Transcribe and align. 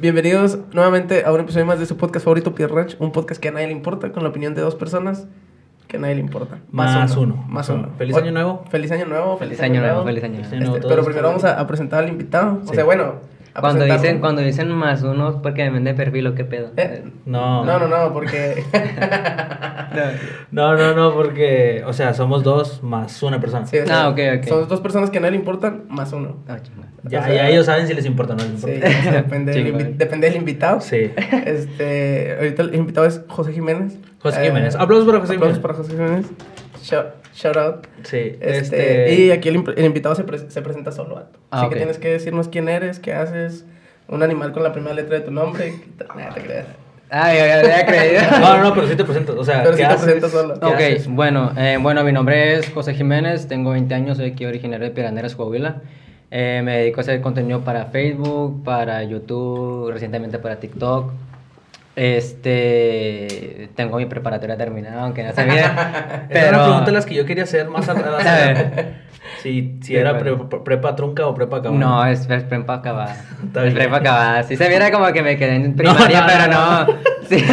Bienvenidos 0.00 0.58
nuevamente 0.72 1.24
a 1.24 1.32
un 1.32 1.40
episodio 1.40 1.64
más 1.64 1.78
de 1.78 1.86
su 1.86 1.96
podcast 1.96 2.24
favorito, 2.24 2.54
Pierre 2.54 2.74
Ranch. 2.74 2.96
Un 2.98 3.12
podcast 3.12 3.40
que 3.40 3.48
a 3.48 3.52
nadie 3.52 3.66
le 3.66 3.72
importa, 3.72 4.12
con 4.12 4.22
la 4.22 4.28
opinión 4.28 4.54
de 4.54 4.60
dos 4.60 4.74
personas 4.74 5.26
que 5.88 5.96
a 5.96 6.00
nadie 6.00 6.16
le 6.16 6.20
importa. 6.20 6.58
Más 6.70 7.16
uno. 7.16 7.44
Más 7.48 7.68
uno. 7.70 7.88
Feliz 7.96 8.16
año 8.16 8.32
nuevo. 8.32 8.64
Feliz 8.70 8.92
año 8.92 9.06
nuevo. 9.06 9.38
Feliz 9.38 9.60
año 9.60 9.80
nuevo, 9.80 10.04
feliz 10.04 10.22
año 10.24 10.34
Feliz 10.34 10.50
nuevo. 10.50 10.56
año 10.56 10.60
nuevo. 10.64 10.76
Este, 10.76 10.88
pero 10.88 11.04
primero 11.04 11.28
vamos 11.28 11.44
a, 11.44 11.58
a 11.58 11.66
presentar 11.66 12.04
al 12.04 12.10
invitado. 12.10 12.60
O 12.66 12.74
sea, 12.74 12.84
bueno. 12.84 13.14
A 13.56 13.60
Cuando 13.60 13.84
dicen, 13.84 14.20
cuando 14.20 14.42
dicen 14.42 14.70
más 14.70 15.02
uno, 15.02 15.40
porque 15.42 15.64
me 15.64 15.70
vende 15.70 15.94
perfil 15.94 16.26
o 16.28 16.34
qué 16.34 16.44
pedo. 16.44 16.70
Eh, 16.76 17.04
No. 17.24 17.64
No, 17.64 17.78
no, 17.78 17.88
no, 17.88 18.12
porque. 18.12 18.62
No, 20.50 20.76
no, 20.76 20.94
no, 20.94 21.14
porque, 21.14 21.82
o 21.86 21.92
sea, 21.92 22.12
somos 22.14 22.42
dos 22.42 22.82
más 22.82 23.22
una 23.22 23.40
persona. 23.40 23.66
Sí, 23.66 23.78
o 23.78 23.86
sea, 23.86 24.04
Ah, 24.04 24.08
ok, 24.10 24.18
ok. 24.38 24.44
Son 24.46 24.68
dos 24.68 24.80
personas 24.80 25.10
que 25.10 25.20
nadie 25.20 25.32
le 25.32 25.38
importan, 25.38 25.84
más 25.88 26.12
uno. 26.12 26.36
Ah. 26.48 26.58
Ya, 27.08 27.20
O 27.20 27.22
sea, 27.24 27.34
ya 27.34 27.48
ellos 27.48 27.66
saben 27.66 27.86
si 27.86 27.94
les 27.94 28.04
importa 28.04 28.34
o 28.34 28.36
no 28.36 28.42
les 28.44 28.60
Sí, 28.60 28.70
importa. 28.72 28.88
o 28.98 29.02
sea, 29.02 29.12
depende, 29.22 29.52
del 29.52 29.96
depende 29.96 30.26
del 30.28 30.36
invitado. 30.36 30.80
Sí. 30.80 31.10
Este, 31.46 32.34
ahorita 32.36 32.62
el 32.62 32.74
invitado 32.74 33.06
es 33.06 33.22
José 33.28 33.52
Jiménez. 33.52 33.98
José 34.20 34.42
Eh, 34.42 34.46
Jiménez. 34.48 34.74
Aplausos 34.76 35.06
para 35.06 35.20
José 35.20 35.34
aplausos 35.34 35.58
Jiménez. 35.58 35.62
para 35.62 35.74
José 35.74 35.92
Jiménez. 35.92 36.26
Shout, 36.82 37.06
shout 37.36 37.56
out. 37.56 37.86
Sí, 38.02 38.36
Este, 38.40 39.04
este. 39.06 39.14
Y 39.14 39.30
aquí 39.30 39.48
el, 39.48 39.56
invitado 39.84 40.14
se, 40.14 40.24
pre- 40.24 40.50
se 40.50 40.62
presenta 40.62 40.90
solo. 40.90 41.18
Ah, 41.50 41.60
Así 41.60 41.68
que 41.70 41.76
tienes 41.76 41.98
que 41.98 42.08
decirnos 42.10 42.48
quién 42.48 42.68
eres, 42.68 42.98
qué 42.98 43.12
haces, 43.14 43.64
un 44.08 44.22
animal 44.22 44.52
con 44.52 44.62
la 44.62 44.72
primera 44.72 44.94
letra 44.94 45.18
de 45.18 45.24
tu 45.24 45.30
nombre. 45.30 45.74
Nada, 46.16 46.34
te 46.34 46.40
creas. 46.42 46.66
Ay, 47.08 47.36
ya 47.38 47.86
creído. 47.86 48.20
No, 48.40 48.56
no, 48.56 48.62
no, 48.64 48.74
pero 48.74 48.88
sí 48.88 48.96
te 48.96 49.04
presento. 49.04 49.38
O 49.38 49.44
sea, 49.44 49.62
Pero 49.62 49.76
¿qué 49.76 49.82
sí 49.82 49.88
te 49.88 49.94
haces? 49.94 50.04
presentas 50.04 50.30
solo. 50.32 50.54
¿Qué 50.58 50.66
Ok, 50.66 50.74
haces? 50.74 51.06
bueno, 51.08 51.52
eh, 51.56 51.78
bueno, 51.80 52.02
mi 52.02 52.10
nombre 52.12 52.54
es 52.54 52.68
José 52.70 52.94
Jiménez, 52.94 53.46
tengo 53.46 53.70
20 53.70 53.94
años, 53.94 54.16
soy 54.16 54.30
aquí 54.32 54.44
originario 54.44 54.88
de 54.88 54.92
Piraneras, 54.92 55.36
Coahuila. 55.36 55.82
Eh, 56.32 56.60
me 56.64 56.78
dedico 56.78 56.98
a 57.00 57.02
hacer 57.02 57.20
contenido 57.20 57.60
para 57.60 57.84
Facebook, 57.86 58.64
para 58.64 59.04
YouTube, 59.04 59.92
recientemente 59.92 60.40
para 60.40 60.56
TikTok. 60.56 61.12
Este, 61.96 63.68
tengo 63.74 63.96
mi 63.98 64.06
preparatoria 64.06 64.56
terminada, 64.56 65.02
aunque 65.02 65.22
no 65.24 65.32
se 65.32 65.44
mire. 65.44 65.60
Esa 65.64 66.26
pero 66.28 66.46
era 66.46 66.56
una 66.56 66.64
pregunta 66.64 66.86
de 66.86 66.92
las 66.92 67.06
que 67.06 67.14
yo 67.14 67.24
quería 67.24 67.44
hacer 67.44 67.68
más 67.68 67.88
atrás. 67.88 68.26
A 68.26 68.34
ver. 68.52 69.06
Si, 69.42 69.78
si 69.80 69.88
Sí, 69.88 69.96
era 69.96 70.18
pre- 70.18 70.36
prepa 70.64 70.94
trunca 70.96 71.26
o 71.26 71.34
prepa 71.34 71.58
acabada. 71.58 71.78
No, 71.80 72.06
es, 72.06 72.28
es 72.30 72.44
prepa 72.44 72.74
acabada. 72.74 73.16
Es 73.64 73.74
prepa 73.74 73.96
acabada. 73.96 74.42
Sí 74.44 74.56
se 74.56 74.68
viera 74.68 74.90
como 74.90 75.06
que 75.12 75.22
me 75.22 75.36
quedé 75.36 75.56
en 75.56 75.74
primaria, 75.74 76.20
no, 76.20 76.26
pero 76.26 76.52
no, 76.52 76.86
no. 76.86 76.98
Sí. 77.28 77.44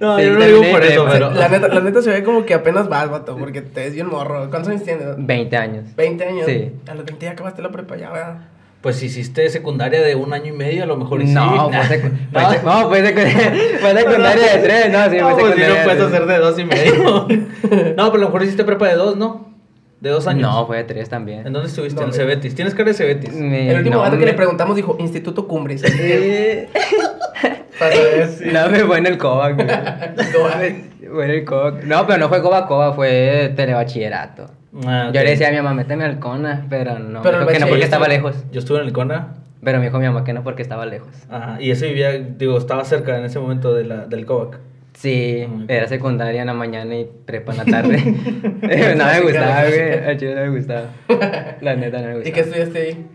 No, 0.00 0.18
Sí, 0.18 0.24
yo 0.24 0.32
no 0.32 0.38
lo 0.40 0.44
digo 0.46 0.62
por 0.72 0.82
eso, 0.84 1.06
pero- 1.10 1.30
La 1.30 1.48
neta, 1.48 1.68
la 1.68 1.80
neta 1.80 2.02
se 2.02 2.10
ve 2.10 2.24
como 2.24 2.44
que 2.44 2.54
apenas 2.54 2.88
vas, 2.88 3.08
vato, 3.08 3.36
porque 3.36 3.62
te 3.62 3.82
ves 3.84 3.94
bien 3.94 4.08
morro. 4.08 4.50
¿Cuántos 4.50 4.70
años 4.70 4.82
tienes? 4.82 5.04
20 5.16 5.56
años. 5.56 5.84
20 5.96 6.24
años. 6.24 6.46
Sí. 6.46 6.72
A 6.88 6.94
los 6.94 7.04
20 7.04 7.24
ya 7.26 7.32
acabaste 7.32 7.62
la 7.62 7.70
prepa, 7.70 7.96
ya, 7.96 8.10
¿verdad? 8.10 8.36
Pues 8.82 8.96
si 8.96 9.06
hiciste 9.06 9.48
secundaria 9.48 10.02
de 10.02 10.16
un 10.16 10.32
año 10.32 10.46
y 10.52 10.56
medio, 10.56 10.82
a 10.82 10.86
lo 10.86 10.96
mejor 10.96 11.20
sí. 11.22 11.32
No, 11.32 11.70
fue, 11.70 11.80
secu- 11.98 12.10
No. 12.32 12.40
fue 12.40 12.42
sec- 12.58 12.62
no, 12.64 12.88
fue, 12.88 13.02
secu- 13.14 13.78
fue 13.80 13.94
secundaria 13.94 14.52
de 14.56 14.58
tres, 14.58 14.90
no, 14.92 15.10
sí, 15.10 15.16
no, 15.18 15.30
fue 15.30 15.42
pues 15.42 15.54
si 15.54 15.60
secundaria 15.60 15.68
no 15.68 15.74
de 15.74 15.84
puedes 15.84 16.02
hacer 16.02 16.26
de 16.26 16.38
dos 16.38 16.58
y 16.58 16.64
medio. 16.64 17.26
no, 17.96 18.04
pero 18.10 18.14
a 18.14 18.18
lo 18.18 18.26
mejor 18.26 18.42
hiciste 18.42 18.64
prepa 18.64 18.88
de 18.88 18.94
dos, 18.96 19.16
¿no? 19.16 19.52
De 20.00 20.10
dos 20.10 20.26
años. 20.26 20.42
No, 20.42 20.66
fue 20.66 20.78
de 20.78 20.84
tres 20.84 21.08
también. 21.08 21.46
¿En 21.46 21.52
dónde 21.52 21.68
estuviste? 21.68 22.02
En 22.02 22.12
Cebetis. 22.12 22.56
¿Tienes 22.56 22.74
cara 22.74 22.88
de 22.88 22.94
Cebetis? 22.94 23.30
El 23.32 23.76
último 23.78 24.00
vato 24.00 24.18
que 24.18 24.26
le 24.26 24.34
preguntamos 24.34 24.74
dijo 24.74 24.96
Instituto 24.98 25.46
Cumbres. 25.46 25.80
Sí. 25.82 26.64
Para 27.78 27.94
ver. 27.94 28.28
No, 28.52 28.68
me 28.68 28.80
fue 28.80 28.98
en 28.98 29.06
el 29.06 29.16
Cobac, 29.18 29.54
güey. 29.54 29.66
Cobac. 30.32 30.74
Fue 31.12 31.24
en 31.24 31.30
el 31.30 31.44
Cobac. 31.44 31.84
No, 31.84 32.04
pero 32.06 32.18
no 32.18 32.28
fue 32.28 32.42
Cobac, 32.42 32.66
Cobac, 32.66 32.96
fue 32.96 33.52
telebachillerato. 33.54 34.50
Ah. 34.86 35.10
Yo 35.12 35.22
le 35.22 35.30
decía 35.30 35.48
a 35.48 35.50
mi 35.50 35.56
mamá, 35.56 35.74
méteme 35.74 36.04
al 36.04 36.18
CONA, 36.18 36.66
pero 36.70 36.98
no. 36.98 37.22
Pero 37.22 37.46
que 37.46 37.58
no 37.58 37.66
porque 37.66 37.84
estaba 37.84 38.08
lejos. 38.08 38.36
Yo 38.52 38.60
estuve 38.60 38.80
en 38.80 38.86
el 38.86 38.92
CONA. 38.92 39.34
Pero 39.62 39.78
me 39.78 39.84
dijo 39.84 39.98
mi 39.98 40.06
mamá 40.06 40.24
que 40.24 40.32
no 40.32 40.42
porque 40.42 40.62
estaba 40.62 40.86
lejos. 40.86 41.10
Ajá, 41.30 41.60
y 41.60 41.70
eso 41.70 41.86
vivía, 41.86 42.12
digo, 42.18 42.58
estaba 42.58 42.84
cerca 42.84 43.16
en 43.18 43.24
ese 43.24 43.38
momento 43.38 43.74
de 43.74 43.84
la, 43.84 44.06
del 44.06 44.26
Kovac. 44.26 44.58
Sí, 44.94 45.46
Ah, 45.48 45.64
era 45.68 45.88
secundaria 45.88 46.40
en 46.40 46.46
la 46.48 46.54
mañana 46.54 46.96
y 46.96 47.08
prepa 47.26 47.52
en 47.52 47.58
la 47.58 47.64
tarde. 47.64 47.98
no 48.96 49.04
me 49.06 49.20
gustaba, 49.20 49.64
güey. 49.64 50.04
Al 50.04 50.16
chile 50.18 50.34
no 50.34 50.40
me 50.42 50.58
gustaba. 50.58 50.86
La 51.60 51.76
neta 51.76 51.98
no 52.00 52.08
me 52.08 52.14
gustaba. 52.14 52.28
¿Y 52.28 52.32
qué 52.32 52.40
estudiaste 52.40 52.78
ahí? 52.78 53.06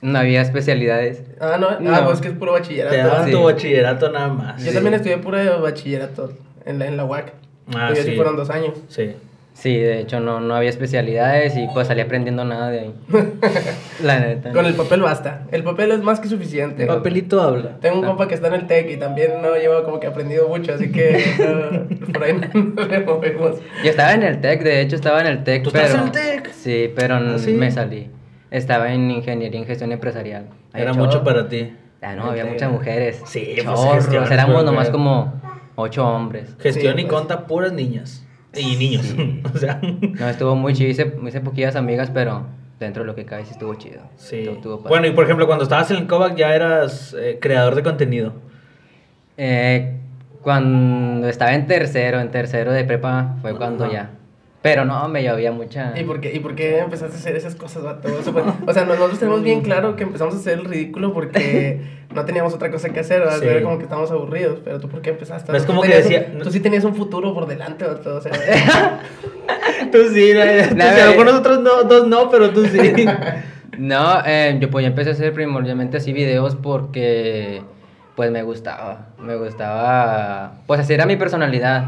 No 0.00 0.18
había 0.18 0.42
especialidades. 0.42 1.22
Ah, 1.40 1.56
no, 1.58 1.68
ah, 1.68 1.78
No. 1.80 2.04
pues 2.06 2.20
que 2.20 2.28
es 2.28 2.34
puro 2.34 2.52
bachillerato. 2.52 2.94
Te 2.94 3.02
daban 3.02 3.24
sí. 3.26 3.30
tu 3.30 3.42
bachillerato 3.42 4.10
nada 4.10 4.28
más. 4.28 4.64
Yo 4.64 4.72
también 4.72 4.94
estudié 4.94 5.18
puro 5.18 5.60
bachillerato 5.62 6.32
en 6.66 6.78
la, 6.78 6.86
en 6.86 6.96
la 6.96 7.04
UAC. 7.04 7.32
Ah, 7.74 7.92
sí. 7.94 8.12
fueron 8.16 8.36
dos 8.36 8.50
años. 8.50 8.72
Sí. 8.88 9.12
Sí, 9.54 9.76
de 9.78 10.00
hecho 10.00 10.18
no, 10.20 10.40
no 10.40 10.56
había 10.56 10.68
especialidades 10.68 11.56
y 11.56 11.66
pues 11.72 11.86
salí 11.86 12.00
aprendiendo 12.00 12.44
nada 12.44 12.70
de 12.70 12.80
ahí. 12.80 12.94
La 14.02 14.18
neta. 14.18 14.50
Con 14.52 14.66
el 14.66 14.74
papel 14.74 15.00
basta. 15.00 15.44
El 15.52 15.62
papel 15.62 15.92
es 15.92 16.02
más 16.02 16.18
que 16.20 16.28
suficiente. 16.28 16.82
El 16.82 16.88
papelito 16.88 17.40
habla. 17.40 17.78
Tengo 17.80 18.00
un 18.00 18.04
compa 18.06 18.26
que 18.28 18.34
está 18.34 18.48
en 18.48 18.54
el 18.54 18.66
TEC 18.66 18.90
y 18.90 18.96
también 18.96 19.40
no 19.40 19.54
lleva 19.56 19.84
como 19.84 20.00
que 20.00 20.08
aprendido 20.08 20.48
mucho, 20.48 20.74
así 20.74 20.90
que 20.90 21.24
no, 21.38 22.12
por 22.12 22.24
ahí 22.24 22.32
no 22.52 22.84
le 22.84 23.00
movemos. 23.00 23.56
Yo 23.84 23.90
estaba 23.90 24.12
en 24.14 24.24
el 24.24 24.40
TEC, 24.40 24.62
de 24.64 24.80
hecho 24.80 24.96
estaba 24.96 25.20
en 25.20 25.28
el 25.28 25.44
TEC, 25.44 25.62
¿Tú 25.62 25.70
pero... 25.72 25.84
estás 25.84 26.00
en 26.00 26.06
el 26.06 26.12
TEC? 26.12 26.52
Sí, 26.52 26.92
pero 26.94 27.18
n- 27.18 27.34
¿Ah, 27.36 27.38
sí? 27.38 27.52
me 27.52 27.70
salí. 27.70 28.10
Estaba 28.50 28.92
en 28.92 29.10
ingeniería 29.10 29.58
en 29.60 29.66
gestión 29.66 29.92
empresarial. 29.92 30.46
Era 30.74 30.92
mucho 30.92 31.22
para 31.22 31.48
ti. 31.48 31.72
Ah, 32.02 32.14
no, 32.14 32.24
había 32.24 32.44
muchas 32.44 32.70
mujeres. 32.70 33.22
Sí, 33.24 33.54
pues, 33.64 33.80
Chorros, 34.10 34.30
éramos 34.30 34.64
nomás 34.64 34.90
como 34.90 35.40
ocho 35.76 36.06
hombres. 36.06 36.54
Gestión 36.60 36.96
Sí, 36.96 37.02
y 37.02 37.04
pues. 37.06 37.14
conta 37.20 37.46
puras 37.46 37.72
niñas. 37.72 38.26
Y 38.56 38.76
niños. 38.76 39.14
o 39.54 39.58
sea. 39.58 39.80
No, 39.82 40.28
estuvo 40.28 40.54
muy 40.56 40.74
chido, 40.74 40.90
hice, 40.90 41.14
hice 41.26 41.40
poquillas 41.40 41.76
amigas, 41.76 42.10
pero 42.12 42.46
dentro 42.80 43.02
de 43.02 43.06
lo 43.06 43.14
que 43.14 43.24
cabe 43.24 43.44
sí 43.44 43.52
estuvo 43.52 43.74
chido. 43.74 44.00
Sí. 44.16 44.38
Estuvo- 44.40 44.54
estuvo 44.56 44.76
padre. 44.78 44.88
Bueno, 44.90 45.06
y 45.06 45.10
por 45.12 45.24
ejemplo, 45.24 45.46
cuando 45.46 45.64
estabas 45.64 45.90
en 45.90 45.98
el 45.98 46.06
Kovac 46.06 46.36
ya 46.36 46.54
eras 46.54 47.14
eh, 47.18 47.38
creador 47.40 47.74
de 47.74 47.82
contenido. 47.82 48.32
Eh, 49.36 49.96
cuando 50.42 51.28
estaba 51.28 51.54
en 51.54 51.66
tercero, 51.66 52.20
en 52.20 52.30
tercero 52.30 52.72
de 52.72 52.84
prepa, 52.84 53.36
fue 53.40 53.56
cuando 53.56 53.90
ya. 53.90 54.10
Pero 54.64 54.86
no, 54.86 55.08
me 55.10 55.22
llovía 55.22 55.52
mucha... 55.52 55.92
¿Y 55.94 56.04
por, 56.04 56.22
qué, 56.22 56.32
¿Y 56.32 56.38
por 56.38 56.54
qué 56.54 56.78
empezaste 56.78 57.14
a 57.14 57.18
hacer 57.18 57.36
esas 57.36 57.54
cosas, 57.54 57.82
vato? 57.82 58.08
O 58.18 58.22
sea, 58.22 58.32
pues, 58.32 58.46
o 58.66 58.72
sea, 58.72 58.86
nosotros 58.86 59.18
tenemos 59.18 59.42
bien 59.42 59.60
claro 59.60 59.94
que 59.94 60.04
empezamos 60.04 60.34
a 60.34 60.38
hacer 60.38 60.54
el 60.60 60.64
ridículo 60.64 61.12
porque 61.12 61.82
no 62.14 62.24
teníamos 62.24 62.54
otra 62.54 62.70
cosa 62.70 62.88
que 62.88 63.00
hacer, 63.00 63.20
¿verdad? 63.20 63.40
Sí. 63.40 63.46
Era 63.46 63.62
como 63.62 63.76
que 63.76 63.82
estábamos 63.82 64.10
aburridos, 64.10 64.60
pero 64.64 64.80
tú 64.80 64.88
por 64.88 65.02
qué 65.02 65.10
empezaste? 65.10 65.52
No 65.52 65.58
es 65.58 65.64
como 65.66 65.82
que 65.82 65.94
decía- 65.94 66.28
un- 66.32 66.40
Tú 66.40 66.50
sí 66.50 66.60
tenías 66.60 66.82
un 66.84 66.94
futuro 66.94 67.34
por 67.34 67.46
delante, 67.46 67.84
vato, 67.84 68.16
o 68.16 68.20
sea... 68.22 68.32
Tú 69.92 69.98
sí, 70.14 70.32
lo 70.34 70.44
mejor 70.46 70.72
eh. 70.72 71.24
nosotros 71.24 71.60
no, 71.60 71.82
dos 71.82 72.08
no, 72.08 72.30
pero 72.30 72.48
tú 72.48 72.64
sí. 72.64 73.06
No, 73.76 74.22
eh, 74.24 74.56
yo 74.58 74.70
pues 74.70 74.82
yo 74.82 74.88
empecé 74.88 75.10
a 75.10 75.12
hacer 75.12 75.34
primordialmente 75.34 75.98
así 75.98 76.14
videos 76.14 76.56
porque 76.56 77.60
pues 78.16 78.30
me 78.30 78.42
gustaba, 78.42 79.08
me 79.18 79.36
gustaba, 79.36 80.54
pues 80.66 80.80
así 80.80 80.94
era 80.94 81.04
mi 81.04 81.16
personalidad, 81.16 81.84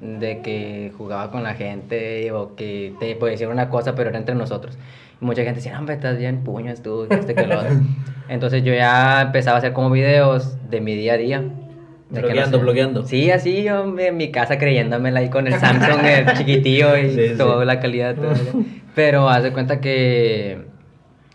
de 0.00 0.40
que 0.42 0.92
jugaba 0.98 1.30
con 1.30 1.42
la 1.42 1.54
gente 1.54 2.30
o 2.32 2.54
que 2.54 2.92
te 3.00 3.14
podía 3.16 3.32
decir 3.32 3.48
una 3.48 3.68
cosa 3.70 3.94
pero 3.94 4.10
era 4.10 4.18
entre 4.18 4.34
nosotros. 4.34 4.76
Y 5.20 5.24
mucha 5.24 5.42
gente 5.42 5.56
decía, 5.60 5.78
hombre, 5.78 5.94
estás 5.94 6.18
bien 6.18 6.44
puños 6.44 6.82
tú, 6.82 7.06
este 7.10 7.34
que 7.34 7.46
lo 7.46 7.58
otro". 7.60 7.70
Entonces 8.28 8.62
yo 8.64 8.74
ya 8.74 9.22
empezaba 9.22 9.56
a 9.56 9.58
hacer 9.58 9.72
como 9.72 9.90
videos 9.90 10.56
de 10.70 10.80
mi 10.80 10.94
día 10.94 11.14
a 11.14 11.16
día. 11.16 11.40
De 11.40 12.20
que 12.20 12.20
no 12.20 12.26
Blogueando, 12.28 12.58
sé. 12.58 12.62
blogueando. 12.62 13.02
Sí, 13.06 13.30
así 13.30 13.62
yo 13.64 13.98
en 13.98 14.16
mi 14.16 14.30
casa 14.30 14.58
creyéndomela 14.58 15.20
ahí 15.20 15.28
con 15.30 15.46
el 15.46 15.54
Samsung, 15.54 16.04
el 16.04 16.32
chiquitillo 16.38 16.96
y 16.96 17.10
Sí, 17.14 17.28
sí. 17.30 17.34
toda 17.36 17.64
la 17.64 17.80
calidad. 17.80 18.14
todo. 18.14 18.32
Pero 18.94 19.28
haz 19.28 19.42
de 19.42 19.52
cuenta 19.52 19.80
que, 19.80 20.58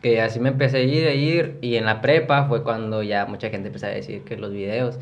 que 0.01 0.22
así 0.22 0.39
me 0.39 0.49
empecé 0.49 0.78
a 0.78 0.81
ir, 0.83 1.07
a 1.07 1.13
ir. 1.13 1.57
Y 1.61 1.75
en 1.75 1.85
la 1.85 2.01
prepa 2.01 2.45
fue 2.45 2.63
cuando 2.63 3.03
ya 3.03 3.25
mucha 3.25 3.49
gente 3.49 3.67
empezó 3.67 3.88
a 3.88 3.89
decir 3.89 4.22
que 4.23 4.38
los 4.38 4.51
videos. 4.53 4.97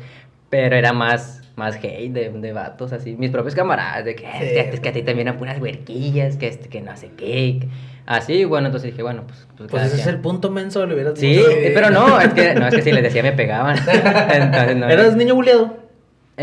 Pero 0.48 0.74
era 0.74 0.92
más, 0.92 1.42
más 1.60 1.76
hate 1.76 2.10
de, 2.12 2.30
de 2.30 2.52
vatos, 2.52 2.92
así. 2.92 3.14
Mis 3.16 3.30
propios 3.30 3.54
camaradas, 3.54 4.04
de 4.04 4.14
que 4.16 4.22
Sí. 4.24 4.28
es, 4.40 4.52
que, 4.52 4.70
es 4.74 4.80
que 4.80 4.88
a 4.88 4.92
ti 4.92 5.02
te 5.02 5.14
vienen 5.14 5.36
puras 5.36 5.60
huerquillas, 5.60 6.36
que, 6.36 6.48
este, 6.48 6.68
que 6.68 6.80
no 6.80 6.96
sé 6.96 7.10
qué. 7.16 7.68
Así, 8.06 8.44
bueno, 8.44 8.66
entonces 8.66 8.90
dije, 8.90 9.02
bueno, 9.02 9.22
pues. 9.26 9.46
Pues 9.56 9.70
cada 9.70 9.86
ese 9.86 10.00
es 10.00 10.06
el 10.08 10.18
punto 10.18 10.50
menso, 10.50 10.84
le 10.86 10.94
hubieras 10.94 11.18
Sí, 11.18 11.40
pero 11.74 11.90
no, 11.90 12.20
es 12.20 12.32
que, 12.34 12.54
no, 12.54 12.66
es 12.66 12.74
que 12.74 12.82
si 12.82 12.90
les 12.90 13.02
decía 13.04 13.22
me 13.22 13.32
pegaban. 13.32 13.76
Entonces, 14.32 14.76
no, 14.76 14.88
¿Eras 14.88 15.14
niño 15.16 15.34
buleado? 15.36 15.76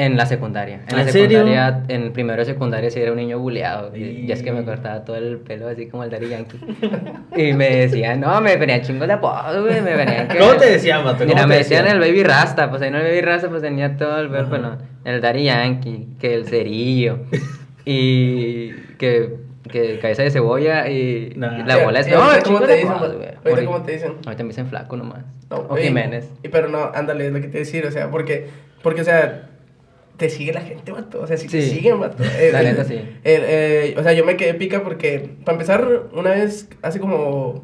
En 0.05 0.15
la 0.17 0.25
secundaria. 0.25 0.81
En 0.87 0.95
la 0.95 1.01
¿En 1.03 1.11
serio? 1.11 1.39
secundaria, 1.39 1.83
en 1.87 2.13
primero 2.13 2.39
de 2.39 2.45
secundaria 2.45 2.89
sí 2.91 2.99
era 3.01 3.11
un 3.11 3.17
niño 3.17 3.39
buleado. 3.39 3.95
Y 3.95 4.25
ya 4.27 4.33
es 4.35 4.43
que 4.43 4.51
me 4.51 4.63
cortaba 4.63 5.03
todo 5.03 5.15
el 5.17 5.37
pelo 5.39 5.67
así 5.67 5.87
como 5.87 6.03
el 6.03 6.09
Daddy 6.09 6.29
Yankee. 6.29 6.59
y 7.35 7.53
me 7.53 7.69
decían, 7.77 8.19
no, 8.21 8.39
me 8.41 8.55
venían 8.57 8.81
chingos 8.81 9.07
de 9.07 9.13
apodos, 9.13 9.61
güey. 9.63 9.81
Me 9.81 9.95
venían 9.95 10.27
que. 10.27 10.37
¿Cómo 10.37 10.53
te 10.55 10.69
decían? 10.71 11.03
¿Cómo 11.03 11.15
Mira, 11.25 11.47
me 11.47 11.57
decían 11.57 11.83
decían? 11.85 12.01
el 12.01 12.07
Baby 12.09 12.23
Rasta. 12.23 12.69
Pues 12.69 12.81
ahí 12.81 12.91
no 12.91 12.97
el 12.99 13.03
Baby 13.05 13.21
Rasta, 13.21 13.49
pues 13.49 13.61
tenía 13.61 13.97
todo 13.97 14.19
el 14.19 14.33
Ajá. 14.35 14.57
no. 14.57 14.77
El 15.05 15.21
Daddy 15.21 15.43
Yankee, 15.45 16.07
que 16.19 16.33
el 16.35 16.45
cerillo. 16.47 17.19
y 17.85 18.71
que, 18.97 19.35
que 19.69 19.99
cabeza 19.99 20.23
de 20.23 20.31
cebolla 20.31 20.89
y, 20.89 21.33
Nah. 21.35 21.65
la 21.65 21.77
bola 21.83 21.99
es. 22.01 22.07
¿Y 22.07 22.11
No, 22.11 22.19
¿Cómo 22.43 22.59
te 22.61 22.73
dicen? 22.75 22.91
apodos, 22.91 23.15
güey. 23.15 23.29
Ahorita, 23.45 23.65
¿cómo 23.65 23.81
te 23.83 23.91
dicen? 23.93 24.13
Ahorita 24.25 24.43
me 24.43 24.49
dicen 24.49 24.67
flaco 24.67 24.97
nomás. 24.97 25.19
No, 25.49 25.65
o 25.69 25.75
Jiménez. 25.77 26.29
y- 26.43 26.49
pero 26.49 26.67
no, 26.67 26.91
ándale, 26.93 27.27
es 27.27 27.33
lo 27.33 27.39
que 27.39 27.47
te 27.47 27.59
decir, 27.59 27.85
o 27.85 27.91
sea, 27.91 28.09
porque, 28.11 28.47
porque, 28.83 29.01
o 29.01 29.03
sea, 29.05 29.49
te 30.17 30.29
sigue 30.29 30.51
la 30.53 30.61
gente, 30.61 30.91
vato. 30.91 31.21
O 31.21 31.27
sea, 31.27 31.37
si 31.37 31.47
te 31.47 31.61
Sí. 31.61 31.75
siguen, 31.75 31.99
vato. 31.99 32.23
La 32.23 32.61
Eh, 32.61 32.63
neta, 32.63 32.81
eh, 32.81 32.85
sí. 32.85 32.93
eh, 32.95 33.13
eh, 33.23 33.95
o 33.97 34.03
sea, 34.03 34.13
yo 34.13 34.25
me 34.25 34.35
quedé 34.35 34.53
pica 34.55 34.83
porque, 34.83 35.29
para 35.45 35.55
empezar, 35.55 36.03
una 36.13 36.31
vez, 36.31 36.67
hace 36.81 36.99
como, 36.99 37.63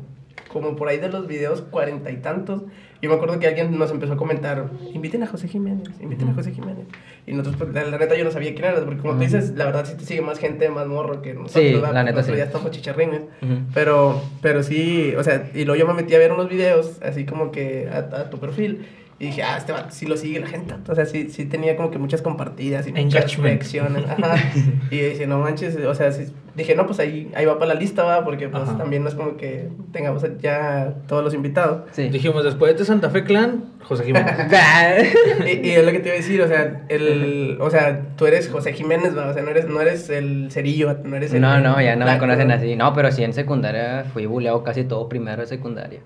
como 0.51 0.75
por 0.75 0.87
ahí 0.87 0.97
de 0.99 1.09
los 1.09 1.27
videos 1.27 1.61
cuarenta 1.63 2.11
y 2.11 2.17
tantos, 2.17 2.61
yo 3.01 3.09
me 3.09 3.15
acuerdo 3.15 3.37
que 3.37 3.47
alguien 3.47 3.77
nos 3.77 3.91
empezó 3.91 4.13
a 4.13 4.17
comentar, 4.17 4.69
inviten 4.93 5.23
a 5.23 5.27
José 5.27 5.49
Jiménez, 5.49 5.89
inviten 5.99 6.29
a 6.29 6.33
José 6.35 6.51
Jiménez. 6.53 6.85
Y 7.27 7.31
nosotros, 7.33 7.55
pues, 7.57 7.73
la, 7.73 7.83
la 7.89 7.97
neta, 7.97 8.15
yo 8.15 8.23
no 8.23 8.31
sabía 8.31 8.53
quién 8.53 8.63
era, 8.65 8.79
porque 8.85 9.01
como 9.01 9.15
tú 9.15 9.19
dices, 9.19 9.53
la 9.57 9.65
verdad 9.65 9.85
sí 9.85 9.97
te 9.97 10.05
sigue 10.05 10.21
más 10.21 10.39
gente, 10.39 10.69
más 10.69 10.87
morro 10.87 11.21
que 11.21 11.33
nosotros, 11.33 11.63
Sí, 11.65 11.73
¿verdad? 11.73 11.91
la 11.93 12.03
neta, 12.03 12.15
nosotros 12.17 12.37
sí. 12.37 12.39
ya 12.39 12.45
estamos 12.45 12.71
chicharrines. 12.71 13.21
Ujú. 13.41 13.53
Pero, 13.73 14.21
pero 14.41 14.63
sí, 14.63 15.13
o 15.17 15.23
sea, 15.23 15.49
y 15.53 15.65
luego 15.65 15.79
yo 15.79 15.87
me 15.87 15.95
metí 16.01 16.15
a 16.15 16.19
ver 16.19 16.31
unos 16.31 16.47
videos, 16.47 17.01
así 17.01 17.25
como 17.25 17.51
que 17.51 17.89
a, 17.91 17.97
a 17.97 18.29
tu 18.29 18.39
perfil, 18.39 18.85
y 19.19 19.27
dije, 19.27 19.43
ah, 19.43 19.57
este 19.57 19.71
vato 19.71 19.89
sí 19.91 20.05
lo 20.05 20.17
sigue 20.17 20.39
la 20.39 20.47
gente. 20.47 20.73
O 20.87 20.95
sea, 20.95 21.05
sí, 21.05 21.29
sí 21.29 21.45
tenía 21.45 21.75
como 21.75 21.91
que 21.91 21.97
muchas 21.97 22.21
compartidas 22.21 22.87
y 22.87 22.91
muchas 22.93 23.37
reacciones. 23.37 24.03
Ajá. 24.09 24.35
Y 24.91 24.97
dije, 24.99 25.27
no 25.27 25.39
manches, 25.39 25.75
o 25.77 25.95
sea, 25.95 26.11
sí, 26.11 26.25
dije, 26.55 26.75
no, 26.75 26.85
pues 26.85 26.99
ahí, 26.99 27.31
ahí 27.35 27.45
va 27.45 27.57
para 27.57 27.73
la 27.73 27.79
lista, 27.79 28.03
va, 28.03 28.23
porque 28.23 28.47
pues 28.49 28.63
Ajá. 28.63 28.77
también 28.77 29.01
no 29.03 29.09
es 29.09 29.15
como 29.15 29.37
que 29.37 29.69
tengamos 29.91 30.23
ya 30.41 30.93
todos 31.07 31.23
los 31.23 31.33
invitados. 31.33 31.83
Sí. 31.91 32.09
Dijimos, 32.09 32.43
después 32.43 32.77
de 32.77 32.85
Santa 32.85 33.09
Fe 33.09 33.23
Clan, 33.23 33.65
José 33.83 34.03
Jiménez. 34.03 34.35
Y, 35.45 35.67
y 35.67 35.71
es 35.71 35.85
lo 35.85 35.91
que 35.91 35.99
te 35.99 36.09
iba 36.09 36.15
a 36.15 36.17
decir, 36.17 36.41
o 36.41 36.47
sea, 36.47 36.85
el, 36.89 37.57
o 37.59 37.69
sea, 37.69 38.01
tú 38.17 38.25
eres 38.25 38.49
José 38.49 38.73
Jiménez, 38.73 39.17
va, 39.17 39.29
o 39.29 39.33
sea, 39.33 39.41
no 39.41 39.49
eres, 39.49 39.67
no 39.67 39.81
eres 39.81 40.09
el 40.09 40.51
cerillo, 40.51 40.97
no 41.03 41.15
eres 41.15 41.33
el... 41.33 41.41
No, 41.41 41.59
no, 41.59 41.81
ya 41.81 41.95
no 41.95 42.05
me 42.05 42.11
flaco. 42.11 42.21
conocen 42.21 42.51
así. 42.51 42.75
No, 42.75 42.93
pero 42.93 43.11
sí 43.11 43.23
en 43.23 43.33
secundaria 43.33 44.05
fui 44.13 44.25
buleado 44.25 44.63
casi 44.63 44.83
todo 44.83 45.07
primero 45.09 45.41
de 45.41 45.47
secundaria. 45.47 46.01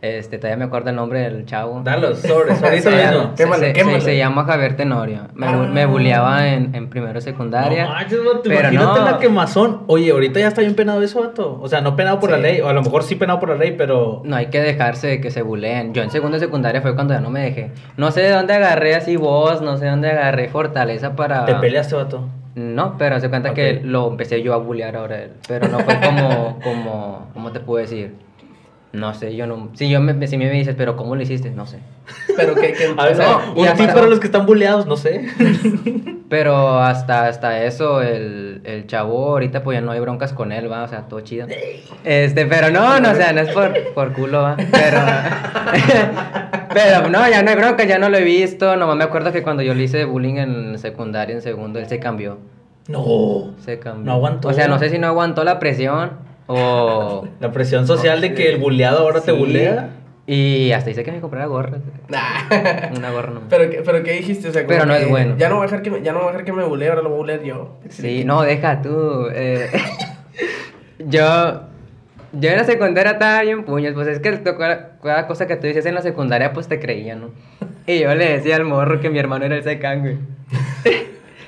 Este, 0.00 0.38
todavía 0.38 0.56
me 0.58 0.64
acuerdo 0.66 0.90
el 0.90 0.96
nombre 0.96 1.20
del 1.22 1.44
chavo. 1.44 1.80
Dalos, 1.82 2.20
sobres, 2.20 2.62
ahorita 2.62 2.90
Sí, 2.90 2.96
mismo. 2.96 3.34
Quémalo, 3.34 3.60
se, 3.62 3.66
se- 3.66 3.72
quémalo. 3.72 4.00
se 4.00 4.16
llama 4.16 4.44
Javier 4.44 4.76
Tenorio. 4.76 5.22
Me, 5.34 5.46
Ah. 5.48 5.52
me 5.72 5.86
buleaba 5.86 6.46
en, 6.48 6.72
en 6.76 6.88
primero 6.88 7.20
secundaria. 7.20 7.84
No 7.86 7.90
manches, 7.90 8.18
vato, 8.24 8.40
pero 8.44 8.60
imagínate 8.60 9.00
no. 9.00 9.04
la 9.04 9.18
quemazón. 9.18 9.82
Oye, 9.88 10.12
ahorita 10.12 10.38
ya 10.38 10.46
está 10.48 10.60
bien 10.60 10.76
penado 10.76 11.02
eso, 11.02 11.20
vato. 11.20 11.58
O 11.60 11.66
sea, 11.68 11.80
no 11.80 11.96
penado 11.96 12.20
por 12.20 12.30
Sí. 12.30 12.36
la 12.36 12.42
ley, 12.42 12.60
o 12.60 12.68
a 12.68 12.72
lo 12.72 12.82
mejor 12.82 13.02
sí 13.02 13.16
penado 13.16 13.40
por 13.40 13.48
la 13.48 13.56
ley, 13.56 13.74
pero... 13.76 14.22
No 14.24 14.36
hay 14.36 14.46
que 14.46 14.60
dejarse 14.60 15.08
de 15.08 15.20
que 15.20 15.32
se 15.32 15.42
buleen. 15.42 15.92
Yo 15.94 16.02
en 16.04 16.10
segundo 16.12 16.38
secundaria 16.38 16.80
fue 16.80 16.94
cuando 16.94 17.14
ya 17.14 17.20
no 17.20 17.30
me 17.30 17.40
dejé. 17.40 17.72
No 17.96 18.12
sé 18.12 18.20
de 18.20 18.30
dónde 18.30 18.54
agarré 18.54 18.94
así 18.94 19.16
voz, 19.16 19.62
no 19.62 19.78
sé 19.78 19.86
de 19.86 19.90
dónde 19.90 20.10
agarré 20.12 20.48
fortaleza 20.48 21.16
para... 21.16 21.44
Te 21.44 21.54
peleaste, 21.56 21.96
vato. 21.96 22.28
No, 22.54 22.96
pero 22.98 23.18
se 23.18 23.28
cuenta 23.30 23.52
que 23.52 23.80
lo 23.82 24.08
empecé 24.08 24.42
yo 24.42 24.54
a 24.54 24.58
bullear 24.58 24.94
ahora 24.96 25.22
él. 25.22 25.32
Pero 25.48 25.66
no 25.68 25.80
fue 25.80 25.98
como, 26.00 26.58
como, 26.62 27.30
¿cómo 27.34 27.50
te 27.52 27.58
puedo 27.60 27.80
decir? 27.80 28.14
No 28.92 29.12
sé, 29.12 29.36
yo 29.36 29.46
no... 29.46 29.70
Si, 29.74 29.88
yo 29.90 30.00
me, 30.00 30.26
si 30.26 30.38
me 30.38 30.50
dices, 30.50 30.74
pero 30.76 30.96
¿cómo 30.96 31.14
lo 31.14 31.22
hiciste? 31.22 31.50
No 31.50 31.66
sé. 31.66 31.78
Pero 32.36 32.54
que, 32.54 32.72
que 32.72 32.94
A 32.96 33.04
ver, 33.04 33.18
no, 33.18 33.54
un 33.54 33.66
tip 33.76 33.92
para 33.92 34.06
los 34.06 34.18
que 34.18 34.26
están 34.26 34.46
buleados, 34.46 34.86
no 34.86 34.96
sé. 34.96 35.26
Pero 36.28 36.78
hasta, 36.80 37.26
hasta 37.26 37.64
eso, 37.64 38.02
el, 38.02 38.60
el 38.64 38.86
chavo 38.86 39.30
ahorita 39.30 39.62
pues 39.62 39.78
ya 39.78 39.80
no 39.80 39.92
hay 39.92 40.00
broncas 40.00 40.34
con 40.34 40.52
él, 40.52 40.70
va, 40.70 40.84
o 40.84 40.88
sea, 40.88 41.08
todo 41.08 41.20
chido. 41.20 41.46
Este, 42.04 42.44
pero 42.44 42.70
no, 42.70 43.00
no, 43.00 43.12
o 43.12 43.14
sea, 43.14 43.32
no 43.32 43.40
es 43.40 43.48
por, 43.48 43.72
por 43.94 44.12
culo, 44.12 44.42
va. 44.42 44.56
Pero, 44.56 44.98
pero 46.74 47.08
no, 47.08 47.26
ya 47.30 47.42
no 47.42 47.48
hay 47.48 47.56
broncas, 47.56 47.88
ya 47.88 47.98
no 47.98 48.10
lo 48.10 48.18
he 48.18 48.24
visto. 48.24 48.76
Nomás 48.76 48.96
me 48.96 49.04
acuerdo 49.04 49.32
que 49.32 49.42
cuando 49.42 49.62
yo 49.62 49.72
le 49.72 49.84
hice 49.84 50.04
bullying 50.04 50.34
en 50.34 50.78
secundaria, 50.78 51.34
en 51.34 51.40
segundo, 51.40 51.78
él 51.78 51.88
se 51.88 51.98
cambió. 51.98 52.36
No. 52.88 53.54
Se 53.64 53.78
cambió. 53.78 54.04
No 54.04 54.12
aguantó. 54.12 54.48
O 54.48 54.52
sea, 54.52 54.68
no 54.68 54.78
sé 54.78 54.90
si 54.90 54.98
no 54.98 55.06
aguantó 55.06 55.44
la 55.44 55.58
presión 55.58 56.27
o... 56.48 57.28
La 57.40 57.52
presión 57.52 57.86
social 57.86 58.20
de 58.20 58.34
que 58.34 58.50
el 58.50 58.58
buleado 58.58 58.98
ahora 58.98 59.20
te 59.20 59.30
Sí. 59.30 59.38
bulea. 59.38 59.90
Y 60.30 60.72
hasta 60.72 60.90
hice 60.90 61.04
que 61.04 61.12
me 61.12 61.20
comprara 61.20 61.46
gorra. 61.46 61.78
nah. 62.08 62.90
Una 62.94 63.10
gorra 63.12 63.30
nomás. 63.30 63.48
Pero, 63.48 63.70
que- 63.70 63.80
pero 63.82 64.02
¿qué 64.02 64.12
dijiste? 64.12 64.48
O 64.48 64.52
sea, 64.52 64.66
Pero 64.66 64.84
no 64.84 64.92
que 64.94 65.02
es 65.04 65.08
bueno. 65.08 65.36
Ya 65.38 65.48
no 65.48 65.54
voy 65.54 65.62
a 65.64 65.66
dejar 65.68 65.80
que 65.82 65.90
me, 65.90 66.02
ya 66.02 66.12
no 66.12 66.18
voy 66.18 66.28
a 66.28 66.32
dejar 66.32 66.44
que 66.44 66.52
me 66.52 66.64
bulee, 66.64 66.88
ahora 66.88 67.00
lo 67.00 67.08
voy 67.08 67.16
a 67.16 67.20
bulear 67.20 67.42
yo. 67.44 67.78
Sí, 67.88 68.24
no, 68.26 68.42
deja 68.42 68.82
tú. 68.82 69.28
eh, 69.32 69.70
yo, 70.98 71.62
yo 72.32 72.50
en 72.50 72.56
la 72.56 72.64
secundaria 72.64 73.12
estaba 73.12 73.40
bien 73.42 73.64
puños, 73.64 73.94
pues 73.94 74.06
es 74.08 74.18
que 74.20 74.42
cada, 74.42 74.98
cada 75.02 75.26
cosa 75.26 75.46
que 75.46 75.56
tú 75.56 75.66
dices 75.66 75.86
en 75.86 75.94
la 75.94 76.02
secundaria, 76.02 76.52
pues 76.52 76.68
te 76.68 76.78
creía, 76.78 77.14
¿no? 77.16 77.30
Y 77.86 78.00
yo 78.00 78.14
le 78.14 78.28
decía 78.32 78.56
al 78.56 78.64
morro 78.64 79.00
que 79.00 79.08
mi 79.10 79.18
hermano 79.18 79.46
era 79.46 79.56
el 79.56 79.62
secán, 79.62 80.00
güey. 80.00 80.18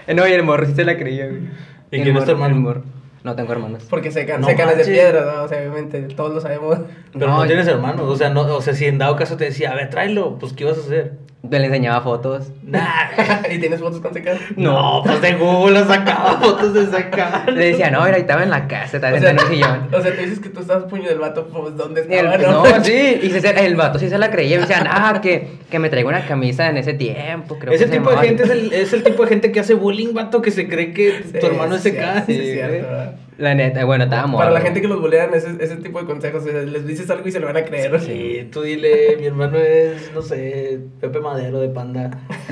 no, 0.16 0.26
y 0.26 0.32
el 0.32 0.42
morro 0.42 0.64
sí 0.66 0.72
se 0.74 0.84
la 0.84 0.96
creía, 0.96 1.26
güey. 1.26 1.42
¿Y 1.90 2.00
quién 2.02 2.16
es 2.16 2.24
tu 2.24 2.32
morro- 2.32 2.46
el 2.46 2.52
hermano? 2.52 2.56
morro- 2.56 2.82
No 3.22 3.36
tengo 3.36 3.52
hermanos. 3.52 3.84
Porque 3.90 4.10
se, 4.10 4.24
No 4.38 4.46
se 4.46 4.56
canas 4.56 4.78
de 4.78 4.84
piedra, 4.84 5.34
¿no? 5.34 5.42
O 5.44 5.48
sea, 5.48 5.58
obviamente, 5.58 6.02
todos 6.14 6.34
lo 6.34 6.40
sabemos. 6.40 6.78
Pero 7.12 7.28
No, 7.28 7.46
tienes 7.46 7.66
hermanos. 7.66 8.08
O 8.08 8.16
sea, 8.16 8.30
no, 8.30 8.42
o 8.42 8.62
sea, 8.62 8.74
si 8.74 8.86
en 8.86 8.98
dado 8.98 9.16
caso 9.16 9.36
te 9.36 9.44
decía, 9.44 9.72
a 9.72 9.74
ver, 9.74 9.90
tráelo, 9.90 10.38
pues 10.38 10.52
¿qué 10.52 10.64
ibas 10.64 10.78
a 10.78 10.80
hacer? 10.80 11.12
Yo 11.42 11.58
le 11.58 11.66
enseñaba 11.66 12.02
fotos. 12.02 12.52
Nah. 12.62 13.10
¿Y 13.50 13.58
tienes 13.58 13.80
fotos 13.80 14.00
con 14.00 14.12
secas? 14.12 14.38
No, 14.56 15.02
pues 15.04 15.22
de 15.22 15.32
Google 15.34 15.84
sacaba 15.84 16.38
fotos 16.38 16.74
de 16.74 16.86
sacar. 16.86 17.50
Le 17.52 17.68
decía, 17.70 17.90
no, 17.90 18.02
mira, 18.04 18.16
ahí 18.16 18.20
estaba 18.20 18.42
en 18.42 18.50
la 18.50 18.68
casa, 18.68 18.98
estaba 18.98 19.16
en 19.16 19.24
el 19.24 19.38
sillón. 19.40 19.88
o 19.92 20.00
sea, 20.02 20.14
tú 20.14 20.20
dices 20.20 20.38
que 20.38 20.50
tú 20.50 20.60
estabas 20.60 20.84
puño 20.84 21.08
del 21.08 21.18
vato, 21.18 21.46
pues 21.48 21.74
¿dónde 21.76 22.06
Y 22.08 22.12
el- 22.14 22.26
estaba? 22.26 22.52
no, 22.78 22.84
sí, 22.84 23.20
y 23.22 23.30
se- 23.30 23.66
el 23.66 23.74
vato 23.74 23.98
sí 23.98 24.08
se 24.10 24.18
la 24.18 24.30
creía. 24.30 24.56
Me 24.58 24.66
decían, 24.66 24.86
ah, 24.88 25.18
que, 25.22 25.48
que 25.70 25.78
me 25.78 25.88
traigo 25.88 26.10
una 26.10 26.26
camisa 26.26 26.68
en 26.68 26.76
ese 26.76 26.92
tiempo. 26.92 27.58
Creo 27.58 27.72
Ese 27.72 27.86
que 27.86 27.92
tipo 27.92 28.10
de 28.10 28.16
llamaba". 28.16 28.26
gente 28.28 28.42
es 28.44 28.50
el, 28.50 28.72
es 28.74 28.92
el 28.92 29.02
tipo 29.02 29.22
de 29.22 29.28
gente 29.30 29.50
que 29.50 29.60
hace 29.60 29.72
bullying, 29.74 30.12
vato, 30.12 30.42
que 30.42 30.50
se 30.50 30.68
cree 30.68 30.92
que 30.92 31.22
Sí, 31.32 31.38
tu 31.40 31.46
hermano 31.46 31.76
es 31.76 31.82
sí, 31.82 31.92
CK. 31.92 32.26
sí, 32.26 32.34
Sí, 32.34 32.38
es 32.38 32.52
cierto, 32.52 32.68
güey. 32.68 32.82
¿verdad? 32.82 33.14
La 33.40 33.54
neta, 33.54 33.84
bueno, 33.86 34.04
estábamos. 34.04 34.38
Para 34.38 34.50
la 34.50 34.60
gente 34.60 34.80
que 34.82 34.86
los 34.88 35.00
bulean, 35.00 35.32
ese, 35.32 35.56
ese 35.60 35.76
tipo 35.76 35.98
de 35.98 36.04
consejos, 36.06 36.44
les 36.44 36.86
dices 36.86 37.08
algo 37.10 37.26
y 37.26 37.32
se 37.32 37.40
lo 37.40 37.46
van 37.46 37.56
a 37.56 37.64
creer. 37.64 37.98
Sí, 38.00 38.48
tú 38.52 38.60
dile, 38.62 39.16
mi 39.18 39.24
hermano 39.26 39.56
es, 39.56 40.12
no 40.14 40.20
sé, 40.20 40.78
Pepe 41.00 41.20
Madero 41.20 41.58
de 41.58 41.70
Panda. 41.70 42.10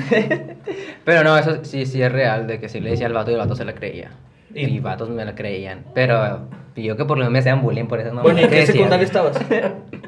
Pero 1.05 1.23
no, 1.23 1.37
eso 1.37 1.59
sí, 1.63 1.85
sí 1.85 2.01
es 2.01 2.11
real, 2.11 2.47
de 2.47 2.59
que 2.59 2.69
sí 2.69 2.79
le 2.79 2.89
decía 2.91 3.05
al 3.07 3.13
vato 3.13 3.29
y 3.29 3.35
el 3.35 3.39
vato 3.39 3.55
se 3.55 3.65
la 3.65 3.73
creía. 3.75 4.11
Y- 4.53 4.65
Y, 4.65 4.79
vatos 4.79 5.09
me 5.09 5.23
la 5.25 5.35
creían. 5.35 5.85
Pero 5.93 6.47
yo 6.75 6.97
que 6.97 7.05
por 7.05 7.17
lo 7.17 7.23
menos 7.23 7.33
me 7.33 7.39
hacían 7.39 7.61
bullying 7.61 7.85
por 7.85 7.99
eso 7.99 8.11
no 8.13 8.23
bueno, 8.23 8.41
¿y 8.41 8.47
qué 8.47 8.65
secundaria 8.65 9.05
estabas? 9.05 9.37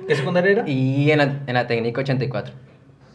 ¿Qué 0.08 0.16
secundaria 0.16 0.52
era? 0.52 0.64
Y 0.68 1.12
en 1.12 1.18
la, 1.20 1.42
en 1.46 1.54
la 1.54 1.68
técnica 1.68 2.02
84. 2.02 2.54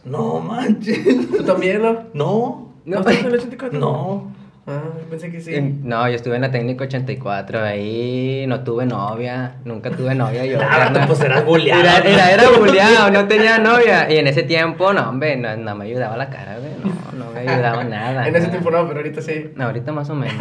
No 0.05 0.39
manches. 0.39 1.03
¿Tú 1.35 1.43
también, 1.43 1.81
no? 1.81 2.05
No, 2.13 2.71
¿No 2.85 2.99
estás 2.99 3.19
en 3.19 3.25
el 3.25 3.33
84? 3.33 3.77
no. 3.77 4.31
Ah, 4.69 4.83
pensé 5.09 5.31
que 5.31 5.39
sí. 5.39 5.55
En- 5.55 5.87
No, 5.87 6.09
yo 6.09 6.15
estuve 6.15 6.35
en 6.35 6.41
la 6.41 6.51
técnica 6.51 6.83
84, 6.83 7.61
ahí 7.63 8.43
no 8.47 8.65
tuve 8.65 8.85
novia, 8.85 9.53
nunca 9.63 9.89
tuve 9.91 10.13
novia 10.13 10.45
yo. 10.45 10.57
Nah, 10.59 10.67
carnal. 10.69 10.93
vato, 10.93 11.07
pues 11.07 11.21
eras 11.21 11.45
bulleado. 11.45 11.79
Era, 11.81 11.97
era, 11.99 12.31
era 12.33 12.49
bulleado, 12.57 13.09
no 13.11 13.27
tenía 13.29 13.59
novia. 13.59 14.11
Y 14.11 14.17
en 14.17 14.27
ese 14.27 14.43
tiempo, 14.43 14.91
no, 14.91 15.09
hombre, 15.09 15.37
no, 15.37 15.55
no 15.55 15.73
me 15.75 15.85
ayudaba 15.85 16.17
la 16.17 16.29
cara, 16.29 16.57
güey, 16.59 16.71
no, 16.83 17.25
no 17.25 17.31
me 17.31 17.39
ayudaba 17.49 17.83
nada. 17.85 18.27
en 18.27 18.35
ese 18.35 18.39
nada. 18.47 18.51
tiempo 18.51 18.71
no, 18.71 18.85
pero 18.89 18.99
ahorita 18.99 19.21
sí. 19.21 19.51
No, 19.55 19.63
ahorita 19.65 19.91
más 19.93 20.09
o 20.09 20.15
menos. 20.15 20.35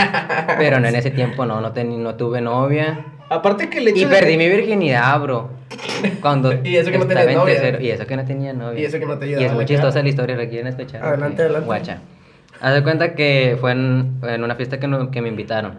Pero 0.58 0.80
no 0.80 0.88
en 0.88 0.96
ese 0.96 1.12
tiempo, 1.12 1.46
no, 1.46 1.60
no, 1.60 1.72
teni- 1.72 1.98
no 1.98 2.16
tuve 2.16 2.40
novia. 2.40 3.04
Aparte 3.28 3.68
que 3.70 3.78
hecho 3.90 4.00
Y 4.00 4.04
de- 4.06 4.10
perdí 4.10 4.36
mi 4.36 4.48
virginidad, 4.48 5.20
bro. 5.20 5.50
Cuando 6.20 6.52
Y 6.64 6.76
eso 6.76 6.90
que 6.90 6.98
no 6.98 7.04
en 7.04 7.34
novia. 7.38 7.54
tercero- 7.54 7.80
Y 7.80 7.90
eso 7.90 8.06
que 8.06 8.16
no 8.16 8.24
tenía 8.24 8.52
novia. 8.52 8.80
Y 8.80 8.84
eso 8.84 8.98
que 8.98 9.06
no 9.06 9.18
te 9.18 9.26
Y 9.26 9.28
ayudaba 9.30 9.46
es 9.46 9.52
muy 9.52 9.64
chistosa 9.66 10.02
la 10.02 10.08
historia, 10.08 10.36
¿la 10.36 10.48
quieren 10.48 10.66
escuchar? 10.66 11.04
Adelante, 11.04 11.42
adelante. 11.42 11.66
Guacha. 11.66 11.98
Haz 12.60 12.74
de 12.74 12.82
cuenta 12.82 13.14
que 13.14 13.56
fue 13.60 13.72
en, 13.72 14.18
en 14.22 14.42
una 14.44 14.54
fiesta 14.54 14.78
que, 14.80 14.86
no- 14.88 15.10
que 15.10 15.20
me 15.22 15.28
invitaron. 15.28 15.74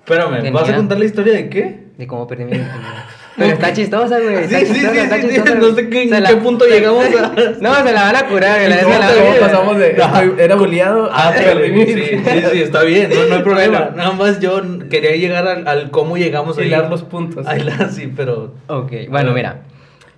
Espérame, 0.00 0.52
¿vas 0.52 0.62
a 0.62 0.66
Tenía- 0.66 0.76
contar 0.78 0.98
la 0.98 1.04
historia 1.04 1.32
de 1.34 1.48
qué? 1.48 1.84
De 1.96 2.06
cómo 2.06 2.26
perdí 2.26 2.44
mi 2.44 2.50
virginidad. 2.52 3.04
Pero 3.36 3.52
está 3.54 3.72
chistosa, 3.72 4.18
güey. 4.20 4.34
Está 4.44 4.58
Sí, 4.58 4.66
sí, 4.66 4.72
chistosa, 4.74 4.92
sí, 4.94 4.98
está 5.00 5.16
sí, 5.16 5.22
sí, 5.22 5.28
chistosa, 5.28 5.54
no 5.54 5.60
güey. 5.60 5.74
sé 5.74 5.88
qué- 5.90 6.02
en 6.02 6.08
Se 6.10 6.22
qué 6.22 6.36
punto 6.36 6.66
llegamos 6.66 7.06
a- 7.06 7.32
No, 7.60 7.74
se 7.74 7.92
la 7.92 8.02
van 8.02 8.16
a 8.16 8.26
curar, 8.28 8.58
güey. 8.60 8.66
¿Y 8.66 8.74
la- 8.74 8.82
¿Cómo, 9.14 9.34
pasamos 9.40 9.78
de 9.78 9.90
estoy- 9.96 10.34
era 10.38 10.54
bulleado 10.56 11.08
Ah, 11.12 11.28
a 11.28 11.32
pero, 11.32 11.60
perdí 11.60 11.72
mi 11.72 11.86
sí, 11.86 11.94
virginidad? 11.94 12.32
sí, 12.50 12.56
sí, 12.56 12.62
está 12.62 12.82
bien, 12.82 13.10
no, 13.10 13.26
no 13.26 13.34
hay 13.36 13.42
problema. 13.42 13.78
Bueno. 13.80 13.96
Nada 13.96 14.12
más 14.12 14.40
yo 14.40 14.60
quería 14.90 15.16
llegar 15.16 15.46
al, 15.48 15.66
al 15.68 15.90
cómo 15.90 16.16
llegamos 16.16 16.58
a 16.58 16.62
Hilar 16.64 16.90
los 16.90 17.02
puntos. 17.04 17.46
A 17.46 17.56
hilar, 17.56 17.88
sí, 17.90 18.12
pero. 18.14 18.54
Ok, 18.66 18.92
bueno, 19.08 19.32
mira. 19.32 19.62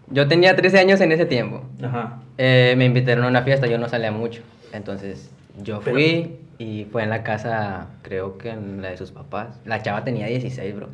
Yo 0.08 0.26
tenía 0.28 0.54
13 0.56 0.78
años 0.80 1.00
en 1.00 1.12
ese 1.12 1.24
tiempo. 1.26 1.62
Ajá. 1.82 2.18
Eh, 2.36 2.74
me 2.76 2.84
invitaron 2.84 3.24
a 3.24 3.28
una 3.28 3.42
fiesta, 3.42 3.66
yo 3.66 3.78
no 3.78 3.88
salía 3.88 4.10
mucho. 4.12 4.42
Entonces, 4.72 5.30
yo 5.62 5.80
Pero- 5.80 5.94
fui 5.96 6.36
y 6.58 6.86
fue 6.90 7.02
en 7.02 7.10
la 7.10 7.22
casa, 7.22 7.88
creo 8.02 8.38
que 8.38 8.50
en 8.50 8.82
la 8.82 8.90
de 8.90 8.96
sus 8.96 9.10
papás. 9.10 9.60
La 9.64 9.82
chava 9.82 10.04
tenía 10.04 10.26
16, 10.26 10.74
bro. 10.74 10.88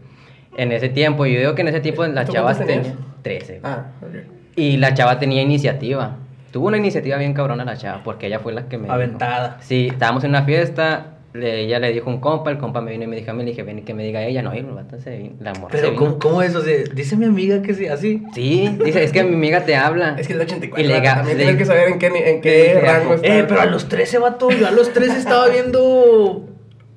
En 0.57 0.73
ese 0.73 0.89
tiempo, 0.89 1.27
yo 1.27 1.39
digo 1.39 1.55
que 1.55 1.63
en 1.63 1.69
ese 1.69 1.81
tiempo 1.81 2.05
las 2.07 2.27
¿Tú 2.27 2.33
chavas 2.33 2.57
cuántos 2.59 2.67
tenían 2.75 2.97
tenías? 3.23 3.47
13. 3.49 3.61
Ah, 3.63 3.85
ok. 4.03 4.57
Y 4.57 4.77
la 4.79 4.95
chava 4.95 5.19
tenía 5.19 5.43
iniciativa. 5.43 6.17
Tuvo 6.51 6.67
una 6.69 6.79
iniciativa 6.79 7.17
bien 7.19 7.33
cabrona 7.35 7.65
la 7.65 7.77
chava, 7.77 8.03
porque 8.03 8.27
ella 8.27 8.41
fue 8.41 8.53
la 8.53 8.69
que 8.69 8.77
me... 8.77 8.85
dijo. 8.85 8.95
Aventada. 8.95 9.59
Sí, 9.61 9.89
estábamos 9.91 10.25
en 10.25 10.31
una 10.31 10.43
fiesta, 10.43 11.19
le- 11.33 11.61
ella 11.65 11.79
le 11.79 11.93
dijo 11.93 12.11
un 12.11 12.21
compa, 12.21 12.51
el 12.51 12.59
compa 12.59 12.81
me 12.81 12.91
vino 12.93 13.05
y 13.05 13.07
me 13.07 13.17
dijo 13.17 13.31
a 13.31 13.35
mí, 13.35 13.45
le 13.45 13.51
dije, 13.51 13.63
ven 13.63 13.79
y 13.79 13.83
que 13.83 13.95
me 13.95 14.05
diga 14.05 14.23
ella. 14.25 14.43
No, 14.43 14.55
y 14.55 14.59
el 14.59 14.67
vato 14.67 14.99
se 14.99 15.17
vino, 15.17 15.35
la 15.41 15.53
morra 15.55 15.71
se 15.77 15.79
Pero, 15.79 15.91
vino. 15.93 15.99
¿cómo, 16.05 16.19
¿cómo 16.19 16.43
es? 16.43 16.55
O 16.57 16.63
sea, 16.63 16.77
dice 16.95 17.17
mi 17.17 17.25
amiga 17.27 17.63
que 17.63 17.75
sí, 17.75 17.87
así. 17.87 18.23
Sí, 18.35 18.77
dice, 18.85 19.03
es 19.05 19.13
que 19.13 19.23
mi 19.25 19.35
amiga 19.35 19.65
te 19.65 19.77
habla. 19.77 20.17
Es 20.19 20.27
que 20.27 20.33
es 20.35 20.39
el 20.39 20.45
84. 20.47 20.85
Y 20.85 20.89
le 20.89 21.01
también 21.01 21.37
le- 21.39 21.43
tienes 21.45 21.59
que 21.59 21.65
saber 21.67 21.89
en 21.89 21.99
qué, 21.99 22.07
en 22.31 22.41
qué 22.41 22.81
rango 22.83 23.15
está. 23.15 23.27
Eh, 23.27 23.45
pero 23.49 23.61
a 23.61 23.67
los 23.67 23.89
13, 23.89 24.19
vato, 24.19 24.51
yo 24.51 24.67
a 24.67 24.71
los 24.71 24.93
13 24.93 25.19
estaba 25.19 25.49
viendo. 25.49 26.47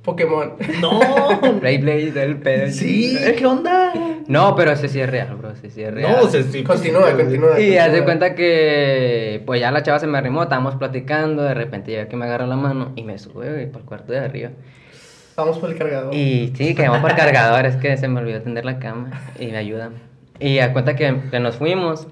Pokémon. 0.03 0.53
No. 0.81 0.99
Play, 1.61 2.11
del 2.11 2.37
pedo. 2.37 2.69
Sí, 2.69 3.17
¿qué 3.37 3.45
onda? 3.45 3.93
No, 4.27 4.55
pero 4.55 4.71
ese 4.71 4.89
sí 4.89 4.99
es 4.99 5.09
real, 5.09 5.35
bro, 5.35 5.51
ese 5.51 5.69
sí 5.69 5.81
es 5.81 5.93
real. 5.93 6.11
No, 6.11 6.23
o 6.23 6.29
sea, 6.29 6.43
sí. 6.43 6.63
Continúa, 6.63 7.11
sí, 7.11 7.17
continúa. 7.17 7.59
Y 7.59 7.77
haz 7.77 7.85
de 7.85 7.99
continúa. 7.99 8.05
cuenta 8.05 8.35
que, 8.35 9.41
pues 9.45 9.61
ya 9.61 9.71
la 9.71 9.81
chava 9.81 9.99
se 9.99 10.07
me 10.07 10.17
arrimó, 10.17 10.43
estábamos 10.43 10.75
platicando, 10.75 11.43
de 11.43 11.53
repente 11.53 11.91
llega 11.91 12.09
que 12.09 12.17
me 12.17 12.25
agarra 12.25 12.47
la 12.47 12.57
mano 12.57 12.91
y 12.95 13.03
me 13.03 13.17
sube, 13.17 13.49
güey, 13.49 13.71
por 13.71 13.81
el 13.81 13.87
cuarto 13.87 14.11
de 14.11 14.19
arriba. 14.19 14.49
Vamos 15.37 15.57
por 15.57 15.69
el 15.71 15.77
cargador. 15.77 16.13
Y 16.13 16.53
sí, 16.55 16.75
que 16.75 16.83
vamos 16.83 16.99
por 16.99 17.15
cargador, 17.15 17.65
es 17.65 17.77
que 17.77 17.95
se 17.97 18.07
me 18.07 18.19
olvidó 18.19 18.41
tender 18.41 18.65
la 18.65 18.79
cama 18.79 19.11
y 19.39 19.47
me 19.47 19.57
ayudan. 19.57 19.93
Y 20.39 20.59
a 20.59 20.73
cuenta 20.73 20.95
que, 20.95 21.21
que 21.31 21.39
nos 21.39 21.55
fuimos, 21.55 22.07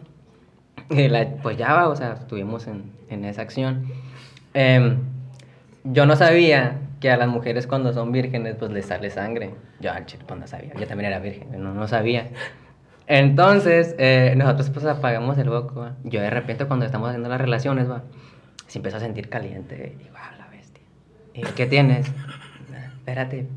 y 0.89 1.09
la, 1.09 1.27
pues 1.43 1.57
ya 1.57 1.73
va, 1.73 1.89
o 1.89 1.95
sea, 1.95 2.13
estuvimos 2.13 2.67
en, 2.67 2.91
en 3.09 3.25
esa 3.25 3.41
acción. 3.41 3.85
Em, 4.53 4.97
yo 5.83 6.05
no 6.05 6.15
sabía 6.15 6.77
que 7.01 7.11
a 7.11 7.17
las 7.17 7.27
mujeres 7.27 7.67
cuando 7.67 7.91
son 7.91 8.11
vírgenes, 8.13 8.55
pues 8.55 8.71
les 8.71 8.85
sale 8.85 9.09
sangre. 9.09 9.53
Yo 9.81 9.91
al 9.91 10.05
chile, 10.05 10.23
pues 10.25 10.39
no 10.39 10.47
sabía, 10.47 10.73
yo 10.75 10.87
también 10.87 11.11
era 11.11 11.19
virgen, 11.19 11.49
no, 11.61 11.73
no 11.73 11.87
sabía. 11.89 12.29
Entonces, 13.07 13.95
eh, 13.97 14.33
nosotros 14.37 14.69
pues 14.69 14.85
apagamos 14.85 15.37
el 15.37 15.47
foco, 15.49 15.81
¿va? 15.81 15.95
Yo 16.03 16.21
de 16.21 16.29
repente 16.29 16.65
cuando 16.65 16.85
estamos 16.85 17.09
haciendo 17.09 17.27
las 17.27 17.41
relaciones, 17.41 17.89
va, 17.89 18.03
se 18.67 18.79
empezó 18.79 18.97
a 18.97 18.99
sentir 19.01 19.27
caliente, 19.29 19.95
y 19.95 20.03
digo, 20.03 20.15
ah, 20.17 20.31
la 20.37 20.47
bestia. 20.47 20.83
¿Y 21.33 21.41
qué 21.41 21.65
tienes? 21.65 22.09
"Nah, 22.71 22.85
espérate. 22.93 23.47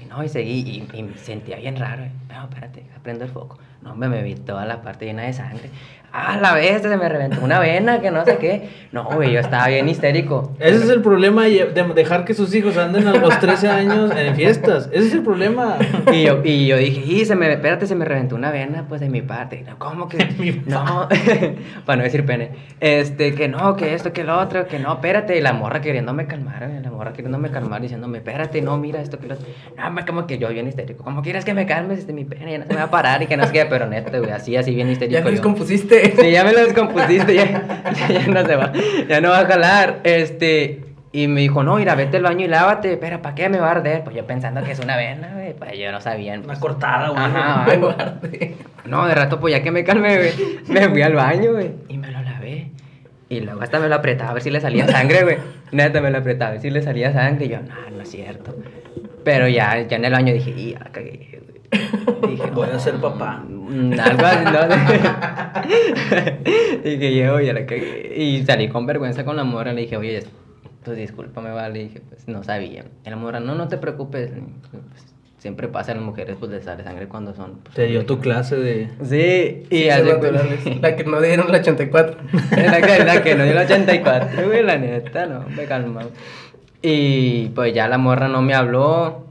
Y 0.00 0.04
no, 0.04 0.22
y 0.22 0.28
seguí, 0.28 0.60
y, 0.60 0.96
y 0.96 1.02
me 1.02 1.16
sentía 1.16 1.56
bien 1.56 1.76
raro. 1.76 2.04
No, 2.28 2.44
espérate, 2.44 2.84
prendo 3.02 3.24
el 3.24 3.30
foco. 3.30 3.58
No, 3.82 3.96
me, 3.96 4.08
me 4.08 4.22
vi 4.22 4.34
toda 4.34 4.64
la 4.66 4.82
parte 4.82 5.06
llena 5.06 5.22
de 5.22 5.32
sangre. 5.32 5.70
Ah, 6.12 6.38
la 6.42 6.54
bestia, 6.54 6.90
se 6.90 6.96
me 6.96 7.08
reventó 7.08 7.40
una 7.40 7.60
vena, 7.60 8.00
que 8.00 8.10
no 8.10 8.24
sé 8.24 8.36
qué. 8.38 8.68
No, 8.90 9.04
güey, 9.04 9.32
yo 9.32 9.38
estaba 9.40 9.68
bien 9.68 9.88
histérico. 9.88 10.56
Ese 10.58 10.76
es 10.84 10.88
el 10.90 11.02
problema 11.02 11.44
de 11.44 11.66
de 11.66 11.82
dejar 11.94 12.24
que 12.24 12.34
sus 12.34 12.52
hijos 12.54 12.76
anden 12.76 13.06
a 13.06 13.12
los 13.14 13.38
13 13.38 13.68
años 13.68 14.10
en 14.16 14.34
fiestas. 14.34 14.88
Ese 14.92 15.06
es 15.06 15.12
el 15.14 15.22
problema. 15.22 15.76
Y 16.12 16.24
yo, 16.24 16.40
y 16.42 16.66
yo 16.66 16.76
dije, 16.78 17.00
y 17.06 17.24
se 17.24 17.36
me, 17.36 17.52
espérate, 17.52 17.86
se 17.86 17.94
me 17.94 18.04
reventó 18.04 18.34
una 18.34 18.50
vena, 18.50 18.86
pues, 18.88 19.00
de 19.00 19.08
mi 19.08 19.22
parte. 19.22 19.62
No, 19.66 19.78
¿cómo 19.78 20.08
que? 20.08 20.18
no, 20.66 21.08
para 21.86 21.96
no 21.96 22.02
decir 22.02 22.26
pene. 22.26 22.50
Este, 22.80 23.34
que 23.34 23.46
no, 23.48 23.76
que 23.76 23.94
esto, 23.94 24.12
que 24.12 24.24
lo 24.24 24.38
otro, 24.38 24.66
que 24.66 24.78
no, 24.80 24.92
espérate. 24.94 25.36
Y 25.38 25.40
la 25.40 25.52
morra 25.52 25.80
queriéndome 25.80 26.26
calmar, 26.26 26.66
güey, 26.68 26.82
la 26.82 26.90
morra 26.90 27.12
queriéndome 27.12 27.50
calmar, 27.50 27.80
diciéndome, 27.80 28.18
espérate, 28.18 28.60
no, 28.62 28.76
mira 28.78 29.00
esto, 29.00 29.18
que 29.18 29.28
lo 29.28 29.34
otro. 29.34 29.46
No, 29.76 29.90
me- 29.92 30.04
como 30.04 30.26
que 30.26 30.38
yo 30.38 30.48
bien 30.48 30.66
histérico. 30.66 31.04
Como 31.04 31.22
quieres 31.22 31.44
que 31.44 31.54
me 31.54 31.66
calmes, 31.66 32.00
este, 32.00 32.12
mi 32.12 32.24
pene, 32.24 32.50
ya 32.52 32.58
no 32.58 32.64
se 32.64 32.70
me 32.70 32.76
va 32.78 32.84
a 32.84 32.90
parar 32.90 33.22
y 33.22 33.26
que 33.26 33.36
no 33.36 33.46
sé 33.46 33.52
qué, 33.52 33.66
pero 33.66 33.86
neta, 33.86 34.18
güey, 34.18 34.30
así, 34.32 34.56
así, 34.56 34.74
bien 34.74 34.90
histérico. 34.90 35.12
Ya 35.12 35.20
lo 35.20 35.24
yo. 35.36 35.42
Descompusiste. 36.00 36.22
Sí, 36.22 36.30
ya 36.30 36.44
me 36.44 36.52
lo 36.52 36.60
descompusiste, 36.60 37.34
ya, 37.34 37.92
ya, 37.92 38.08
ya 38.08 38.26
no 38.26 38.46
se 38.46 38.56
va, 38.56 38.72
ya 39.08 39.20
no 39.20 39.30
va 39.30 39.40
a 39.40 39.46
jalar. 39.46 40.00
Este, 40.04 40.80
y 41.12 41.26
me 41.26 41.40
dijo, 41.40 41.64
no, 41.64 41.76
mira, 41.76 41.96
vete 41.96 42.18
al 42.18 42.22
baño 42.22 42.44
y 42.44 42.48
lávate, 42.48 42.96
pero 42.96 43.20
¿para 43.20 43.34
qué 43.34 43.48
me 43.48 43.58
va 43.58 43.68
a 43.68 43.70
arder? 43.72 44.04
Pues 44.04 44.14
yo 44.14 44.24
pensando 44.26 44.62
que 44.62 44.72
es 44.72 44.78
una 44.78 44.96
vena, 44.96 45.32
güey, 45.34 45.54
pues 45.54 45.76
yo 45.76 45.90
no 45.90 46.00
sabía. 46.00 46.34
Una 46.34 46.44
pues. 46.44 46.58
cortada, 46.60 47.08
güey. 47.08 47.22
Ajá, 47.22 47.66
Me. 48.22 48.54
No, 48.84 49.06
de 49.06 49.14
rato, 49.14 49.40
pues 49.40 49.52
ya 49.52 49.62
que 49.62 49.72
me 49.72 49.82
calmé, 49.82 50.16
güey, 50.16 50.32
me 50.68 50.88
fui 50.88 51.02
al 51.02 51.14
baño, 51.14 51.52
güey, 51.52 51.72
y 51.88 51.98
me 51.98 52.10
lo 52.10 52.22
lavé. 52.22 52.70
Y 53.28 53.40
luego 53.40 53.60
hasta 53.62 53.80
me 53.80 53.88
lo 53.88 53.96
apretaba 53.96 54.30
a 54.30 54.34
ver 54.34 54.42
si 54.42 54.50
le 54.50 54.60
salía 54.60 54.86
sangre, 54.86 55.22
güey. 55.22 55.36
Neta, 55.72 56.00
me 56.00 56.10
lo 56.10 56.18
apretaba 56.18 56.50
a 56.50 56.52
ver 56.52 56.60
si 56.60 56.70
le 56.70 56.82
salía 56.82 57.12
sangre. 57.12 57.46
Y 57.46 57.48
yo, 57.48 57.58
no, 57.60 57.96
no 57.96 58.02
es 58.02 58.10
cierto. 58.10 58.54
Pero 59.24 59.48
ya, 59.48 59.80
ya 59.82 59.96
en 59.96 60.04
el 60.04 60.12
baño 60.12 60.32
dije, 60.32 60.50
y 60.50 60.72
ya 60.72 60.80
cagué, 60.92 61.40
güey. 61.44 61.49
Dije, 62.28 62.50
Voy 62.52 62.68
a 62.72 62.78
ser 62.78 62.94
papá. 62.96 63.44
mm, 63.48 63.92
Algo 63.98 64.26
así, 64.26 64.44
¿no? 64.44 64.60
dije, 66.84 67.14
yo, 67.16 67.40
ya 67.40 67.52
la 67.52 67.66
cagué. 67.66 68.12
Y 68.16 68.44
salí 68.44 68.68
con 68.68 68.86
vergüenza 68.86 69.24
con 69.24 69.36
la 69.36 69.44
morra. 69.44 69.72
Le 69.72 69.82
dije, 69.82 69.96
oye, 69.96 70.24
pues 70.84 70.96
discúlpame, 70.96 71.50
vale. 71.52 71.74
Le 71.74 71.84
dije, 71.84 72.00
pues 72.08 72.26
no 72.28 72.42
sabía. 72.42 72.84
Y 73.06 73.10
la 73.10 73.16
morra, 73.16 73.40
no, 73.40 73.54
no 73.54 73.68
te 73.68 73.76
preocupes. 73.76 74.30
Pues, 74.70 74.82
siempre 75.38 75.68
pasa 75.68 75.92
a 75.92 75.94
las 75.94 76.04
mujeres, 76.04 76.36
pues 76.38 76.50
les 76.50 76.64
sale 76.64 76.82
sangre 76.84 77.06
cuando 77.08 77.34
son. 77.34 77.60
pues, 77.62 77.74
Te 77.74 77.86
dio 77.86 78.04
tu 78.04 78.18
clase 78.18 78.56
de. 78.56 78.88
Sí, 79.04 79.62
y 79.74 79.82
Sí, 79.84 79.88
hace. 79.90 80.78
La 80.80 80.96
que 80.96 81.04
no 81.04 81.20
dieron 81.20 81.50
la 81.52 81.58
84. 81.58 82.16
la 82.56 82.80
que, 82.82 83.04
la 83.04 83.22
que 83.22 83.34
no 83.36 83.44
dio 83.44 83.52
el 83.52 83.58
84, 83.58 84.46
güey, 84.46 84.62
la 84.62 84.76
neta, 84.76 85.26
no, 85.26 85.44
me 85.48 85.64
calma. 85.64 86.02
Y 86.82 87.48
pues 87.50 87.74
ya 87.74 87.86
la 87.88 87.98
morra 87.98 88.28
no 88.28 88.42
me 88.42 88.54
habló. 88.54 89.26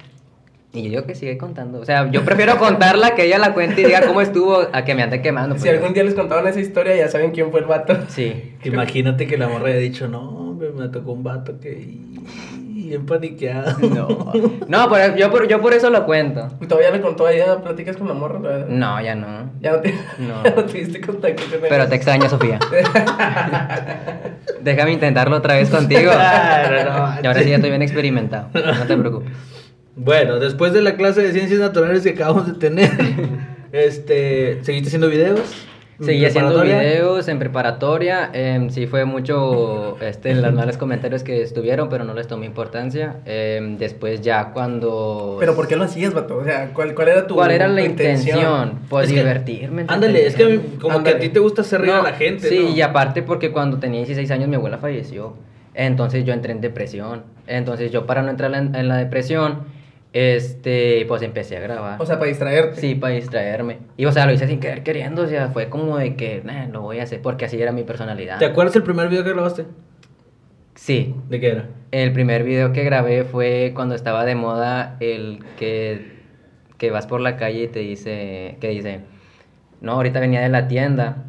Y 0.72 0.84
yo 0.84 0.90
digo 0.90 1.04
que 1.06 1.16
sigue 1.16 1.36
contando. 1.38 1.80
O 1.80 1.86
sea, 1.86 2.12
yo 2.12 2.24
prefiero 2.24 2.58
contarla 2.58 3.16
que 3.16 3.26
ella 3.26 3.40
la 3.40 3.54
cuente 3.56 3.82
y 3.82 3.86
diga 3.86 4.06
cómo 4.06 4.22
estuvo 4.22 4.68
a 4.72 4.84
que 4.86 4.94
me 4.94 5.02
ande 5.02 5.20
quemando. 5.22 5.58
Si 5.58 5.68
algún 5.68 5.94
día 5.94 6.04
les 6.04 6.14
contaban 6.14 6.46
esa 6.48 6.60
historia, 6.60 6.96
ya 6.96 7.08
saben 7.08 7.32
quién 7.32 7.50
fue 7.50 7.62
el 7.62 7.66
vato. 7.66 7.98
Sí. 8.08 8.54
Imagínate 8.64 9.26
que 9.26 9.38
la 9.38 9.48
morra 9.48 9.70
haya 9.70 9.78
dicho, 9.80 10.08
no, 10.08 10.54
me 10.76 10.88
tocó 10.90 11.14
un 11.14 11.24
vato 11.24 11.60
que. 11.60 11.72
y 11.72 12.90
bien 12.90 13.06
paniqueado. 13.08 13.78
No. 13.90 14.32
No, 14.68 14.90
por- 14.90 15.16
yo, 15.16 15.32
por, 15.32 15.48
yo 15.48 15.60
por 15.60 15.74
eso 15.74 15.90
lo 15.90 16.06
cuento. 16.06 16.48
Todavía 16.68 16.92
le 16.92 17.02
contó, 17.02 17.32
ya 17.32 17.60
platicas 17.64 17.98
con 17.98 18.08
la 18.08 18.14
morra, 18.14 18.38
verdad. 18.40 18.68
No, 18.68 19.02
ya 19.02 19.16
no. 19.16 19.50
Ya 19.62 19.72
no, 19.72 19.80
te, 19.80 19.92
No. 20.20 20.44
ya 20.44 20.52
no 20.56 20.66
tuviste 20.66 21.02
contacto 21.02 21.42
con 21.50 21.62
Pero 21.62 21.76
ella. 21.76 21.90
te 21.90 21.96
extraño, 21.96 22.30
Sofía. 22.30 22.60
Déjame 24.62 24.92
intentarlo 24.94 25.38
otra 25.38 25.56
vez 25.56 25.70
contigo. 25.70 26.12
Claro, 26.12 26.92
no 26.92 27.22
Y 27.24 27.28
ahora 27.28 27.42
sí 27.44 27.50
ya 27.50 27.56
estoy 27.56 27.70
bien 27.72 27.82
experimentado. 27.82 28.50
No 28.54 28.86
te 28.86 28.98
preocupes. 28.98 29.32
Bueno, 30.01 30.39
después 30.39 30.72
de 30.72 30.82
la 30.82 30.96
clase 30.96 31.22
de 31.22 31.34
ciencias 31.34 31.60
naturales 31.60 32.03
que 32.03 32.12
acabamos 32.12 32.48
de 32.48 32.53
tener, 32.53 32.89
este, 33.74 34.60
¿seguiste 34.63 34.88
haciendo 34.88 35.10
videos? 35.10 35.41
Seguí 36.01 36.24
haciendo 36.24 36.62
videos 36.62 37.27
en 37.27 37.39
preparatoria. 37.39 38.29
em, 38.32 38.70
sí 38.70 38.88
fue 38.88 39.03
mucho 39.03 39.98
este, 40.00 40.34
los 40.34 40.53
malos 40.53 40.77
comentarios 40.77 41.24
que 41.24 41.41
estuvieron, 41.41 41.89
pero 41.89 42.06
no 42.06 42.13
les 42.13 42.25
tomé 42.27 42.46
importancia. 42.46 43.18
Em, 43.25 43.77
después 43.77 44.22
ya 44.22 44.51
cuando... 44.53 45.36
Pero 45.41 45.56
¿por 45.58 45.68
qué 45.68 45.75
lo 45.75 45.84
hacías, 45.84 46.13
vato? 46.13 46.38
O 46.38 46.44
sea, 46.46 46.72
¿cuál, 46.74 46.96
cuál 46.96 47.10
era 47.10 47.27
tu 47.27 47.36
¿Cuál 47.36 47.51
era 47.51 47.68
la 47.68 47.82
tu 47.82 47.86
intención? 47.88 48.79
Pues 48.89 49.08
Es 49.08 49.13
que- 49.13 49.20
divertirme. 49.20 49.84
Ándale, 49.89 50.25
es 50.25 50.36
que 50.36 50.44
a 50.44 50.48
mí- 50.48 50.62
como 50.79 51.03
que 51.03 51.10
a 51.10 51.12
Ándale. 51.15 51.20
ti 51.20 51.29
te 51.34 51.39
gusta 51.39 51.63
hacer 51.63 51.82
reír 51.82 51.91
a 51.94 51.98
No, 51.98 52.03
la 52.03 52.13
gente, 52.13 52.48
Sí, 52.48 52.60
¿no? 52.60 52.70
y 52.70 52.82
aparte 52.82 53.22
porque 53.22 53.51
cuando 53.51 53.77
tenía 53.79 54.00
16 54.00 54.32
años 54.32 54.48
mi 54.48 54.56
abuela 54.56 54.77
falleció. 54.77 55.34
Entonces 55.74 56.24
yo 56.24 56.32
entré 56.32 56.53
en 56.53 56.62
depresión. 56.62 57.24
Entonces 57.46 57.91
yo 57.91 58.06
para 58.06 58.22
no 58.22 58.29
entrar 58.29 58.53
en, 58.53 58.74
en 58.74 58.88
la 58.88 58.96
depresión, 58.96 59.63
este, 60.13 61.06
pues 61.08 61.22
empecé 61.22 61.58
a 61.58 61.60
grabar. 61.60 62.01
O 62.01 62.06
sea, 62.06 62.18
para 62.18 62.30
distraerte. 62.30 62.80
Sí, 62.82 62.96
para 62.96 63.13
distraerme. 63.13 63.78
Y 63.98 64.06
o 64.06 64.12
sea, 64.12 64.25
lo 64.25 64.32
hice 64.34 64.48
sin 64.48 64.60
querer 64.60 64.84
queriendo, 64.84 65.24
o 65.24 65.28
sea, 65.28 65.50
fue 65.50 65.70
como 65.70 65.98
de 65.98 66.16
que, 66.16 66.42
nah, 66.44 66.68
lo 66.68 66.82
voy 66.82 67.00
a 67.00 67.04
hacer 67.04 67.22
porque 67.22 67.46
así 67.46 67.62
era 67.62 67.72
mi 67.72 67.84
personalidad. 67.84 68.39
¿Te 68.39 68.46
acuerdas 68.46 68.75
el 68.75 68.84
primer 68.84 69.08
video 69.10 69.24
que 69.24 69.32
grabaste? 69.34 69.66
Sí. 70.75 71.13
¿De 71.30 71.39
qué 71.39 71.50
era? 71.50 71.68
El 71.92 72.13
primer 72.13 72.44
video 72.44 72.72
que 72.72 72.84
grabé 72.84 73.24
fue 73.24 73.72
cuando 73.75 73.96
estaba 73.96 74.25
de 74.25 74.36
moda 74.36 74.96
el 75.00 75.44
que, 75.58 76.20
que 76.78 76.89
vas 76.92 77.06
por 77.08 77.20
la 77.20 77.36
calle 77.38 77.63
y 77.63 77.68
te 77.68 77.80
dice, 77.80 78.58
que 78.62 78.70
dice, 78.70 79.01
no, 79.82 79.94
ahorita 79.94 80.20
venía 80.20 80.42
de 80.42 80.50
la 80.50 80.68
tienda 80.68 81.25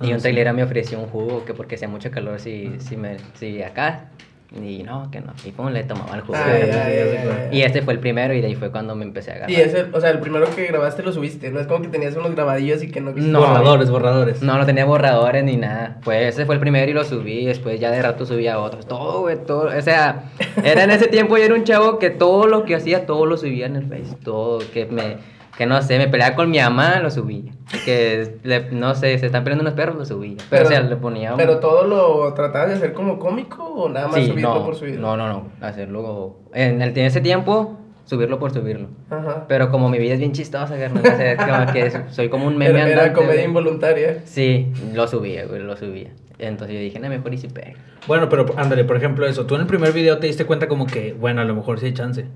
y 0.00 0.10
Ah, 0.10 0.14
un 0.14 0.18
sí. 0.20 0.24
tailera 0.24 0.52
me 0.52 0.62
ofreció 0.64 0.98
un 0.98 1.06
jugo 1.06 1.44
que 1.44 1.54
porque 1.54 1.76
hacía 1.76 1.88
mucho 1.88 2.10
calor 2.10 2.40
si, 2.40 2.72
si, 2.78 2.96
me, 2.96 3.16
si 3.34 3.62
acá. 3.62 4.10
Y 4.54 4.82
no, 4.82 5.10
que 5.10 5.20
no. 5.20 5.32
Y 5.44 5.52
pum, 5.52 5.68
le 5.68 5.82
tomaba 5.84 6.14
el 6.14 6.20
jugo. 6.22 6.36
Ay, 6.36 6.62
ay, 6.70 6.72
ay, 6.72 7.28
ay. 7.50 7.58
Y 7.58 7.62
este 7.62 7.80
fue 7.80 7.94
el 7.94 8.00
primero 8.00 8.34
y 8.34 8.40
de 8.42 8.48
ahí 8.48 8.54
fue 8.54 8.70
cuando 8.70 8.94
me 8.94 9.04
empecé 9.04 9.30
a 9.30 9.34
agarrar. 9.34 9.50
Y 9.50 9.56
ese, 9.56 9.86
o 9.92 10.00
sea, 10.00 10.10
el 10.10 10.18
primero 10.20 10.46
que 10.54 10.66
grabaste 10.66 11.02
lo 11.02 11.12
subiste, 11.12 11.50
no 11.50 11.58
es 11.58 11.66
como 11.66 11.80
que 11.82 11.88
tenías 11.88 12.14
unos 12.16 12.34
grabadillos 12.34 12.82
y 12.82 12.90
que 12.90 13.00
no 13.00 13.12
No. 13.12 13.40
Borradores, 13.40 13.90
borradores. 13.90 14.42
No, 14.42 14.58
no 14.58 14.66
tenía 14.66 14.84
borradores 14.84 15.42
ni 15.44 15.56
nada. 15.56 15.98
Pues 16.04 16.34
ese 16.34 16.44
fue 16.44 16.56
el 16.56 16.60
primero 16.60 16.90
y 16.90 16.94
lo 16.94 17.04
subí. 17.04 17.46
Después 17.46 17.80
ya 17.80 17.90
de 17.90 18.02
rato 18.02 18.26
subía 18.26 18.58
otros. 18.58 18.86
Todo, 18.86 19.22
güey, 19.22 19.38
todo. 19.44 19.70
O 19.76 19.82
sea, 19.82 20.24
era 20.62 20.84
en 20.84 20.90
ese 20.90 21.08
tiempo 21.08 21.38
yo 21.38 21.44
era 21.44 21.54
un 21.54 21.64
chavo 21.64 21.98
que 21.98 22.10
todo 22.10 22.46
lo 22.46 22.64
que 22.64 22.74
hacía, 22.74 23.06
todo 23.06 23.24
lo 23.24 23.38
subía 23.38 23.66
en 23.66 23.76
el 23.76 23.86
Face. 23.86 24.16
Todo, 24.22 24.58
que 24.72 24.86
me, 24.86 25.16
que 25.56 25.66
no 25.66 25.80
sé, 25.82 25.98
me 25.98 26.08
peleaba 26.08 26.34
con 26.34 26.50
mi 26.50 26.58
mamá, 26.58 27.00
lo 27.00 27.10
subía. 27.10 27.52
Que, 27.84 28.36
le- 28.42 28.70
no 28.70 28.94
sé, 28.94 29.18
se 29.18 29.26
están 29.26 29.44
peleando 29.44 29.62
unos 29.62 29.74
perros, 29.74 29.96
lo 29.96 30.04
subía. 30.04 30.36
Pero, 30.50 30.64
o 30.64 30.68
sea, 30.68 30.80
le 30.80 30.96
ponía 30.96 31.32
un- 31.32 31.36
Pero 31.36 31.58
todo 31.58 31.84
lo 31.84 32.32
tratabas 32.34 32.70
de 32.70 32.74
hacer 32.76 32.92
como 32.94 33.18
cómico 33.18 33.64
o 33.64 33.88
nada 33.88 34.08
más 34.08 34.16
Sí, 34.16 34.26
subirlo 34.28 34.54
no, 34.54 34.64
por 34.64 34.74
subirlo. 34.76 35.00
no, 35.02 35.16
no, 35.16 35.28
no. 35.28 35.46
Hacerlo. 35.66 36.36
En, 36.54 36.80
el, 36.82 36.90
en 36.96 37.04
ese 37.04 37.20
tiempo, 37.20 37.78
subirlo 38.04 38.38
por 38.38 38.50
subirlo. 38.52 38.88
Ajá. 39.10 39.44
Pero 39.48 39.70
como 39.70 39.88
mi 39.88 39.98
vida 39.98 40.14
es 40.14 40.18
bien 40.20 40.32
chistosa, 40.32 40.76
carnal, 40.78 41.02
o 41.06 41.16
sea, 41.16 41.36
como 41.36 41.72
que 41.72 41.92
soy 42.10 42.28
como 42.28 42.46
un 42.46 42.56
meme 42.56 42.70
Era, 42.80 42.88
era 42.88 43.00
andante, 43.04 43.20
comedia 43.20 43.44
involuntaria. 43.44 44.20
Sí, 44.24 44.72
lo 44.94 45.06
subía, 45.06 45.46
güey, 45.46 45.60
lo 45.62 45.76
subía. 45.76 46.10
Entonces 46.38 46.74
yo 46.74 46.80
dije, 46.80 46.98
no, 46.98 47.08
mejor 47.08 47.32
y 47.34 47.38
si 47.38 47.46
pega. 47.48 47.74
Bueno, 48.08 48.28
pero 48.28 48.46
ándale, 48.56 48.84
por 48.84 48.96
ejemplo, 48.96 49.26
eso. 49.26 49.46
Tú 49.46 49.54
en 49.54 49.60
el 49.60 49.66
primer 49.68 49.92
video 49.92 50.18
te 50.18 50.26
diste 50.26 50.44
cuenta 50.44 50.66
como 50.66 50.86
que, 50.86 51.12
bueno, 51.12 51.40
a 51.40 51.44
lo 51.44 51.54
mejor 51.54 51.78
sí 51.78 51.86
hay 51.86 51.94
chance. 51.94 52.26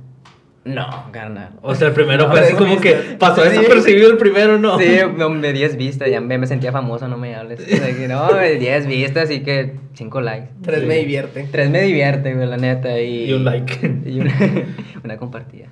No, 0.66 0.86
carnal. 1.12 1.50
O 1.62 1.74
sea, 1.74 1.88
el 1.88 1.94
primero 1.94 2.24
No, 2.26 2.30
fue 2.32 2.40
así 2.44 2.54
como 2.54 2.80
que 2.80 2.92
pasó 3.18 3.42
Sí. 3.44 3.50
desapercibido 3.50 4.10
el 4.10 4.18
primero, 4.18 4.58
¿no? 4.58 4.78
Sí, 4.78 4.98
me 5.30 5.52
10 5.52 5.76
vistas, 5.76 6.10
ya 6.10 6.20
me, 6.20 6.36
me 6.38 6.46
sentía 6.46 6.72
famoso, 6.72 7.06
no 7.08 7.16
me 7.16 7.34
hables. 7.36 7.60
O 7.60 7.64
sea, 7.76 7.94
que 7.96 8.08
no, 8.08 8.28
10 8.34 8.86
vistas, 8.86 9.24
así 9.24 9.42
que 9.42 9.76
5 9.94 10.20
likes. 10.20 10.48
Tres 10.62 10.80
Sí. 10.80 10.86
me 10.86 10.96
divierte. 10.96 11.48
3 11.50 11.70
me 11.70 11.82
divierte, 11.82 12.34
güey, 12.34 12.46
la 12.48 12.56
neta. 12.56 13.00
Y, 13.00 13.30
Y 13.30 13.32
un 13.32 13.44
like. 13.44 14.00
Y 14.06 14.20
una, 14.20 14.34
una 15.04 15.16
compartida. 15.16 15.68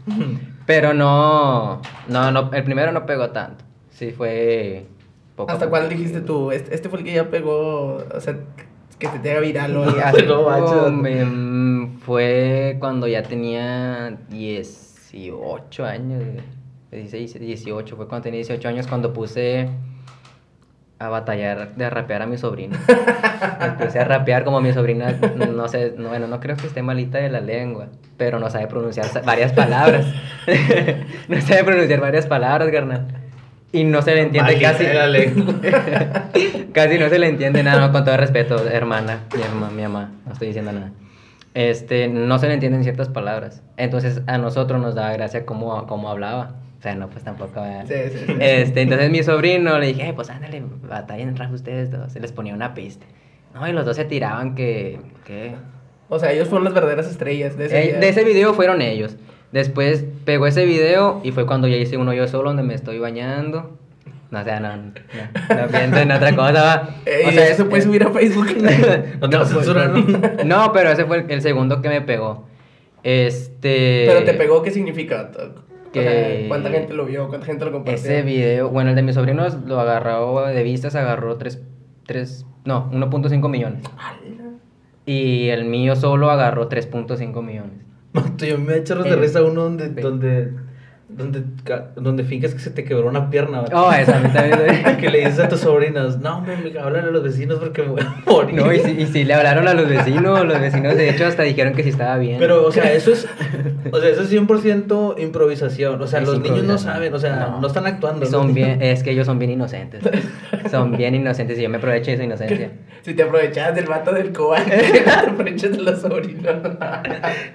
Pero 0.67 0.95
no, 0.95 1.83
no, 2.09 2.31
no, 2.31 2.51
el 2.53 2.63
primero 2.65 2.93
no 2.93 3.05
pegó 3.05 3.31
tanto. 3.31 3.65
Sí, 3.91 4.13
fue 4.13 4.87
poco. 5.37 5.51
¿Hasta 5.53 5.67
poco. 5.67 5.77
cuál 5.79 5.89
dijiste 5.89 6.21
tú? 6.21 6.53
Este, 6.53 6.75
este 6.75 6.89
fue 6.89 7.01
el 7.01 7.05
que 7.05 7.13
ya 7.15 7.31
pegó, 7.31 7.97
o 8.15 8.21
sea, 8.21 8.37
que 8.99 9.09
te 9.09 9.19
te 9.19 9.31
haga 9.31 9.41
viral 9.41 9.77
o 9.77 9.85
algo. 9.85 10.91
No 10.91 11.91
fue 12.05 12.77
cuando 12.81 13.07
ya 13.07 13.23
tenía 13.23 14.19
18 14.29 15.85
años, 15.85 16.23
16, 16.91 17.41
18, 17.41 17.97
fue 17.97 18.09
cuando 18.09 18.25
tenía 18.25 18.39
18 18.39 18.69
años 18.69 18.87
cuando 18.87 19.13
puse 19.13 19.69
a 20.99 21.09
batallar 21.09 21.75
de 21.75 21.91
rapear 21.91 22.23
a 22.23 22.27
mi 22.27 22.39
sobrina. 22.39 22.79
Empecé 23.61 24.01
a 24.01 24.05
rapear 24.05 24.45
como 24.45 24.61
mi 24.61 24.73
sobrina, 24.73 25.13
no 25.13 25.69
sé, 25.69 25.95
no, 25.97 26.09
bueno, 26.09 26.27
no 26.27 26.41
creo 26.41 26.57
que 26.57 26.67
esté 26.67 26.83
malita 26.83 27.19
de 27.19 27.31
la 27.31 27.41
lengua, 27.41 27.89
pero 28.17 28.39
no 28.39 28.49
sabe 28.51 28.67
pronunciar 28.69 29.07
varias 29.25 29.53
palabras. 29.53 30.07
no 31.29 31.41
sabe 31.41 31.65
pronunciar 31.65 32.01
varias 32.01 32.27
palabras, 32.27 32.71
carnal. 32.71 33.24
Y 33.75 33.85
no 33.85 34.01
se 34.03 34.15
le 34.15 34.23
entiende 34.23 34.59
casi. 34.61 34.85
casi 36.73 36.99
no 36.99 37.09
se 37.09 37.19
le 37.19 37.29
entiende 37.29 37.63
nada, 37.63 37.87
no, 37.87 37.93
con 37.93 38.05
todo 38.05 38.17
respeto, 38.17 38.67
hermana, 38.69 39.21
mi 39.37 39.43
hermana, 39.43 39.73
mi 39.73 39.83
mamá, 39.83 40.13
no 40.27 40.33
estoy 40.33 40.49
diciendo 40.49 40.73
nada. 40.73 40.93
Este, 41.55 42.09
no 42.09 42.39
se 42.39 42.49
le 42.49 42.55
entienden 42.55 42.83
ciertas 42.83 43.09
palabras. 43.09 43.63
Entonces 43.77 44.23
a 44.27 44.39
nosotros 44.39 44.81
nos 44.81 44.95
daba 44.95 45.13
gracia 45.13 45.45
cómo, 45.47 45.87
cómo 45.87 46.09
hablaba. 46.11 46.57
O 46.79 46.83
sea, 46.83 46.95
no, 46.97 47.09
pues 47.09 47.25
tampoco. 47.25 47.61
¿verdad? 47.63 47.85
Sí, 47.87 47.95
sí, 48.19 48.25
sí. 48.27 48.33
Este, 48.41 48.83
entonces 48.83 49.11
mi 49.11 49.23
sobrino 49.23 49.79
le 49.79 49.87
dije, 49.89 50.09
"Eh, 50.09 50.13
pues 50.15 50.31
ándale, 50.31 50.63
batallen 50.89 51.37
rap 51.37 51.53
ustedes 51.53 51.91
dos. 51.91 52.13
Se 52.13 52.21
les 52.21 52.33
ponía 52.33 52.55
una 52.55 52.75
pista. 52.75 53.07
No, 53.55 53.67
y 53.69 53.73
los 53.73 53.85
dos 53.87 53.97
se 53.97 54.05
tiraban 54.05 54.55
que. 54.55 54.99
que... 55.25 55.55
O 56.09 56.19
sea, 56.19 56.33
ellos 56.33 56.49
fueron 56.49 56.65
las 56.65 56.75
verdaderas 56.75 57.07
estrellas 57.07 57.57
de 57.57 57.67
ese 57.67 57.79
Eh, 57.79 57.87
día. 57.93 57.99
de 58.01 58.09
ese 58.09 58.25
video 58.25 58.53
fueron 58.53 58.83
ellos. 58.83 59.17
Después 59.55 60.05
pegó 60.25 60.49
ese 60.49 60.65
video 60.65 61.21
y 61.23 61.31
fue 61.31 61.47
cuando 61.47 61.69
ya 61.69 61.77
hice 61.77 61.97
uno 61.97 62.13
yo 62.13 62.27
solo 62.27 62.49
donde 62.51 62.65
me 62.65 62.75
estoy 62.75 62.99
bañando. 62.99 63.79
No, 64.33 64.41
o 64.41 64.43
sea, 64.43 64.59
no, 64.59 64.77
no, 64.77 65.87
no 65.91 65.97
en 65.97 66.11
otra 66.11 66.35
cosa, 66.35 66.53
va. 66.65 66.89
Ey, 67.07 67.27
o 67.29 67.31
sea, 67.31 67.49
eso 67.51 67.69
puede 67.69 67.83
eh, 67.83 67.87
subir 67.87 68.03
a 68.03 68.11
Facebook. 68.11 68.49
No 69.21 69.31
te 69.31 69.39
pues, 69.39 69.69
no. 70.45 70.73
pero 70.73 70.91
ese 70.91 71.05
fue 71.05 71.19
el, 71.19 71.31
el 71.31 71.41
segundo 71.41 71.81
que 71.81 71.89
me 71.89 72.01
pegó. 72.01 72.49
Este. 73.05 74.07
Pero 74.09 74.25
te 74.25 74.35
pegó, 74.35 74.61
¿qué 74.61 74.73
significa? 74.73 75.31
O 75.33 75.93
Que- 75.93 76.03
sea, 76.03 76.49
¿Cuánta 76.49 76.71
gente 76.71 76.93
lo 76.93 77.07
vio? 77.07 77.29
¿Cuánta 77.29 77.47
gente 77.47 77.65
lo 77.65 77.71
compartió? 77.71 77.95
Ese 78.11 78.23
video, 78.23 78.71
bueno, 78.71 78.91
el 78.91 78.97
de 78.97 79.03
mis 79.03 79.15
sobrinos 79.15 79.55
lo 79.67 79.79
agarró 79.79 80.47
de 80.49 80.63
vistas, 80.65 80.97
agarró 80.97 81.37
3, 81.37 81.63
3 82.07 82.45
no, 82.65 82.91
1.5 82.91 83.49
millones. 83.49 83.85
Y 85.07 85.51
el 85.51 85.65
mío 85.65 85.95
solo 85.95 86.33
agarró 86.33 86.69
3.5 86.69 87.41
millones. 87.41 87.84
Mato, 88.15 88.47
yo 88.47 88.59
me 88.59 88.75
da 88.79 88.85
chorros 88.85 89.05
de 89.05 89.11
El- 89.11 89.21
risa 89.21 89.43
uno 89.43 89.63
donde, 89.65 89.89
donde, 89.91 90.53
donde, 91.17 91.43
donde 91.97 92.25
finges 92.25 92.55
que 92.55 92.61
se 92.61 92.71
te 92.71 92.85
quebró 92.85 93.09
una 93.09 93.31
pierna. 93.31 93.65
Oh, 93.73 93.93
esa 93.93 94.17
a 94.17 94.21
mí 94.21 94.29
también. 94.33 94.97
que 95.01 95.11
le 95.11 95.19
dices 95.21 95.39
a 95.39 95.49
tus 95.49 95.61
sobrinos, 95.61 96.19
no, 96.19 96.39
hombre, 96.39 96.57
me 96.57 96.79
hablan 96.79 97.07
a 97.07 97.11
los 97.11 97.23
vecinos 97.23 97.59
porque 97.59 97.83
me 97.83 97.89
voy 97.89 98.01
a 98.03 98.23
morir. 98.31 98.55
No, 98.57 98.73
y 98.73 98.81
si, 98.81 98.91
y 98.91 99.07
si 99.07 99.25
le 99.25 99.35
hablaron 99.35 99.69
a 99.69 99.75
los 99.75 99.89
vecinos, 99.89 100.45
los 100.45 100.61
vecinos 100.61 100.97
de 100.97 101.11
hecho 101.11 101.27
hasta 101.27 101.45
dijeron 101.45 101.75
que 101.75 101.85
sí 101.85 101.91
estaba 101.91 102.17
bien. 102.19 102.39
Pero, 102.39 102.67
o 102.67 102.73
sea, 102.73 102.93
eso 102.93 103.13
es, 103.13 103.29
o 103.93 104.01
sea, 104.01 104.11
eso 104.11 104.23
es 104.23 104.33
100% 104.33 105.21
improvisación. 105.21 106.03
O 106.03 106.07
sea, 106.07 106.21
Es 106.21 106.27
los 106.27 106.41
niños 106.41 106.65
no 106.65 106.79
saben, 106.79 107.15
o 107.15 107.19
sea, 107.19 107.57
no, 107.61 107.67
están 107.67 107.87
actuando. 107.87 108.27
Son 108.27 108.49
¿no? 108.49 108.55
bien, 108.55 108.79
es 108.83 109.03
que 109.03 109.13
ellos 109.13 109.27
son 109.27 109.39
bien 109.39 109.53
inocentes. 109.53 110.03
Son 110.71 110.97
bien 110.97 111.15
inocentes 111.15 111.59
y 111.59 111.63
yo 111.63 111.69
me 111.69 111.77
aprovecho 111.77 112.11
de 112.11 112.17
su 112.17 112.23
inocencia. 112.25 112.71
Si 113.03 113.15
te 113.15 113.23
aprovechabas 113.23 113.75
del 113.75 113.87
vato 113.87 114.13
del 114.13 114.33
cobar, 114.33 114.65
te 114.65 115.09
aprovechas 115.09 115.73
de 115.73 115.83
los 115.83 116.01
sobrinos. 116.01 116.57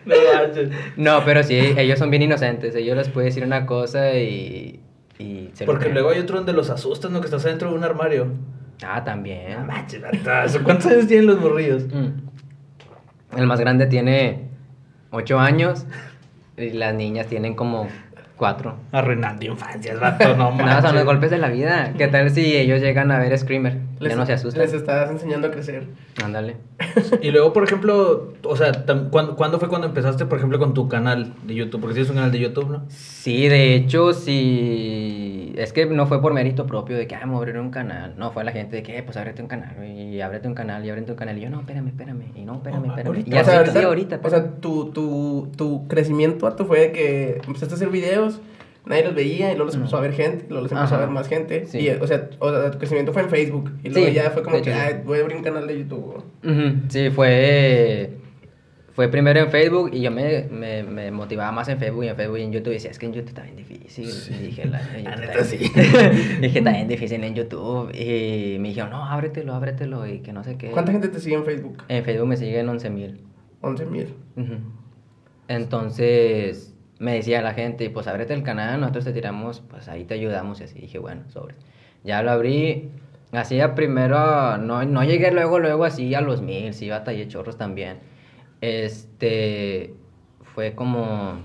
No. 0.05 0.15
No, 0.95 1.25
pero 1.25 1.43
sí, 1.43 1.73
ellos 1.77 1.99
son 1.99 2.09
bien 2.09 2.23
inocentes. 2.23 2.75
Ellos 2.75 2.95
les 2.95 3.09
puede 3.09 3.25
decir 3.27 3.48
una 3.49 3.65
cosa 3.65 4.13
y. 4.13 4.79
y 5.17 5.49
se 5.53 5.65
Porque 5.65 5.89
luego 5.89 6.11
hay 6.11 6.19
otro 6.19 6.37
donde 6.37 6.53
los 6.53 6.69
asustas, 6.69 7.09
¿no? 7.09 7.19
Que 7.19 7.25
estás 7.25 7.43
adentro 7.45 7.71
de 7.71 7.77
un 7.77 7.83
armario. 7.83 8.27
Ah, 8.85 9.03
también. 9.03 9.53
No 9.59 9.65
manches, 9.65 10.01
vato, 10.01 10.63
¿Cuántos 10.63 10.85
años 10.85 11.07
tienen 11.07 11.25
los 11.25 11.39
morrillos? 11.41 11.83
Mm. 11.87 13.37
El 13.37 13.47
más 13.47 13.59
grande 13.59 13.87
tiene 13.87 14.49
8 15.11 15.39
años 15.39 15.85
y 16.57 16.69
las 16.71 16.93
niñas 16.93 17.27
tienen 17.27 17.55
como 17.55 17.87
4. 18.39 18.75
Arruinando 18.93 19.45
infancias, 19.45 19.99
vato, 19.99 20.35
no 20.35 20.49
manches. 20.51 20.65
Nada, 20.65 20.81
son 20.81 20.95
los 20.95 21.05
golpes 21.05 21.29
de 21.29 21.37
la 21.37 21.49
vida. 21.49 21.93
¿Qué 21.97 22.07
tal 22.07 22.31
si 22.31 22.55
ellos 22.55 22.81
llegan 22.81 23.11
a 23.11 23.19
ver 23.19 23.37
Screamer? 23.37 23.77
Ya 23.99 24.15
no 24.15 24.25
se 24.25 24.33
asustan. 24.33 24.63
Les 24.63 24.73
estás 24.73 25.11
enseñando 25.11 25.49
a 25.49 25.51
crecer. 25.51 25.87
Ándale. 26.23 26.55
Y 27.21 27.31
luego, 27.31 27.51
por 27.51 27.65
ejemplo, 27.65 28.33
o 28.43 28.55
sea, 28.55 28.71
¿cuándo, 29.11 29.35
cuándo 29.35 29.59
fue 29.59 29.67
cuando 29.67 29.87
empezaste, 29.87 30.25
por 30.25 30.37
ejemplo, 30.37 30.57
con 30.57 30.73
tu 30.73 30.87
canal 30.87 31.33
de 31.43 31.53
YouTube? 31.53 31.81
Porque 31.81 31.95
tienes 31.95 32.09
un 32.09 32.15
canal 32.15 32.31
de 32.31 32.39
YouTube, 32.39 32.69
¿no? 32.69 32.85
Sí, 32.87 33.49
de 33.49 33.75
hecho, 33.75 34.13
sí. 34.13 35.53
Es 35.57 35.73
que 35.73 35.85
no 35.85 36.07
fue 36.07 36.21
por 36.21 36.33
mérito 36.33 36.65
propio 36.65 36.95
de 36.95 37.07
que, 37.07 37.15
ah, 37.15 37.25
me 37.25 37.33
voy 37.33 37.35
a 37.35 37.39
abrir 37.39 37.57
un 37.57 37.71
canal. 37.71 38.15
No, 38.17 38.31
fue 38.31 38.45
la 38.45 38.53
gente 38.53 38.77
de 38.77 38.83
que, 38.83 38.97
eh, 38.97 39.03
pues 39.03 39.17
ábrete 39.17 39.41
un 39.41 39.49
canal, 39.49 39.75
güey, 39.75 40.15
y 40.15 40.21
ábrete 40.21 40.47
un 40.47 40.55
canal, 40.55 40.85
y 40.85 40.89
ábrete 40.89 41.11
un 41.11 41.17
canal. 41.17 41.37
Y 41.37 41.41
yo, 41.41 41.49
no, 41.49 41.59
espérame, 41.59 41.87
espérame. 41.87 42.31
Y 42.35 42.45
no, 42.45 42.55
espérame, 42.55 42.83
No, 42.83 42.87
espérame. 42.91 43.07
ahorita. 43.07 43.29
Y 43.29 43.33
ya 43.33 43.41
o 43.41 43.43
sea, 43.43 43.57
ahorita, 43.57 43.79
sí, 43.79 43.85
ahorita. 43.85 44.19
o 44.23 44.29
sea 44.29 44.51
tu, 44.61 44.91
tu, 44.91 45.51
tu 45.57 45.87
crecimiento, 45.89 46.49
fue 46.65 46.79
de 46.79 46.91
que 46.91 47.41
empezaste 47.45 47.73
a 47.73 47.77
hacer 47.77 47.89
videos, 47.89 48.28
nadie 48.85 49.03
los 49.05 49.13
veía 49.15 49.47
y 49.51 49.55
luego 49.55 49.65
los 49.65 49.75
empezó 49.75 49.97
a 49.97 50.01
ver 50.01 50.13
gente, 50.13 50.45
luego 50.49 50.63
los 50.63 50.71
empezó 50.71 50.95
a 50.95 50.99
ver 50.99 51.09
más 51.09 51.27
gente. 51.27 51.65
Sí. 51.67 51.79
Y, 51.79 51.89
o, 51.89 52.07
sea, 52.07 52.29
o 52.39 52.49
sea, 52.49 52.71
tu 52.71 52.77
crecimiento 52.77 53.13
fue 53.13 53.21
en 53.23 53.29
Facebook. 53.29 53.71
Y 53.83 53.89
luego 53.89 54.07
Sí, 54.07 54.13
ya 54.13 54.31
fue 54.31 54.41
como 54.43 54.55
que, 54.55 54.61
hecho, 54.61 54.71
sí. 54.71 54.77
"Ay, 54.79 55.01
voy 55.05 55.19
a 55.19 55.21
abrir 55.21 55.37
un 55.37 55.43
canal 55.43 55.67
de 55.67 55.77
YouTube. 55.79 56.23
Sí, 56.89 57.09
fue. 57.09 58.11
Fue 58.93 59.07
primero 59.07 59.39
en 59.39 59.49
Facebook 59.49 59.91
y 59.93 60.01
yo 60.01 60.11
me, 60.11 60.43
me, 60.51 60.83
me 60.83 61.09
motivaba 61.09 61.53
más 61.53 61.69
en 61.69 61.77
Facebook 61.79 62.03
y 62.03 62.07
en 62.09 62.17
Facebook 62.17 62.37
y 62.39 62.41
en 62.41 62.51
YouTube. 62.51 62.71
Y 62.71 62.73
decía, 62.73 62.91
es 62.91 62.99
que 62.99 63.05
en 63.05 63.13
YouTube 63.13 63.29
está 63.29 63.43
bien 63.43 63.55
difícil. 63.55 64.09
Y 64.09 64.43
dije, 64.47 64.65
la, 64.65 64.81
en 64.93 65.03
La 65.05 65.11
YouTube 65.15 65.25
neta, 65.27 65.43
sí. 65.45 65.57
dije, 66.41 66.57
está 66.59 66.71
bien 66.71 66.87
difícil 66.89 67.23
en 67.23 67.33
YouTube. 67.33 67.91
Y 67.95 68.57
me 68.59 68.67
dijeron, 68.69 68.89
no, 68.89 69.05
ábretelo, 69.05 69.53
ábretelo. 69.53 70.05
Y 70.05 70.19
que 70.19 70.33
no 70.33 70.43
sé 70.43 70.57
qué. 70.57 70.71
¿Cuánta 70.71 70.91
gente 70.91 71.07
te 71.07 71.19
sigue 71.21 71.35
en 71.35 71.45
Facebook? 71.45 71.81
En 71.87 72.03
Facebook 72.03 72.27
me 72.27 72.35
siguen 72.35 72.67
11 72.67 72.89
mil. 72.89 73.21
11 73.61 73.85
mil. 73.85 74.13
Entonces 75.47 76.68
me 76.99 77.13
decía 77.13 77.41
la 77.41 77.53
gente, 77.53 77.89
pues 77.89 78.07
ábrete 78.07 78.33
el 78.33 78.43
canal, 78.43 78.79
nosotros 78.79 79.05
te 79.05 79.13
tiramos, 79.13 79.61
pues 79.61 79.87
ahí 79.87 80.03
te 80.03 80.13
ayudamos 80.13 80.59
y 80.61 80.65
así. 80.65 80.79
Dije, 80.79 80.99
bueno, 80.99 81.23
sobre. 81.29 81.55
Ya 82.03 82.21
lo 82.21 82.31
abrí. 82.31 82.91
Hacía 83.31 83.75
primero, 83.75 84.57
no, 84.57 84.83
no 84.85 85.03
llegué 85.03 85.31
luego, 85.31 85.59
luego 85.59 85.85
así 85.85 86.13
a 86.15 86.21
los 86.21 86.41
mil, 86.41 86.73
sí 86.73 86.89
batallé 86.89 87.27
chorros 87.27 87.57
también. 87.57 87.99
Este, 88.61 89.93
fue 90.41 90.73
como 90.75 91.39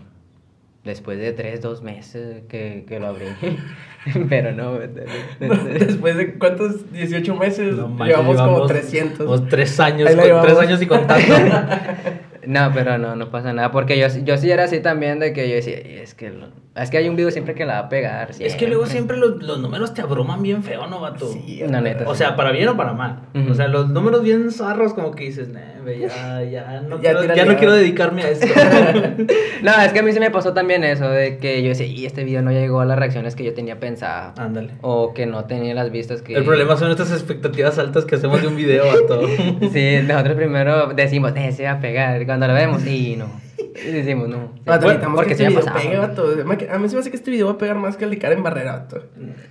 después 0.82 1.18
de 1.18 1.32
tres, 1.32 1.60
dos 1.60 1.82
meses 1.82 2.42
que, 2.48 2.84
que 2.88 3.00
lo 3.00 3.08
abrí. 3.08 3.26
Pero 4.28 4.52
no, 4.52 4.78
Después 4.78 6.16
de 6.16 6.34
cuántos, 6.34 6.92
18 6.92 7.34
meses, 7.36 7.74
No 7.76 7.88
manches, 7.88 8.16
llevamos, 8.16 8.36
como 8.40 8.66
300. 8.66 9.18
Llevamos 9.20 9.48
tres 9.48 9.80
años, 9.80 10.08
Ahí 10.08 10.16
la 10.16 10.40
con- 10.40 10.60
años 10.62 10.82
y 10.82 10.86
contando. 10.86 11.34
No, 12.46 12.70
pero 12.74 12.98
no, 12.98 13.16
no 13.16 13.30
pasa 13.30 13.54
nada, 13.54 13.70
porque 13.70 13.98
yo, 13.98 14.06
yo 14.22 14.36
sí 14.36 14.50
era 14.50 14.64
así 14.64 14.80
también 14.80 15.18
de 15.18 15.32
que 15.32 15.48
yo 15.48 15.54
decía, 15.54 15.80
"Y 15.80 15.94
es 15.94 16.12
que, 16.12 16.28
lo- 16.28 16.48
es 16.76 16.90
que 16.90 16.98
hay 16.98 17.08
un 17.08 17.16
video 17.16 17.30
siempre 17.30 17.54
que 17.54 17.64
la 17.64 17.72
va 17.80 17.86
a 17.86 17.88
pegar. 17.88 18.32
es 18.38 18.54
que 18.56 18.68
luego 18.68 18.84
siempre 18.84 19.16
los, 19.16 19.42
los 19.42 19.58
números 19.60 19.94
te 19.94 20.02
abruman 20.02 20.42
bien 20.42 20.62
feo, 20.62 20.86
¿no, 20.86 21.00
vato? 21.00 21.26
Sí, 21.26 21.62
La 21.66 21.80
neta. 21.80 22.04
O 22.06 22.14
sea, 22.14 22.36
para 22.36 22.52
bien 22.52 22.68
o 22.68 22.76
para 22.76 22.92
mal. 22.92 23.20
O 23.50 23.54
sea, 23.54 23.68
los 23.68 23.88
números 23.88 24.22
bien 24.22 24.50
zarros 24.50 24.92
como 24.92 25.12
que 25.12 25.24
dices, 25.24 25.48
"Nah, 25.48 25.60
ve, 25.86 26.00
ya, 26.00 26.42
ya, 26.42 26.82
no, 26.82 26.96
Ya 26.96 27.00
quiero, 27.00 27.20
tírale, 27.22 27.38
ya 27.40 27.44
no 27.46 27.52
ya". 27.52 27.58
quiero 27.58 27.72
dedicarme 27.72 28.24
a 28.24 28.28
esto. 28.28 28.46
No, 29.62 29.72
es 29.80 29.92
que 29.94 30.00
a 30.00 30.02
mí 30.02 30.12
se 30.12 30.20
me 30.20 30.30
pasó 30.30 30.52
también 30.52 30.84
eso, 30.84 31.08
de 31.08 31.38
que 31.38 31.62
yo 31.62 31.70
decía, 31.70 31.86
y 31.86 32.04
este 32.04 32.22
video 32.24 32.42
no 32.42 32.50
llegó 32.52 32.80
a 32.80 32.84
las 32.84 32.98
reacciones 32.98 33.34
que 33.34 33.44
yo 33.44 33.54
tenía 33.54 33.80
pensado. 33.80 33.93
Ándale. 34.02 34.72
O 34.82 35.14
que 35.14 35.26
no 35.26 35.44
tenía 35.44 35.74
las 35.74 35.90
vistas 35.90 36.22
que... 36.22 36.34
El 36.34 36.44
problema 36.44 36.76
son 36.76 36.90
estas 36.90 37.12
expectativas 37.12 37.78
altas 37.78 38.04
que 38.04 38.16
hacemos 38.16 38.40
de 38.42 38.48
un 38.48 38.56
video, 38.56 38.84
vato. 38.86 39.26
Sí, 39.72 39.98
nosotros 40.06 40.36
primero 40.36 40.88
decimos, 40.94 41.32
eh, 41.36 41.52
se 41.52 41.64
va 41.64 41.72
a 41.72 41.80
pegar. 41.80 42.20
y 42.22 42.26
Cuando 42.26 42.46
lo 42.48 42.54
vemos, 42.54 42.84
y 42.86 43.16
no. 43.16 43.26
Y 43.58 43.90
decimos, 43.90 44.28
no. 44.28 44.52
Bueno, 44.64 45.12
porque 45.14 45.32
este 45.32 45.44
me 45.44 45.50
video 45.60 45.72
pegue, 45.74 45.96
vato. 45.96 46.26
A 46.70 46.78
mí 46.78 46.88
se 46.88 46.94
me 46.94 47.00
hace 47.00 47.10
que 47.10 47.16
este 47.16 47.30
video 47.30 47.46
va 47.46 47.52
a 47.52 47.58
pegar 47.58 47.76
más 47.76 47.96
que 47.96 48.04
el 48.04 48.10
de 48.10 48.18
Karen 48.18 48.42
Barrera, 48.42 48.72
vato. 48.72 49.02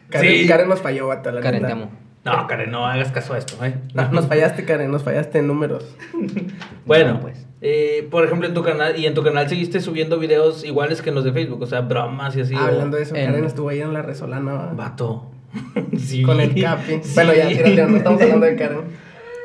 Karen, 0.09 0.31
Sí. 0.31 0.47
Karen 0.47 0.69
nos 0.69 0.81
falló, 0.81 1.07
vato, 1.07 1.31
la 1.31 1.41
Karen, 1.41 1.61
neta. 1.61 1.75
te 1.75 1.81
amo. 1.81 1.91
No, 2.25 2.47
Karen, 2.47 2.71
no 2.71 2.85
hagas 2.85 3.11
caso 3.11 3.33
a 3.33 3.37
esto, 3.37 3.63
¿eh? 3.65 3.73
No, 3.93 4.09
nos 4.11 4.27
fallaste, 4.27 4.63
Karen, 4.63 4.89
nos 4.91 5.03
fallaste 5.03 5.39
en 5.39 5.47
números. 5.47 5.95
Bueno, 6.85 7.13
No, 7.15 7.19
pues. 7.21 7.45
Eh, 7.65 8.07
por 8.11 8.25
ejemplo, 8.25 8.47
en 8.47 8.53
tu 8.53 8.61
canal, 8.61 8.99
y 8.99 9.05
en 9.05 9.13
tu 9.13 9.23
canal 9.23 9.47
seguiste 9.49 9.79
subiendo 9.79 10.19
videos 10.19 10.63
iguales 10.65 11.01
que 11.01 11.09
en 11.09 11.15
los 11.15 11.23
de 11.23 11.31
Facebook, 11.31 11.61
o 11.61 11.65
sea, 11.65 11.81
bromas 11.81 12.35
y 12.35 12.41
así. 12.41 12.53
Ah, 12.57 12.67
Hablando 12.67 12.97
de 12.97 13.03
eso, 13.03 13.15
en- 13.15 13.25
Karen 13.25 13.45
estuvo 13.45 13.69
ahí 13.69 13.81
en 13.81 13.93
la 13.93 14.01
Resolana, 14.01 14.53
va. 14.53 14.73
Vato. 14.73 15.31
sí. 15.97 16.23
Con 16.23 16.39
el 16.41 16.59
capi. 16.61 16.99
Sí. 17.01 17.11
Bueno, 17.15 17.33
ya, 17.33 17.47
tírate, 17.47 17.87
no 17.87 17.97
estamos 17.97 18.21
hablando 18.21 18.45
de 18.45 18.55
Karen. 18.55 18.79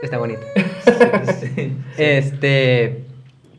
Está 0.02 0.18
bonito. 0.18 0.40
Sí. 1.40 1.72
Este... 1.98 3.04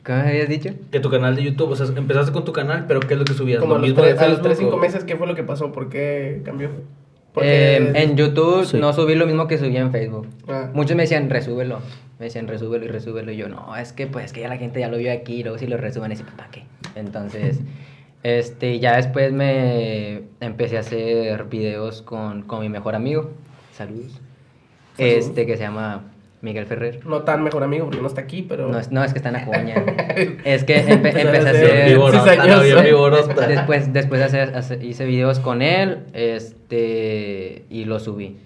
¿Cómo 0.06 0.24
me 0.24 0.30
habías 0.30 0.50
dicho? 0.50 0.72
Que 0.92 1.00
tu 1.00 1.10
canal 1.12 1.36
de 1.36 1.44
YouTube, 1.44 1.70
o 1.72 1.76
sea, 1.76 1.86
empezaste 1.96 2.32
con 2.32 2.44
tu 2.46 2.52
canal, 2.52 2.86
pero 2.88 3.00
¿qué 3.02 3.14
es 3.14 3.20
lo 3.20 3.26
que 3.26 3.34
subías? 3.34 3.60
Como 3.60 3.76
a 3.76 3.78
¿Lo 3.78 3.82
los, 3.82 3.90
mismo 3.90 4.04
de 4.04 4.14
tres, 4.14 4.22
a 4.24 4.28
los 4.30 4.38
Facebook 4.38 4.48
3, 4.48 4.58
5 4.60 4.76
o- 4.76 4.80
meses, 4.80 5.04
¿qué 5.04 5.16
fue 5.16 5.28
lo 5.28 5.36
que 5.36 5.44
pasó? 5.44 5.72
¿Por 5.72 5.90
qué 5.90 6.42
cambió? 6.44 6.70
Porque 7.34 7.78
Eh, 7.78 7.92
en 7.96 8.16
YouTube 8.18 8.66
Sí. 8.66 8.78
no 8.78 8.92
subí 8.94 9.16
lo 9.16 9.26
mismo 9.26 9.48
que 9.48 9.58
subí 9.58 9.78
en 9.78 9.92
Facebook. 9.92 10.28
Ah. 10.48 10.70
Muchos 10.74 10.96
me 10.96 11.04
decían, 11.04 11.30
resúbelo. 11.30 11.80
Me 12.20 12.26
decían, 12.26 12.48
resúbelo 12.48 12.86
y 12.86 12.88
resúbelo. 12.90 13.32
Y 13.32 13.38
yo, 13.38 13.48
no, 13.50 13.76
es 13.78 13.94
que 13.94 14.08
pues 14.08 14.34
que 14.34 14.42
ya 14.42 14.50
la 14.50 14.58
gente 14.58 14.80
ya 14.80 14.90
lo 14.90 14.98
vio 14.98 15.12
aquí. 15.12 15.36
Y 15.36 15.44
luego 15.44 15.58
si 15.58 15.68
lo 15.68 15.78
resuben, 15.78 16.12
es 16.12 16.22
¿para 16.24 16.50
qué? 16.50 16.64
Entonces, 16.96 17.60
este, 18.24 18.80
ya 18.80 18.96
después 18.98 19.32
me 19.32 20.24
empecé 20.42 20.78
a 20.78 20.80
hacer 20.82 21.46
videos 21.46 22.02
con, 22.02 22.42
con 22.44 22.60
mi 22.62 22.70
mejor 22.70 22.96
amigo. 22.96 23.32
Saludos. 23.74 24.20
Este, 24.98 25.46
que 25.46 25.56
se 25.56 25.64
llama 25.64 26.04
Miguel 26.42 26.66
Ferrer. 26.66 27.06
No 27.06 27.24
tan 27.24 27.44
mejor 27.44 27.64
amigo 27.64 27.86
porque 27.86 28.02
no 28.02 28.08
está 28.08 28.22
aquí, 28.22 28.44
pero... 28.44 28.70
No, 28.70 28.80
es, 28.80 28.92
no, 28.92 29.04
es 29.04 29.12
que 29.12 29.20
está 29.20 29.30
en 29.30 29.36
Acuña. 29.38 29.76
es 30.46 30.64
que 30.64 30.78
empe- 30.86 31.14
a 31.16 31.22
empecé 31.22 31.48
a 31.48 31.52
hacer 31.52 31.66
hacer... 31.66 31.98
Después, 33.50 33.92
después 33.94 34.22
hace- 34.22 34.42
hace- 34.42 34.86
hice 34.86 35.06
videos 35.06 35.40
con 35.40 35.62
él, 35.62 36.00
este, 36.14 37.66
y 37.70 37.86
los 37.86 38.04
subí. 38.04 38.38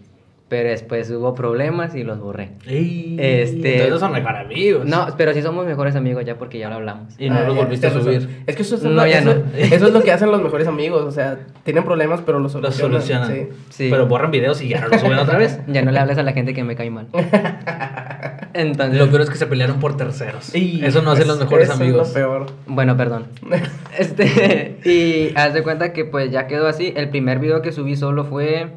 Pero 0.53 0.69
después 0.69 1.09
hubo 1.09 1.33
problemas 1.33 1.95
y 1.95 2.03
los 2.03 2.19
borré. 2.19 2.51
Ey, 2.67 3.17
Este- 3.19 3.73
Entonces 3.85 3.99
son 4.01 4.11
mejor 4.11 4.35
amigos. 4.35 4.85
No, 4.85 5.07
pero 5.17 5.33
sí 5.33 5.41
somos 5.41 5.65
mejores 5.65 5.95
amigos 5.95 6.23
ya 6.25 6.37
porque 6.37 6.59
ya 6.59 6.69
lo 6.69 6.75
hablamos. 6.75 7.15
Y 7.17 7.27
no 7.31 7.37
Ah, 7.39 7.43
los 7.47 7.55
volviste 7.55 7.87
a 7.87 7.89
subir. 7.91 8.43
Es 8.45 8.55
que 8.55 8.61
eso 8.61 8.75
es, 8.75 8.83
No, 8.83 8.91
lo, 8.91 9.07
ya 9.07 9.17
eso, 9.17 9.33
no. 9.33 9.41
eso 9.57 9.87
es 9.87 9.93
lo 9.93 10.03
que 10.03 10.11
hacen 10.11 10.29
los 10.29 10.43
mejores 10.43 10.67
amigos. 10.67 11.01
O 11.05 11.09
sea, 11.09 11.39
tienen 11.63 11.83
problemas, 11.85 12.21
pero 12.23 12.37
los 12.37 12.53
Los 12.53 12.75
solucionan. 12.75 13.25
solucionan. 13.25 13.49
sí. 13.49 13.55
Sí. 13.71 13.87
Pero 13.89 14.05
borran 14.05 14.29
videos 14.29 14.61
y 14.61 14.67
ya 14.67 14.81
no 14.81 14.89
los 14.89 15.01
suben 15.01 15.17
otra 15.17 15.39
vez. 15.39 15.59
Ya 15.67 15.81
no 15.81 15.89
le 15.91 15.97
hables 15.97 16.19
a 16.19 16.23
la 16.23 16.33
gente 16.33 16.53
que 16.53 16.63
me 16.63 16.75
cae 16.75 16.91
mal. 16.91 17.07
Entonces, 18.53 18.99
Lo 18.99 19.07
peor 19.09 19.21
es 19.21 19.31
que 19.31 19.37
se 19.37 19.47
pelearon 19.47 19.79
por 19.79 19.97
terceros. 19.97 20.53
Y, 20.55 20.85
Eso 20.85 21.01
no 21.01 21.11
hacen 21.11 21.27
los 21.27 21.37
pues, 21.37 21.49
mejores 21.49 21.69
eso 21.69 21.81
amigos. 21.81 22.09
Es 22.09 22.13
lo 22.13 22.19
peor. 22.19 22.45
bueno, 22.67 22.95
perdón. 22.95 23.25
Este, 23.97 24.77
y 24.85 25.31
haz 25.35 25.53
de 25.53 25.61
cuenta 25.63 25.93
que 25.93 26.03
pues 26.05 26.31
ya 26.31 26.45
quedó 26.47 26.67
así. 26.67 26.93
El 26.95 27.09
primer 27.09 27.39
video 27.39 27.61
que 27.63 27.71
subí 27.71 27.95
solo 27.95 28.25
fue 28.25 28.69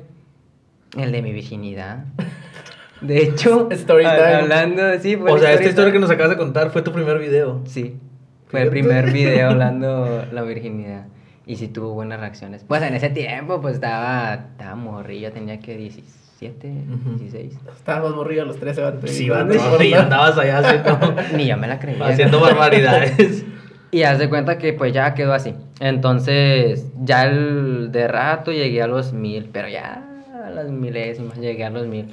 el 1.01 1.13
de 1.13 1.23
mi 1.23 1.33
virginidad. 1.33 2.05
De 3.01 3.19
hecho, 3.19 3.69
Story 3.73 4.05
a- 4.05 4.17
time. 4.17 4.35
hablando, 4.35 4.83
sí, 5.01 5.17
fue 5.17 5.31
O 5.33 5.39
sea, 5.39 5.53
esta 5.53 5.69
historia 5.69 5.93
que 5.93 5.99
nos 5.99 6.11
acabas 6.11 6.31
de 6.31 6.37
contar 6.37 6.71
fue 6.71 6.83
tu 6.83 6.93
primer 6.93 7.19
video. 7.19 7.61
Sí, 7.67 7.97
fue 8.49 8.63
el 8.63 8.71
primer 8.71 9.11
video 9.13 9.51
hablando 9.51 10.25
la 10.33 10.43
virginidad. 10.43 11.07
Y 11.47 11.57
sí 11.57 11.69
tuvo 11.69 11.93
buenas 11.95 12.19
reacciones. 12.19 12.65
Pues 12.67 12.83
en 12.83 12.95
ese 12.95 13.09
tiempo, 13.11 13.61
pues 13.61 13.75
estaba, 13.77 14.35
estaba 14.53 14.75
morrillo, 14.75 15.31
tenía 15.31 15.61
que 15.61 15.77
17, 15.77 16.69
Ujú. 16.93 17.19
16. 17.21 17.57
Estábamos 17.77 18.17
morridos 18.17 18.49
los 18.49 18.57
tres, 18.59 18.81
vato. 18.81 19.07
Sí, 19.07 19.29
y 19.81 19.93
andabas 19.95 20.37
allá 20.39 20.59
haciendo, 20.59 21.15
Ni 21.37 21.47
yo 21.47 21.57
me 21.57 21.69
la 21.69 21.79
creía. 21.79 22.05
haciendo 22.05 22.41
barbaridades. 22.41 23.45
Y 23.93 24.03
haz 24.03 24.19
de 24.19 24.29
cuenta 24.29 24.59
que 24.59 24.73
pues 24.73 24.93
ya 24.93 25.15
quedó 25.15 25.33
así. 25.35 25.55
Entonces, 25.79 26.87
ya 27.05 27.27
el 27.27 27.93
de 27.93 28.09
rato 28.09 28.51
llegué 28.51 28.83
a 28.83 28.89
los 28.89 29.13
mil, 29.13 29.49
pero 29.53 29.69
ya 29.69 30.03
a 30.47 30.51
las 30.51 30.71
milésimas 30.71 31.39
llegué 31.39 31.65
a 31.65 31.71
los 31.71 31.87
mil. 31.87 32.07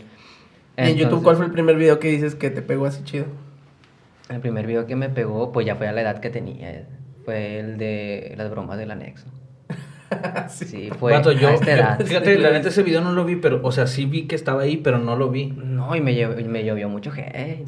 ¿Y 0.77 0.81
en 0.81 0.87
YouTube 0.87 1.03
Entonces, 1.03 1.23
cuál 1.23 1.35
fue 1.35 1.45
el 1.45 1.51
primer 1.51 1.75
video 1.75 1.99
que 1.99 2.09
dices 2.09 2.35
que 2.35 2.49
te 2.49 2.61
pegó 2.61 2.85
así 2.85 3.03
chido? 3.03 3.25
El 4.29 4.39
primer 4.39 4.65
video 4.65 4.87
que 4.87 4.95
me 4.95 5.09
pegó, 5.09 5.51
pues 5.51 5.65
ya 5.65 5.75
fue 5.75 5.87
a 5.87 5.91
la 5.91 6.01
edad 6.01 6.19
que 6.19 6.29
tenía. 6.29 6.87
Fue 7.25 7.59
el 7.59 7.77
de 7.77 8.33
las 8.37 8.49
bromas 8.49 8.77
del 8.77 8.91
anexo. 8.91 9.27
Sí, 10.47 10.91
fue 10.99 11.11
yo, 11.23 11.47
a 11.47 11.53
esta 11.53 11.71
edad. 11.73 11.99
fíjate, 12.05 12.37
la 12.37 12.51
neta 12.51 12.69
ese 12.69 12.83
video 12.83 13.01
no 13.01 13.13
lo 13.13 13.25
vi, 13.25 13.35
pero, 13.35 13.61
o 13.63 13.71
sea, 13.71 13.87
sí 13.87 14.05
vi 14.05 14.27
que 14.27 14.35
estaba 14.35 14.61
ahí, 14.61 14.77
pero 14.77 14.99
no 14.99 15.15
lo 15.15 15.31
vi. 15.31 15.47
No, 15.47 15.95
y 15.95 16.01
me, 16.01 16.13
me 16.27 16.63
llovió 16.63 16.87
mucho 16.87 17.11
hate. 17.11 17.65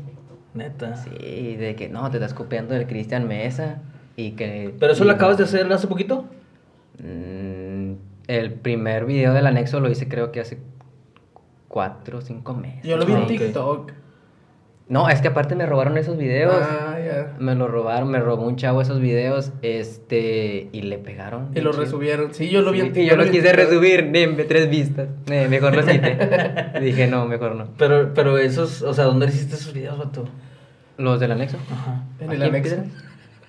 Neta. 0.53 0.95
Sí, 0.95 1.55
de 1.55 1.75
que 1.75 1.89
no, 1.89 2.09
te 2.11 2.17
estás 2.17 2.35
copiando 2.35 2.75
del 2.75 2.85
Cristian 2.85 3.27
Mesa 3.27 3.81
y 4.15 4.31
que... 4.31 4.75
¿Pero 4.79 4.93
eso 4.93 5.03
y 5.03 5.07
lo 5.07 5.13
acabas 5.13 5.39
de 5.39 5.45
hacer 5.45 5.71
hace 5.73 5.87
poquito? 5.87 6.25
Mm, 6.99 7.44
el 8.27 8.53
primer 8.53 9.05
video 9.05 9.33
del 9.33 9.47
anexo 9.47 9.79
lo 9.79 9.89
hice 9.89 10.07
creo 10.07 10.31
que 10.31 10.39
hace 10.39 10.59
cuatro 11.67 12.19
o 12.19 12.21
cinco 12.21 12.53
meses. 12.53 12.83
Yo 12.83 12.97
lo 12.97 13.05
vi 13.05 13.13
en 13.13 13.21
ok. 13.23 13.27
TikTok. 13.27 13.91
No, 14.87 15.09
es 15.09 15.19
que 15.19 15.29
aparte 15.29 15.55
me 15.55 15.65
robaron 15.65 15.97
esos 15.97 16.15
videos. 16.15 16.55
Ah, 16.61 16.97
ya. 17.03 17.35
Me 17.39 17.55
lo 17.55 17.67
robaron, 17.67 18.07
me 18.11 18.19
robó 18.19 18.45
un 18.45 18.55
chavo 18.55 18.81
esos 18.83 18.99
videos, 18.99 19.51
este, 19.63 20.69
y 20.71 20.83
le 20.83 20.99
pegaron. 20.99 21.49
Y 21.55 21.61
lo 21.61 21.71
chido. 21.71 21.83
resubieron. 21.83 22.33
Sí, 22.35 22.49
yo 22.51 22.61
lo 22.61 22.71
vi 22.71 22.81
Sí, 22.81 22.87
en 22.93 23.01
y 23.01 23.05
yo 23.07 23.15
lo 23.15 23.23
en 23.23 23.31
quise 23.31 23.49
TikTok. 23.49 23.65
resubir, 23.65 24.11
de 24.11 24.45
tres 24.47 24.69
vistas. 24.69 25.07
Eh, 25.27 25.47
mejor 25.49 25.75
lo 25.75 25.81
cité. 25.81 26.17
Dije, 26.81 27.07
no, 27.07 27.25
mejor 27.25 27.55
no. 27.55 27.69
Pero, 27.79 28.13
pero 28.13 28.37
esos, 28.37 28.83
o 28.83 28.93
sea, 28.93 29.05
¿dónde 29.05 29.25
hiciste 29.25 29.55
esos 29.55 29.73
videos, 29.73 29.97
vato? 29.97 30.25
¿Los 30.97 31.19
del 31.19 31.31
anexo? 31.31 31.57
Ajá. 31.71 32.03
En 32.19 32.27
¿Aquí 32.29 32.35
el 32.35 32.43
anexo. 32.43 32.75
Piedras? 32.75 32.93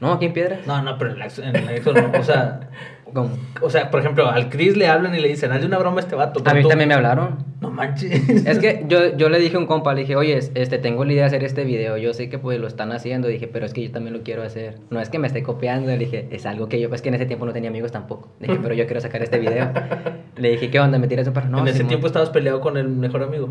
No, 0.01 0.13
aquí 0.15 0.25
en 0.25 0.33
Piedras. 0.33 0.67
No, 0.67 0.81
no, 0.83 0.97
pero 0.97 1.11
en 1.13 1.21
el, 1.21 1.31
en 1.45 1.57
el 1.57 1.69
anexo 1.69 1.93
no. 1.93 2.19
O 2.19 2.25
sea, 2.25 2.61
¿Cómo? 3.15 3.31
o 3.63 3.71
sea, 3.71 3.91
por 3.91 4.01
ejemplo, 4.01 4.29
al 4.29 4.49
Chris 4.51 4.77
le 4.77 4.89
hablan 4.89 5.15
y 5.15 5.21
le 5.21 5.29
dicen, 5.29 5.51
hazle 5.53 5.67
una 5.67 5.79
broma 5.79 5.99
a 5.99 6.01
este 6.01 6.17
vato. 6.17 6.43
A 6.45 6.55
mí 6.55 6.63
tú- 6.63 6.69
también 6.69 6.89
me 6.89 6.95
hablaron. 6.95 7.45
No 7.61 7.71
manches. 7.71 8.29
Es 8.47 8.59
que 8.59 8.85
yo, 8.89 9.17
yo 9.17 9.29
le 9.29 9.39
dije 9.39 9.57
a 9.57 9.59
un 9.59 9.67
compa, 9.67 9.95
le 9.95 10.01
dije, 10.03 10.17
oye, 10.17 10.37
este, 10.37 10.79
tengo 10.79 11.05
la 11.05 11.13
idea 11.13 11.23
de 11.23 11.27
hacer 11.29 11.45
este 11.45 11.65
video, 11.65 11.97
yo 11.97 12.13
sé 12.15 12.29
que 12.29 12.39
pues 12.39 12.59
lo 12.61 12.67
están 12.67 12.93
haciendo, 12.93 13.29
dije, 13.29 13.47
pero 13.47 13.65
es 13.65 13.73
que 13.73 13.83
yo 13.85 13.93
también 13.93 14.13
lo 14.13 14.23
quiero 14.23 14.43
hacer. 14.43 14.79
No 14.91 15.01
es 15.01 15.09
que 15.09 15.19
me 15.19 15.29
esté 15.29 15.43
copiando, 15.43 15.87
le 15.89 15.97
dije, 15.99 16.29
es 16.31 16.45
algo 16.47 16.69
que 16.69 16.81
yo, 16.81 16.93
es 16.93 17.01
que 17.01 17.09
en 17.09 17.15
ese 17.15 17.27
tiempo 17.27 17.47
no 17.47 17.53
tenía 17.53 17.71
amigos 17.71 17.93
tampoco. 17.93 18.29
Le 18.41 18.49
dije, 18.49 18.61
pero 18.63 18.75
yo 18.75 18.85
quiero 18.87 19.01
sacar 19.01 19.23
este 19.23 19.39
video. 19.39 19.71
Le 20.37 20.51
dije, 20.51 20.69
¿qué 20.71 20.79
onda? 20.81 20.99
¿Me 20.99 21.09
tiras 21.09 21.27
un 21.29 21.33
perro? 21.33 21.49
No, 21.49 21.61
en 21.61 21.69
ese 21.69 21.79
Simón". 21.79 21.89
tiempo 21.89 22.07
estabas 22.09 22.29
peleado 22.31 22.61
con 22.61 22.77
el 22.77 22.89
mejor 22.89 23.23
amigo. 23.23 23.49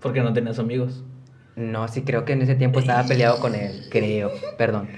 Porque 0.00 0.20
no 0.22 0.32
tenías 0.32 0.58
amigos. 0.58 1.04
No, 1.56 1.88
sí, 1.88 2.02
creo 2.02 2.24
que 2.24 2.32
en 2.34 2.42
ese 2.42 2.54
tiempo 2.54 2.78
estaba 2.78 3.02
peleado 3.08 3.38
con 3.40 3.54
él, 3.54 3.82
creo, 3.90 4.30
perdón. 4.56 4.88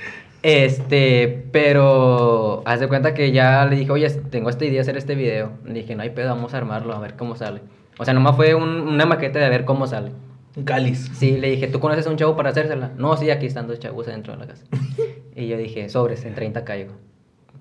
Este, 0.43 1.47
pero 1.53 2.63
haz 2.65 2.81
de 2.81 2.89
cuenta 2.89 3.15
que 3.15 3.33
ya 3.33 3.65
le 3.67 3.77
dije, 3.77 3.91
oye, 3.91 4.09
tengo 4.31 4.51
esta 4.51 4.65
idea 4.65 4.75
de 4.75 4.81
hacer 4.81 4.97
este 4.97 5.15
video. 5.15 5.53
Le 5.65 5.75
dije, 5.75 5.95
no 5.97 6.03
hay 6.03 6.11
pedo, 6.11 6.29
vamos 6.29 6.55
a 6.55 6.59
armarlo, 6.59 6.95
a 6.95 7.01
ver 7.01 7.15
cómo 7.17 7.35
sale. 7.37 7.61
O 7.99 8.05
sea, 8.05 8.15
nomás 8.15 8.37
fue 8.37 8.55
un- 8.55 8.81
una 8.89 9.07
maqueta 9.07 9.39
de 9.41 9.49
ver 9.49 9.65
cómo 9.65 9.87
sale. 9.87 10.13
Un 10.57 10.65
cáliz. 10.65 11.11
Sí, 11.15 11.37
le 11.39 11.51
dije, 11.51 11.67
¿tú 11.69 11.81
conoces 11.81 12.07
a 12.07 12.11
un 12.11 12.17
chavo 12.17 12.37
para 12.37 12.51
hacérsela? 12.51 12.93
No, 12.97 13.17
sí, 13.17 13.31
aquí 13.31 13.47
están 13.47 13.67
dos 13.67 13.79
chavos 13.81 14.07
adentro 14.09 14.33
de 14.33 14.39
la 14.41 14.47
casa. 14.47 14.65
y 15.37 15.49
yo 15.49 15.57
dije, 15.57 15.89
sobres, 15.89 16.25
en 16.25 16.35
30 16.35 16.65
caigo. 16.65 16.93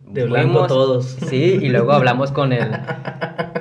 De 0.08 0.26
blanco 0.26 0.68
todos. 0.68 1.06
Sí, 1.28 1.60
y 1.62 1.70
luego 1.70 1.92
hablamos 1.94 2.32
con 2.32 2.54
el... 2.54 2.70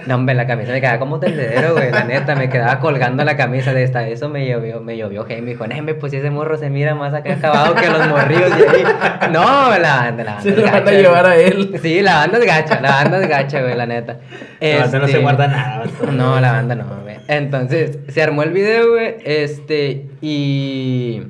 No, 0.06 0.14
hombre, 0.14 0.36
la 0.36 0.46
camisa 0.46 0.70
me 0.70 0.80
quedaba 0.80 1.00
como 1.00 1.18
tendedero, 1.18 1.72
güey, 1.72 1.90
la 1.90 2.04
neta, 2.04 2.36
me 2.36 2.48
quedaba 2.48 2.78
colgando 2.78 3.24
la 3.24 3.36
camisa 3.36 3.72
de 3.74 3.82
esta. 3.82 4.06
Eso 4.06 4.28
me 4.28 4.46
llovió, 4.46 4.80
me 4.80 4.96
llovió, 4.96 5.26
hey, 5.28 5.40
me 5.42 5.50
dijo, 5.50 5.66
"Neme, 5.66 5.94
pues 5.94 6.12
ese 6.12 6.30
morro 6.30 6.56
se 6.58 6.70
mira 6.70 6.94
más 6.94 7.12
acá 7.12 7.32
acabado 7.32 7.74
que 7.74 7.88
los 7.90 8.06
morrillos 8.08 8.56
de 8.56 8.68
ahí. 8.68 8.84
No, 9.32 9.76
la 9.76 9.96
banda, 9.96 10.22
la 10.22 10.34
banda. 10.34 10.42
Se 10.42 10.50
lo 10.56 10.62
van 10.62 10.86
a 10.86 10.90
llevar 10.92 11.24
güey. 11.24 11.36
a 11.36 11.46
él. 11.48 11.80
Sí, 11.82 12.02
la 12.02 12.18
banda 12.18 12.38
es 12.38 12.46
gacha, 12.46 12.80
la 12.80 12.90
banda 12.90 13.20
es 13.20 13.28
gacha, 13.28 13.60
güey, 13.62 13.74
la 13.76 13.86
neta. 13.86 14.18
La 14.60 14.78
banda 14.78 14.98
no 15.00 15.06
se 15.06 15.10
Este, 15.10 15.22
guarda 15.22 15.48
nada. 15.48 15.84
no, 16.12 16.38
la 16.40 16.52
banda 16.52 16.74
no, 16.76 16.84
güey. 17.02 17.16
Entonces, 17.26 17.98
se 18.06 18.22
armó 18.22 18.44
el 18.44 18.50
video, 18.52 18.92
güey, 18.92 19.16
este, 19.24 20.06
y 20.20 21.22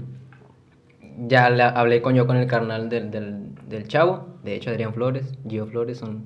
ya 1.29 1.51
le 1.51 1.63
hablé 1.63 2.03
con 2.03 2.15
yo 2.15 2.27
con 2.27 2.37
el 2.37 2.47
carnal 2.47 2.89
del, 2.89 3.11
del, 3.11 3.55
del 3.69 3.89
chavo, 3.89 4.29
de 4.45 4.55
hecho, 4.57 4.71
Adrián 4.71 4.95
Flores, 4.95 5.35
Gio 5.49 5.67
Flores, 5.67 5.99
son 5.99 6.25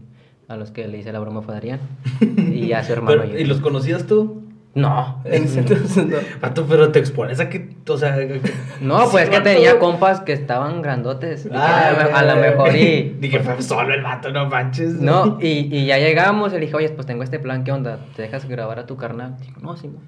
a 0.49 0.57
los 0.57 0.71
que 0.73 0.89
le 0.89 0.99
hice 0.99 1.13
la 1.13 1.21
broma 1.21 1.43
fue 1.43 1.55
Adrián, 1.57 1.81
y 2.37 2.73
a 2.73 2.83
su 2.83 2.93
hermano. 2.93 3.23
Pero. 3.27 3.39
¿Y 3.39 3.45
los 3.45 3.61
conocías 3.61 4.07
tú? 4.07 4.43
No, 4.73 5.21
entonces 5.25 5.97
no. 6.07 6.17
Vato, 6.41 6.65
pero 6.69 6.93
te 6.93 7.01
expones 7.01 7.41
a 7.41 7.49
que, 7.49 7.75
o 7.89 7.99
sea... 7.99 8.15
que- 8.17 8.41
no, 8.81 9.09
pues 9.11 9.25
Sí, 9.27 9.31
que 9.33 9.41
tenía 9.41 9.79
compas 9.81 10.21
que 10.21 10.33
estaban 10.33 10.81
grandotes, 10.81 11.49
Ah, 11.53 11.89
a, 11.89 11.93
lo- 12.05 12.17
a 12.17 12.35
lo 12.35 12.41
mejor 12.41 12.77
y... 12.77 13.17
Dije, 13.21 13.41
fue 13.41 13.61
solo 13.63 13.93
el 13.93 14.03
vato, 14.03 14.31
no 14.31 14.47
manches. 14.47 14.95
No, 14.95 15.39
y, 15.41 15.77
y 15.77 15.87
ya 15.87 15.99
llegamos, 15.99 16.53
y 16.53 16.55
le 16.55 16.61
dije, 16.63 16.77
oye, 16.77 16.89
pues 16.91 17.05
tengo 17.07 17.23
este 17.25 17.41
plan, 17.41 17.65
¿qué 17.65 17.73
onda? 17.73 17.99
¿Te 18.15 18.23
dejas 18.23 18.47
grabar 18.49 18.79
a 18.79 18.87
tu 18.87 18.97
carnal? 18.97 19.37
Dijo, 19.41 19.61
no, 19.61 19.77
sí, 19.77 19.89
mo". 19.89 19.99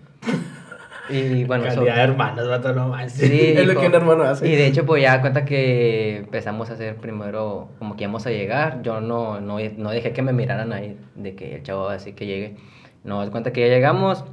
Y 1.08 1.44
bueno, 1.44 1.64
eso... 1.66 1.76
Calidad 1.76 1.96
de 1.96 2.02
hermanos, 2.02 2.48
vato, 2.48 2.72
no 2.72 2.88
manches. 2.88 3.28
Sí, 3.28 3.54
Es 3.56 3.66
lo 3.66 3.78
que 3.78 3.86
un 3.86 3.94
hermano 3.94 4.22
hace. 4.24 4.48
Y 4.48 4.56
de 4.56 4.66
hecho, 4.66 4.86
pues 4.86 5.02
ya 5.02 5.20
cuenta 5.20 5.44
que 5.44 6.18
empezamos 6.18 6.70
a 6.70 6.74
hacer 6.74 6.96
primero, 6.96 7.68
como 7.78 7.96
que 7.96 8.04
íbamos 8.04 8.26
a 8.26 8.30
llegar. 8.30 8.82
Yo 8.82 9.00
no, 9.00 9.40
no, 9.40 9.58
no 9.58 9.90
dejé 9.90 10.12
que 10.12 10.22
me 10.22 10.32
miraran 10.32 10.72
ahí, 10.72 10.98
de 11.14 11.34
que 11.34 11.56
el 11.56 11.62
chavo 11.62 11.88
así 11.88 12.12
que 12.12 12.26
llegue. 12.26 12.56
No, 13.04 13.28
cuenta 13.30 13.52
que 13.52 13.60
ya 13.62 13.74
llegamos 13.74 14.24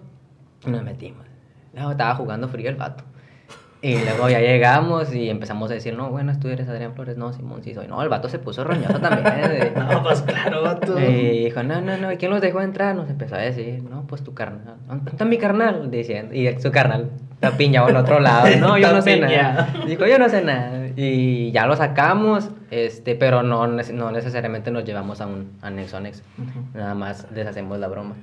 y 0.66 0.70
nos 0.70 0.84
metimos. 0.84 1.26
No, 1.74 1.92
estaba 1.92 2.16
jugando 2.16 2.48
frío 2.48 2.70
el 2.70 2.76
vato. 2.76 3.04
Y 3.82 3.96
luego 3.98 4.28
ya 4.30 4.40
llegamos 4.42 5.14
y 5.16 5.30
empezamos 5.30 5.72
a 5.72 5.74
decir, 5.76 5.96
no, 5.96 6.10
bueno, 6.10 6.34
tú 6.38 6.50
eres 6.50 6.68
Adrián 6.68 6.96
Flores, 6.96 7.16
no, 7.18 7.32
Simón, 7.32 7.64
sí 7.64 7.74
soy. 7.74 7.88
No, 7.88 8.02
el 8.04 8.10
vato 8.10 8.28
se 8.28 8.38
puso 8.38 8.66
roñoso 8.66 9.00
también. 9.00 9.24
de- 9.50 9.72
No, 9.76 10.04
pues 10.04 10.22
claro, 10.22 10.64
vato. 10.64 11.00
y 11.00 11.46
dijo, 11.46 11.64
no, 11.64 11.80
no, 11.80 11.96
no, 11.98 12.12
¿y 12.12 12.18
quién 12.18 12.30
los 12.30 12.42
dejó 12.42 12.60
entrar? 12.62 12.94
Nos 12.94 13.10
empezó 13.10 13.36
a 13.36 13.40
decir, 13.40 13.82
no, 13.90 14.06
pues 14.06 14.22
tu 14.22 14.34
carnal. 14.34 14.76
¿Dónde 14.86 15.12
está 15.12 15.24
mi 15.24 15.38
carnal? 15.38 15.90
Diciendo, 15.90 16.34
y 16.36 16.60
su 16.60 16.72
carnal 16.72 17.10
está 17.36 17.52
piñado 17.56 17.88
al 17.88 17.96
otro 17.96 18.20
lado. 18.20 18.48
No, 18.60 18.78
yo 18.78 18.92
no 18.92 19.02
sé 19.02 19.18
nada. 19.18 19.70
Dijo, 19.88 20.06
yo 20.06 20.20
no 20.20 20.28
sé 20.28 20.44
nada. 20.44 20.88
Y 20.98 21.52
ya 21.54 21.66
lo 21.66 21.78
sacamos, 21.78 22.50
este, 22.72 23.16
pero 23.16 23.44
no, 23.44 23.66
no 23.66 24.12
necesariamente 24.12 24.72
nos 24.72 24.84
llevamos 24.84 25.22
a 25.22 25.28
un 25.28 25.54
anexo 25.62 25.96
anexo. 25.96 26.24
Nada 26.74 26.96
más 26.96 27.28
les 27.34 27.48
hacemos 27.48 27.80
la 27.80 27.88
broma. 27.88 28.16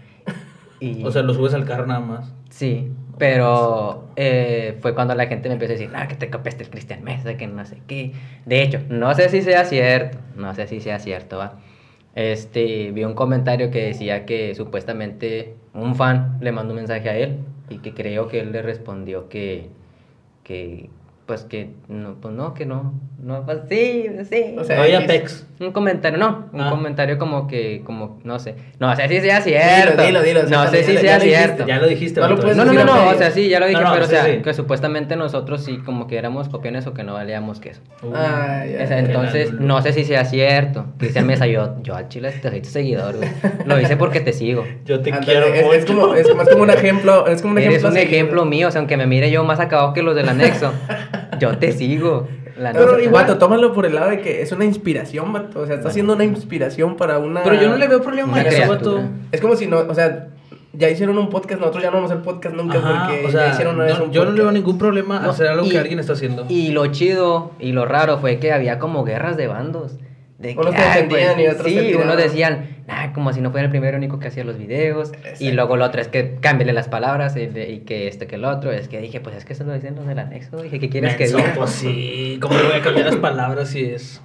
Y, 0.80 1.02
O 1.02 1.10
sea, 1.10 1.22
lo 1.22 1.32
subes 1.32 1.54
al 1.54 1.64
carro 1.64 1.86
nada 1.86 2.00
más. 2.00 2.30
Sí, 2.50 2.92
pero 3.18 4.08
eh, 4.16 4.76
fue 4.80 4.94
cuando 4.94 5.14
la 5.14 5.26
gente 5.26 5.48
me 5.48 5.54
empezó 5.54 5.72
a 5.72 5.76
decir, 5.76 5.90
ah, 5.94 6.06
que 6.06 6.16
te 6.16 6.30
copiaste 6.30 6.64
el 6.64 6.70
Cristian 6.70 7.02
Mesa, 7.02 7.36
que 7.36 7.46
no 7.46 7.64
sé 7.64 7.78
qué. 7.86 8.12
De 8.44 8.62
hecho, 8.62 8.80
no 8.88 9.14
sé 9.14 9.28
si 9.28 9.42
sea 9.42 9.64
cierto, 9.64 10.18
no 10.36 10.54
sé 10.54 10.66
si 10.66 10.80
sea 10.80 10.98
cierto, 10.98 11.38
va. 11.38 11.58
Este, 12.14 12.92
vi 12.92 13.04
un 13.04 13.14
comentario 13.14 13.70
que 13.70 13.86
decía 13.86 14.26
que 14.26 14.54
supuestamente 14.54 15.54
un 15.74 15.94
fan 15.94 16.38
le 16.40 16.52
mandó 16.52 16.72
un 16.72 16.78
mensaje 16.78 17.08
a 17.10 17.16
él 17.16 17.38
y 17.68 17.78
que 17.78 17.94
creo 17.94 18.28
que 18.28 18.40
él 18.40 18.52
le 18.52 18.62
respondió 18.62 19.28
que, 19.28 19.68
que 20.42 20.88
pues 21.26 21.42
que 21.42 21.70
no, 21.88 22.14
pues 22.20 22.32
no, 22.34 22.54
que 22.54 22.66
no, 22.66 22.94
no, 23.20 23.44
pues 23.44 23.58
sí, 23.68 24.06
sí. 24.30 24.54
O 24.56 24.62
sea, 24.64 24.76
No 24.76 24.82
había 24.84 25.00
X. 25.00 25.06
pex. 25.08 25.46
un 25.58 25.72
comentario, 25.72 26.18
no, 26.18 26.48
un 26.52 26.60
Ah. 26.60 26.70
comentario 26.70 27.18
como 27.18 27.48
que, 27.48 27.82
como, 27.84 28.20
no 28.22 28.38
sé, 28.38 28.54
no 28.78 28.94
sé 28.94 29.08
si 29.08 29.20
sea 29.20 29.40
cierto, 29.40 30.02
Dilo, 30.04 30.22
dilo, 30.22 30.42
dilo, 30.44 30.56
no 30.56 30.70
sé 30.70 30.84
si 30.84 30.96
sea 30.98 31.02
ya 31.02 31.18
lo 31.18 31.24
dijiste, 31.24 31.38
cierto. 31.46 31.66
Ya 31.66 31.78
lo 31.78 31.86
dijiste. 31.88 32.20
No 32.20 32.28
lo 32.28 32.36
puedes 32.38 32.56
No, 32.56 32.64
no, 32.64 32.72
no, 32.72 32.84
no, 32.84 33.08
o 33.08 33.14
sea, 33.14 33.30
sí, 33.32 33.48
ya 33.48 33.58
lo 33.58 33.66
dije, 33.66 33.80
No, 33.80 33.88
no, 33.88 33.92
pero 33.94 34.04
o 34.04 34.08
sí, 34.08 34.14
sea, 34.14 34.24
sí. 34.26 34.42
que 34.42 34.54
supuestamente 34.54 35.16
nosotros 35.16 35.64
sí 35.64 35.78
como 35.78 36.06
que 36.06 36.16
éramos 36.18 36.48
copiones 36.48 36.86
o 36.86 36.94
que 36.94 37.02
no 37.02 37.14
valíamos 37.14 37.58
queso. 37.58 37.80
Uh, 38.02 38.12
Ah, 38.14 38.64
ya, 38.64 38.82
Esa- 38.84 38.94
ya. 38.94 38.98
entonces, 39.00 39.52
no 39.52 39.82
sé 39.82 39.92
si 39.94 40.04
sea 40.04 40.24
cierto. 40.26 40.86
Cristian 40.98 41.26
Mesa, 41.26 41.46
yo, 41.48 41.76
yo 41.82 41.96
al 41.96 42.08
chile 42.08 42.30
te 42.30 42.50
soy 42.50 42.60
tu 42.60 42.68
seguidor, 42.68 43.16
güey. 43.16 43.28
Lo 43.64 43.80
hice 43.80 43.96
porque 43.96 44.20
te 44.20 44.32
sigo. 44.32 44.64
Yo 44.84 45.00
te 45.00 45.10
quiero 45.10 45.46
es, 45.46 45.64
mucho. 45.64 45.74
es 45.74 45.84
como, 45.86 46.14
es, 46.14 46.28
como, 46.28 46.42
es 46.42 46.48
como 46.50 46.62
un 46.62 46.70
ejemplo. 46.70 47.26
Es 47.26 47.42
como 47.42 47.52
un 47.54 47.58
ejemplo. 47.58 47.88
un 47.88 47.96
a 47.96 47.98
seguir. 47.98 48.14
ejemplo 48.14 48.44
mío, 48.44 48.68
o 48.68 48.70
sea, 48.70 48.78
aunque 48.80 48.96
me 48.96 49.06
mire 49.06 49.30
yo 49.32 49.42
más 49.42 49.58
acabado 49.58 49.92
que 49.94 50.02
los 50.02 50.14
del 50.14 50.28
anexo, 50.28 50.72
yo 51.38 51.56
te 51.58 51.72
sigo. 51.72 52.28
La 52.58 52.72
Pero 52.72 52.92
neta. 52.92 53.02
igual, 53.04 53.24
vato, 53.26 53.38
tómalo 53.38 53.72
por 53.74 53.84
el 53.84 53.94
lado 53.94 54.08
de 54.10 54.20
que 54.20 54.40
es 54.40 54.50
una 54.52 54.64
inspiración, 54.64 55.30
vato. 55.32 55.60
O 55.60 55.66
sea, 55.66 55.76
está 55.76 55.88
haciendo 55.88 56.14
una 56.14 56.24
inspiración 56.24 56.96
para 56.96 57.18
una. 57.18 57.42
Pero 57.42 57.60
yo 57.60 57.68
no 57.68 57.76
le 57.76 57.86
veo 57.86 58.00
problema 58.00 58.38
a 58.38 58.42
eso, 58.42 58.68
vato. 58.70 59.00
Es 59.30 59.40
como 59.42 59.56
si 59.56 59.66
no, 59.66 59.80
o 59.80 59.94
sea, 59.94 60.28
ya 60.72 60.88
hicieron 60.90 61.18
un 61.18 61.28
podcast, 61.28 61.60
nosotros 61.60 61.82
ya 61.82 61.90
no 61.90 61.96
vamos 61.96 62.10
a 62.10 62.14
hacer 62.14 62.24
podcast 62.24 62.54
nunca 62.56 62.78
Ajá, 62.78 63.06
porque 63.08 63.26
o 63.26 63.30
sea, 63.30 63.46
ya 63.48 63.52
hicieron 63.52 63.74
una 63.76 63.84
vez 63.84 63.98
no- 63.98 64.04
un 64.04 64.10
yo 64.12 64.24
no 64.24 64.32
le 64.32 64.42
veo 64.42 64.52
ningún 64.52 64.78
problema 64.78 65.18
a 65.18 65.22
No, 65.22 65.30
hacer 65.30 65.48
algo 65.48 65.66
y- 65.66 65.70
que 65.70 65.78
alguien 65.78 65.98
está 65.98 66.14
haciendo. 66.14 66.46
Y 66.48 66.68
lo 66.70 66.86
chido 66.88 67.50
y 67.58 67.72
lo 67.72 67.84
raro 67.86 68.18
fue 68.18 68.38
que 68.38 68.52
había 68.52 68.78
como 68.78 69.04
guerras 69.04 69.36
de 69.36 69.46
bandos. 69.48 69.96
De 70.38 70.52
Unos 70.54 70.74
que 70.74 71.06
pues, 71.08 71.38
y 71.38 71.46
otros 71.46 71.66
Sí, 71.66 71.94
unos 71.94 72.16
decían, 72.18 72.76
nah, 72.86 73.12
como 73.14 73.32
si 73.32 73.40
no 73.40 73.50
fuera 73.52 73.64
el 73.64 73.70
primero 73.70 73.96
único 73.96 74.18
que 74.18 74.28
hacía 74.28 74.44
los 74.44 74.58
videos. 74.58 75.12
Y 75.12 75.16
Exacto. 75.28 75.54
luego 75.54 75.74
el 75.76 75.82
otro 75.82 76.00
es 76.02 76.08
que 76.08 76.36
cámbiale 76.40 76.74
las 76.74 76.88
palabras 76.88 77.34
y, 77.36 77.46
de- 77.46 77.70
y 77.70 77.78
que 77.80 78.06
este 78.06 78.26
que 78.26 78.34
el 78.34 78.44
otro. 78.44 78.70
Es 78.70 78.88
que 78.88 79.00
dije, 79.00 79.20
pues 79.20 79.34
es 79.34 79.44
que 79.46 79.54
eso 79.54 79.64
lo 79.64 79.72
dicen 79.72 79.94
los 79.96 80.06
del 80.06 80.18
anexo. 80.18 80.62
Dije, 80.62 80.78
¿qué 80.78 80.90
quieres 80.90 81.14
que 81.16 81.24
Menso, 81.24 81.38
diga? 81.38 81.54
Pues 81.56 81.70
sí, 81.70 82.38
¿cómo 82.42 82.54
le 82.54 82.64
voy 82.64 82.72
a 82.74 82.82
cambiar 82.82 83.06
las 83.06 83.16
palabras 83.16 83.70
si 83.70 83.84
es? 83.86 84.20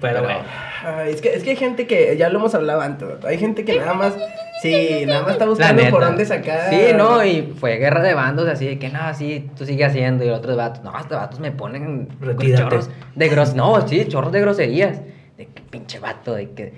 Pero 0.00 0.22
bueno. 0.22 0.40
Ay, 0.84 1.12
es, 1.14 1.22
que, 1.22 1.32
es 1.34 1.42
que 1.42 1.50
hay 1.50 1.56
gente 1.56 1.86
que, 1.86 2.14
ya 2.18 2.28
lo 2.28 2.38
hemos 2.38 2.54
hablado 2.54 2.82
antes, 2.82 3.08
hay 3.24 3.38
gente 3.38 3.64
que 3.64 3.76
nada 3.78 3.94
más, 3.94 4.14
sí, 4.62 5.04
nada 5.06 5.22
más 5.22 5.32
está 5.32 5.46
buscando 5.46 5.82
por 5.90 6.04
dónde 6.04 6.24
sacar. 6.24 6.70
Sí, 6.70 6.92
no, 6.96 7.24
y 7.24 7.54
fue 7.58 7.76
guerra 7.76 8.02
de 8.02 8.14
bandos 8.14 8.48
así 8.48 8.66
de 8.66 8.78
que 8.78 8.88
no, 8.88 9.12
sí, 9.14 9.50
tú 9.56 9.64
sigue 9.64 9.84
haciendo 9.84 10.24
y 10.24 10.30
otros 10.30 10.56
vatos, 10.56 10.82
no, 10.82 10.98
estos 10.98 11.18
vatos 11.18 11.40
me 11.40 11.52
ponen 11.52 12.08
chorros 12.56 12.90
de 13.14 13.28
gros, 13.28 13.54
no, 13.54 13.86
sí, 13.86 14.06
chorros 14.08 14.32
de 14.32 14.40
groserías, 14.40 15.00
de 15.36 15.46
que 15.46 15.62
pinche 15.62 15.98
vato, 15.98 16.34
de 16.34 16.50
que 16.50 16.72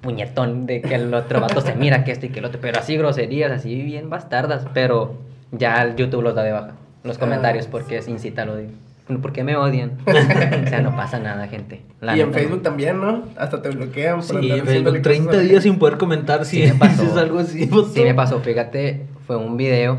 puñetón, 0.00 0.66
de 0.66 0.82
que 0.82 0.96
el 0.96 1.14
otro 1.14 1.40
vato 1.40 1.60
se 1.60 1.74
mira 1.74 2.04
que 2.04 2.12
este 2.12 2.26
y 2.26 2.28
que 2.30 2.40
el 2.40 2.44
otro, 2.44 2.60
pero 2.60 2.80
así 2.80 2.96
groserías, 2.96 3.52
así 3.52 3.82
bien 3.82 4.10
bastardas, 4.10 4.66
pero 4.74 5.14
ya 5.52 5.82
el 5.82 5.96
YouTube 5.96 6.22
los 6.22 6.34
da 6.34 6.42
de 6.42 6.52
baja, 6.52 6.72
los 7.04 7.18
comentarios, 7.18 7.66
porque 7.68 7.98
es 7.98 8.08
incita 8.08 8.42
al 8.42 8.50
odio. 8.50 8.68
¿Por 9.06 9.32
qué 9.32 9.44
me 9.44 9.56
odian? 9.56 9.98
o 10.06 10.68
sea, 10.68 10.80
no 10.80 10.94
pasa 10.96 11.18
nada, 11.18 11.48
gente. 11.48 11.82
La 12.00 12.16
y 12.16 12.20
en 12.20 12.32
Facebook 12.32 12.58
no. 12.58 12.62
también, 12.62 13.00
¿no? 13.00 13.24
Hasta 13.36 13.60
te 13.60 13.70
bloquean 13.70 14.20
por 14.20 14.40
Sí, 14.40 14.50
en 14.50 14.64
Facebook, 14.64 15.02
30 15.02 15.24
cosas 15.26 15.40
a 15.40 15.42
la 15.42 15.48
días 15.48 15.62
sin 15.64 15.78
poder 15.78 15.98
comentar 15.98 16.44
si 16.44 16.62
Sí 16.66 16.72
me 16.72 16.74
pasó. 16.78 17.02
dices 17.02 17.16
algo 17.16 17.38
así. 17.40 17.68
Sí 17.92 18.02
me 18.02 18.14
pasó, 18.14 18.40
fíjate, 18.40 19.06
fue 19.26 19.36
un 19.36 19.56
video 19.56 19.98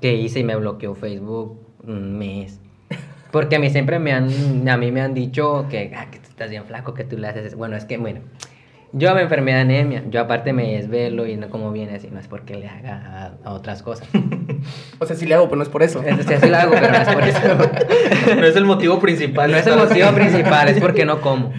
que 0.00 0.14
hice 0.14 0.40
y 0.40 0.44
me 0.44 0.56
bloqueó 0.56 0.94
Facebook 0.94 1.60
un 1.84 2.18
mes. 2.18 2.60
Porque 3.30 3.56
a 3.56 3.58
mí 3.58 3.68
siempre 3.70 3.98
me 3.98 4.12
han, 4.12 4.68
a 4.68 4.76
mí 4.76 4.92
me 4.92 5.00
han 5.00 5.12
dicho 5.12 5.66
que, 5.68 5.92
ah, 5.96 6.06
que 6.10 6.18
tú 6.18 6.28
estás 6.30 6.50
bien 6.50 6.64
flaco, 6.64 6.94
que 6.94 7.04
tú 7.04 7.18
le 7.18 7.28
haces, 7.28 7.46
eso. 7.46 7.56
bueno, 7.56 7.76
es 7.76 7.84
que, 7.84 7.98
bueno, 7.98 8.20
yo 8.96 9.14
me 9.14 9.20
enfermé 9.20 9.52
de 9.52 9.60
anemia, 9.60 10.02
yo 10.08 10.20
aparte 10.22 10.54
me 10.54 10.72
desvelo 10.72 11.26
y 11.26 11.36
no 11.36 11.50
como 11.50 11.70
viene 11.70 11.96
así, 11.96 12.08
no 12.10 12.18
es 12.18 12.28
porque 12.28 12.54
le 12.54 12.66
haga 12.66 13.36
a, 13.44 13.48
a 13.48 13.52
otras 13.52 13.82
cosas. 13.82 14.08
O 14.98 15.06
sea, 15.06 15.14
sí 15.14 15.26
le 15.26 15.34
hago, 15.34 15.44
pero 15.44 15.56
no 15.56 15.62
es 15.62 15.68
por 15.68 15.82
eso. 15.82 16.02
Es, 16.02 16.16
sí, 16.26 16.34
sí 16.40 16.48
lo 16.48 16.56
hago, 16.56 16.72
pero 16.72 16.90
no 16.90 16.96
es 16.96 17.08
por 17.08 17.22
eso. 17.22 17.38
No 18.36 18.46
es 18.46 18.56
el 18.56 18.64
motivo 18.64 18.98
principal. 18.98 19.50
No 19.50 19.58
es 19.58 19.66
el 19.66 19.76
motivo 19.76 20.10
principal, 20.12 20.68
es 20.68 20.80
porque 20.80 21.04
no 21.04 21.20
como. 21.20 21.52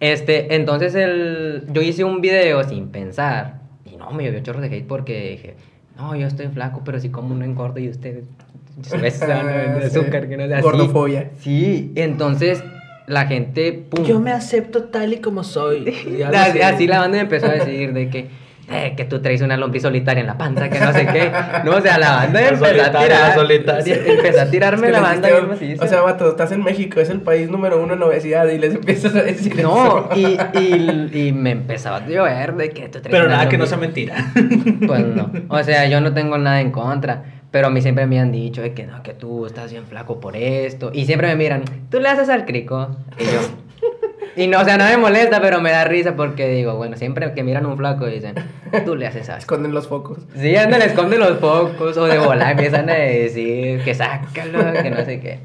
Este, 0.00 0.54
entonces 0.56 0.94
el, 0.94 1.64
yo 1.72 1.80
hice 1.80 2.04
un 2.04 2.20
video 2.20 2.62
sin 2.64 2.88
pensar 2.88 3.60
y 3.84 3.96
no, 3.96 4.10
me 4.10 4.24
llovió 4.24 4.40
chorro 4.40 4.60
de 4.60 4.66
hate 4.66 4.86
porque 4.86 5.30
dije, 5.30 5.54
no, 5.96 6.16
yo 6.16 6.26
estoy 6.26 6.48
flaco, 6.48 6.82
pero 6.84 6.98
si 6.98 7.10
como 7.10 7.34
no 7.34 7.44
engordo 7.44 7.78
y 7.78 7.88
ustedes 7.88 8.24
de 8.90 9.86
azúcar, 9.86 10.28
que 10.28 10.36
no 10.36 10.46
sea 10.46 10.58
así. 10.58 10.64
Gordofobia. 10.64 11.30
Sí, 11.38 11.92
entonces 11.94 12.62
la 13.10 13.26
gente, 13.26 13.72
pum. 13.72 14.04
Yo 14.04 14.20
me 14.20 14.32
acepto 14.32 14.84
tal 14.84 15.12
y 15.12 15.18
como 15.20 15.44
soy. 15.44 15.88
Así, 16.34 16.60
así 16.62 16.86
la 16.86 17.00
banda 17.00 17.20
empezó 17.20 17.46
a 17.46 17.50
decir 17.52 17.92
de 17.92 18.08
que, 18.08 18.28
eh, 18.70 18.94
que 18.96 19.04
tú 19.04 19.20
traes 19.20 19.42
una 19.42 19.56
lombriz 19.56 19.82
solitaria 19.82 20.20
en 20.20 20.28
la 20.28 20.38
panza, 20.38 20.70
que 20.70 20.78
no 20.78 20.92
sé 20.92 21.04
qué. 21.06 21.32
No, 21.64 21.72
o 21.76 21.80
sea, 21.80 21.98
la 21.98 22.12
banda 22.12 22.40
La 22.40 22.48
empezó 22.50 22.64
a 22.66 22.90
tirar. 23.02 23.10
la 23.10 23.34
solitaria. 23.34 23.94
Empezó 24.06 24.40
a 24.42 24.46
tirarme 24.46 24.86
Es 24.86 24.94
que 24.94 25.00
la 25.00 25.06
banda. 25.06 25.28
O 25.80 25.86
sea, 25.88 26.00
vato, 26.02 26.30
estás 26.30 26.52
en 26.52 26.62
México, 26.62 27.00
es 27.00 27.10
el 27.10 27.20
país 27.20 27.50
número 27.50 27.82
uno 27.82 27.94
en 27.94 28.02
obesidad 28.04 28.46
y 28.48 28.58
les 28.58 28.74
empiezas 28.76 29.12
a 29.16 29.22
decir 29.22 29.60
No, 29.60 30.08
eso. 30.12 30.20
y, 30.54 30.58
y, 30.58 31.10
y 31.28 31.32
me 31.32 31.50
empezaba 31.50 31.96
a 31.96 32.06
llover 32.06 32.54
de 32.54 32.70
que 32.70 32.82
tú 32.88 33.00
traes 33.00 33.08
Pero 33.10 33.24
una 33.26 33.38
nada 33.38 33.48
que 33.48 33.58
no 33.58 33.66
sea 33.66 33.76
mentira. 33.78 34.14
Pues 34.86 35.04
no. 35.04 35.32
O 35.48 35.62
sea, 35.64 35.86
yo 35.86 36.00
no 36.00 36.14
tengo 36.14 36.38
nada 36.38 36.60
en 36.60 36.70
contra. 36.70 37.24
Pero 37.50 37.66
a 37.66 37.70
mí 37.70 37.80
siempre 37.82 38.06
me 38.06 38.20
han 38.20 38.30
dicho 38.32 38.62
de 38.62 38.74
que 38.74 38.86
no, 38.86 39.02
que 39.02 39.12
tú 39.12 39.44
estás 39.46 39.72
bien 39.72 39.84
flaco 39.86 40.20
por 40.20 40.36
esto. 40.36 40.90
Y 40.94 41.06
siempre 41.06 41.28
me 41.28 41.36
miran, 41.36 41.62
tú 41.90 41.98
le 42.00 42.08
haces 42.08 42.28
al 42.28 42.44
crico. 42.44 42.88
Y 43.18 43.24
yo. 43.24 43.40
Y 44.36 44.46
no, 44.46 44.60
o 44.60 44.64
sea, 44.64 44.78
no 44.78 44.84
me 44.84 44.96
molesta, 44.96 45.40
pero 45.40 45.60
me 45.60 45.72
da 45.72 45.84
risa 45.84 46.14
porque 46.14 46.48
digo, 46.48 46.76
bueno, 46.76 46.96
siempre 46.96 47.32
que 47.34 47.42
miran 47.42 47.66
un 47.66 47.76
flaco 47.76 48.06
dicen, 48.06 48.36
tú 48.84 48.94
le 48.94 49.08
haces 49.08 49.28
asco. 49.28 49.40
Esconden 49.40 49.72
los 49.74 49.88
focos. 49.88 50.18
Sí, 50.36 50.54
andan, 50.56 50.82
esconden 50.82 51.18
los 51.18 51.38
focos 51.38 51.96
o 51.96 52.04
de 52.06 52.18
volar 52.18 52.52
empiezan 52.52 52.88
a 52.88 52.94
decir 52.94 53.82
que 53.82 53.92
sácalo, 53.94 54.72
que 54.82 54.90
no 54.90 55.04
sé 55.04 55.18
qué. 55.20 55.40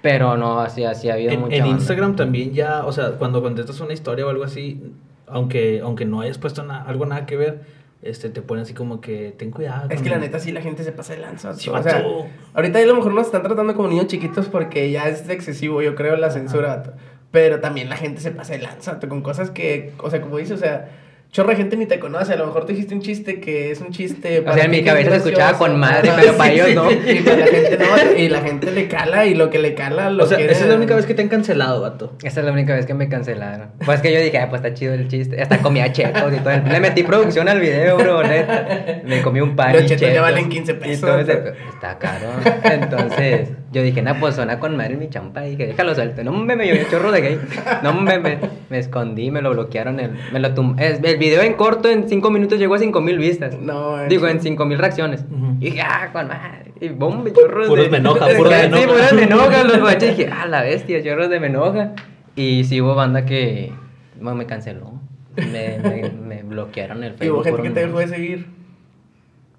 Pero 0.00 0.38
no, 0.38 0.60
así, 0.60 0.84
así 0.84 1.10
ha 1.10 1.14
habido 1.14 1.32
En, 1.32 1.40
mucha 1.40 1.56
en 1.56 1.60
banda. 1.62 1.76
Instagram 1.76 2.16
también 2.16 2.54
ya, 2.54 2.86
o 2.86 2.92
sea, 2.92 3.10
cuando 3.18 3.42
contestas 3.42 3.78
una 3.80 3.92
historia 3.92 4.24
o 4.26 4.30
algo 4.30 4.44
así, 4.44 4.82
aunque, 5.26 5.80
aunque 5.82 6.06
no 6.06 6.22
hayas 6.22 6.38
puesto 6.38 6.62
na- 6.62 6.82
algo 6.82 7.04
nada 7.04 7.26
que 7.26 7.36
ver, 7.36 7.60
este, 8.04 8.28
te 8.28 8.42
ponen 8.42 8.64
así 8.64 8.74
como 8.74 9.00
que 9.00 9.34
ten 9.36 9.50
cuidado. 9.50 9.88
Es 9.88 10.02
que 10.02 10.10
la 10.10 10.18
neta 10.18 10.38
sí 10.38 10.52
la 10.52 10.60
gente 10.60 10.84
se 10.84 10.92
pasa 10.92 11.14
de 11.14 11.20
lanza. 11.20 11.54
Sí, 11.54 11.70
o 11.70 11.82
sea, 11.82 12.04
ahorita 12.52 12.78
a 12.78 12.82
lo 12.82 12.94
mejor 12.94 13.14
nos 13.14 13.26
están 13.26 13.42
tratando 13.42 13.74
como 13.74 13.88
niños 13.88 14.08
chiquitos 14.08 14.46
porque 14.48 14.90
ya 14.90 15.08
es 15.08 15.28
excesivo, 15.30 15.80
yo 15.80 15.94
creo, 15.94 16.16
la 16.16 16.30
censura. 16.30 16.96
Pero 17.30 17.60
también 17.60 17.88
la 17.88 17.96
gente 17.96 18.20
se 18.20 18.30
pasa 18.30 18.52
de 18.52 18.60
lanza 18.60 19.00
con 19.00 19.22
cosas 19.22 19.50
que, 19.50 19.92
o 19.98 20.10
sea, 20.10 20.20
como 20.20 20.36
dices, 20.36 20.52
o 20.52 20.60
sea, 20.60 20.90
chorra 21.34 21.50
de 21.50 21.56
gente 21.56 21.76
ni 21.76 21.86
te 21.86 21.98
conoce. 21.98 22.32
A 22.32 22.36
lo 22.36 22.46
mejor 22.46 22.64
tú 22.64 22.68
dijiste 22.72 22.94
un 22.94 23.00
chiste 23.00 23.40
que 23.40 23.72
es 23.72 23.80
un 23.80 23.90
chiste. 23.90 24.44
O 24.46 24.54
sea, 24.54 24.64
en 24.66 24.70
mi 24.70 24.84
cabeza 24.84 25.10
se 25.10 25.16
escuchaba 25.16 25.58
con 25.58 25.76
madre, 25.80 26.12
pero 26.16 26.36
para 26.36 26.52
ellos 26.52 26.74
no. 26.76 26.90
Y 26.92 27.20
para 27.22 27.36
la 27.38 27.46
gente 27.48 27.76
no, 27.78 28.18
y 28.18 28.28
la 28.28 28.40
gente 28.40 28.70
le 28.70 28.86
cala 28.86 29.26
y 29.26 29.34
lo 29.34 29.50
que 29.50 29.58
le 29.58 29.74
cala 29.74 30.10
lo 30.10 30.22
O 30.22 30.26
sea, 30.28 30.36
quiere- 30.38 30.52
esa 30.52 30.62
es 30.62 30.70
la 30.70 30.76
única 30.76 30.94
vez 30.94 31.06
que 31.06 31.14
te 31.14 31.22
han 31.22 31.28
cancelado, 31.28 31.80
vato. 31.82 32.12
Esa 32.22 32.38
es 32.40 32.46
la 32.46 32.52
única 32.52 32.74
vez 32.76 32.86
que 32.86 32.94
me 32.94 33.08
cancelaron. 33.08 33.70
Pues 33.84 34.00
que 34.00 34.12
yo 34.12 34.20
dije, 34.20 34.38
ah, 34.38 34.48
pues 34.48 34.62
está 34.62 34.72
chido 34.74 34.94
el 34.94 35.08
chiste. 35.08 35.42
Hasta 35.42 35.58
comía 35.58 35.92
chetos 35.92 36.32
y 36.32 36.36
todo. 36.36 36.50
el- 36.52 36.64
Le 36.68 36.78
metí 36.78 37.02
producción 37.02 37.48
al 37.48 37.58
video, 37.58 37.96
bro, 37.98 38.22
neta. 38.22 38.68
Me 39.04 39.20
comí 39.20 39.40
un 39.40 39.56
pan. 39.56 39.72
Los 39.72 39.82
y 39.82 39.86
chetos 39.86 40.14
ya 40.14 40.22
valen 40.22 40.48
15 40.48 40.70
Y 40.70 40.74
pesos. 40.76 41.00
todo 41.00 41.18
ese- 41.18 41.52
Está 41.74 41.98
caro. 41.98 42.28
Entonces, 42.62 43.48
yo 43.74 43.82
dije, 43.82 44.00
nah, 44.00 44.14
pues 44.18 44.36
suena 44.36 44.58
con 44.60 44.76
madre 44.76 44.96
mi 44.96 45.10
champa. 45.10 45.46
Y 45.46 45.50
dije, 45.50 45.66
déjalo 45.66 45.94
suelto. 45.94 46.24
No 46.24 46.32
me 46.32 46.56
me 46.56 46.66
llovió 46.66 46.84
chorro 46.90 47.12
de 47.12 47.20
gay. 47.20 47.40
No 47.82 47.92
me, 47.92 48.18
me, 48.18 48.38
me 48.70 48.78
escondí, 48.78 49.30
me 49.30 49.42
lo 49.42 49.50
bloquearon. 49.50 50.00
El, 50.00 50.12
me 50.32 50.40
lo 50.40 50.54
tum- 50.54 50.80
es- 50.80 51.00
el 51.02 51.18
video 51.18 51.42
en 51.42 51.54
corto, 51.54 51.90
en 51.90 52.08
5 52.08 52.30
minutos, 52.30 52.58
llegó 52.58 52.76
a 52.76 52.78
5 52.78 53.00
mil 53.00 53.18
vistas. 53.18 53.58
No, 53.58 54.00
en- 54.00 54.08
Digo, 54.08 54.26
en 54.28 54.40
5 54.40 54.64
mil 54.64 54.78
reacciones. 54.78 55.24
Y 55.60 55.66
dije, 55.66 55.82
ah, 55.82 56.08
con 56.12 56.28
madre. 56.28 56.72
Y 56.80 56.88
bombe, 56.88 57.32
chorros 57.32 57.66
Puros 57.68 57.84
de... 57.84 57.90
me 57.90 57.98
enoja, 57.98 58.26
puros 58.36 58.52
me 58.52 58.60
Sí, 58.60 58.66
enoja. 58.66 58.86
puros 58.86 59.12
me 59.12 59.22
enoja. 59.24 59.64
Los 59.64 59.78
guachos. 59.80 60.16
dije, 60.16 60.30
ah, 60.32 60.46
la 60.46 60.62
bestia, 60.62 61.02
chorros 61.02 61.28
de 61.28 61.40
me 61.40 61.48
enoja. 61.48 61.92
Y 62.36 62.64
sí 62.64 62.80
hubo 62.80 62.94
banda 62.94 63.24
que 63.26 63.72
bueno, 64.20 64.36
me 64.38 64.46
canceló. 64.46 64.92
Me, 65.36 65.78
me, 65.82 66.10
me 66.10 66.42
bloquearon 66.44 67.02
el 67.02 67.14
Y 67.14 67.16
Facebook. 67.16 67.36
hubo 67.38 67.44
gente 67.44 67.62
que 67.62 67.70
te 67.70 67.86
dejó 67.86 67.98
de 67.98 68.06
seguir. 68.08 68.46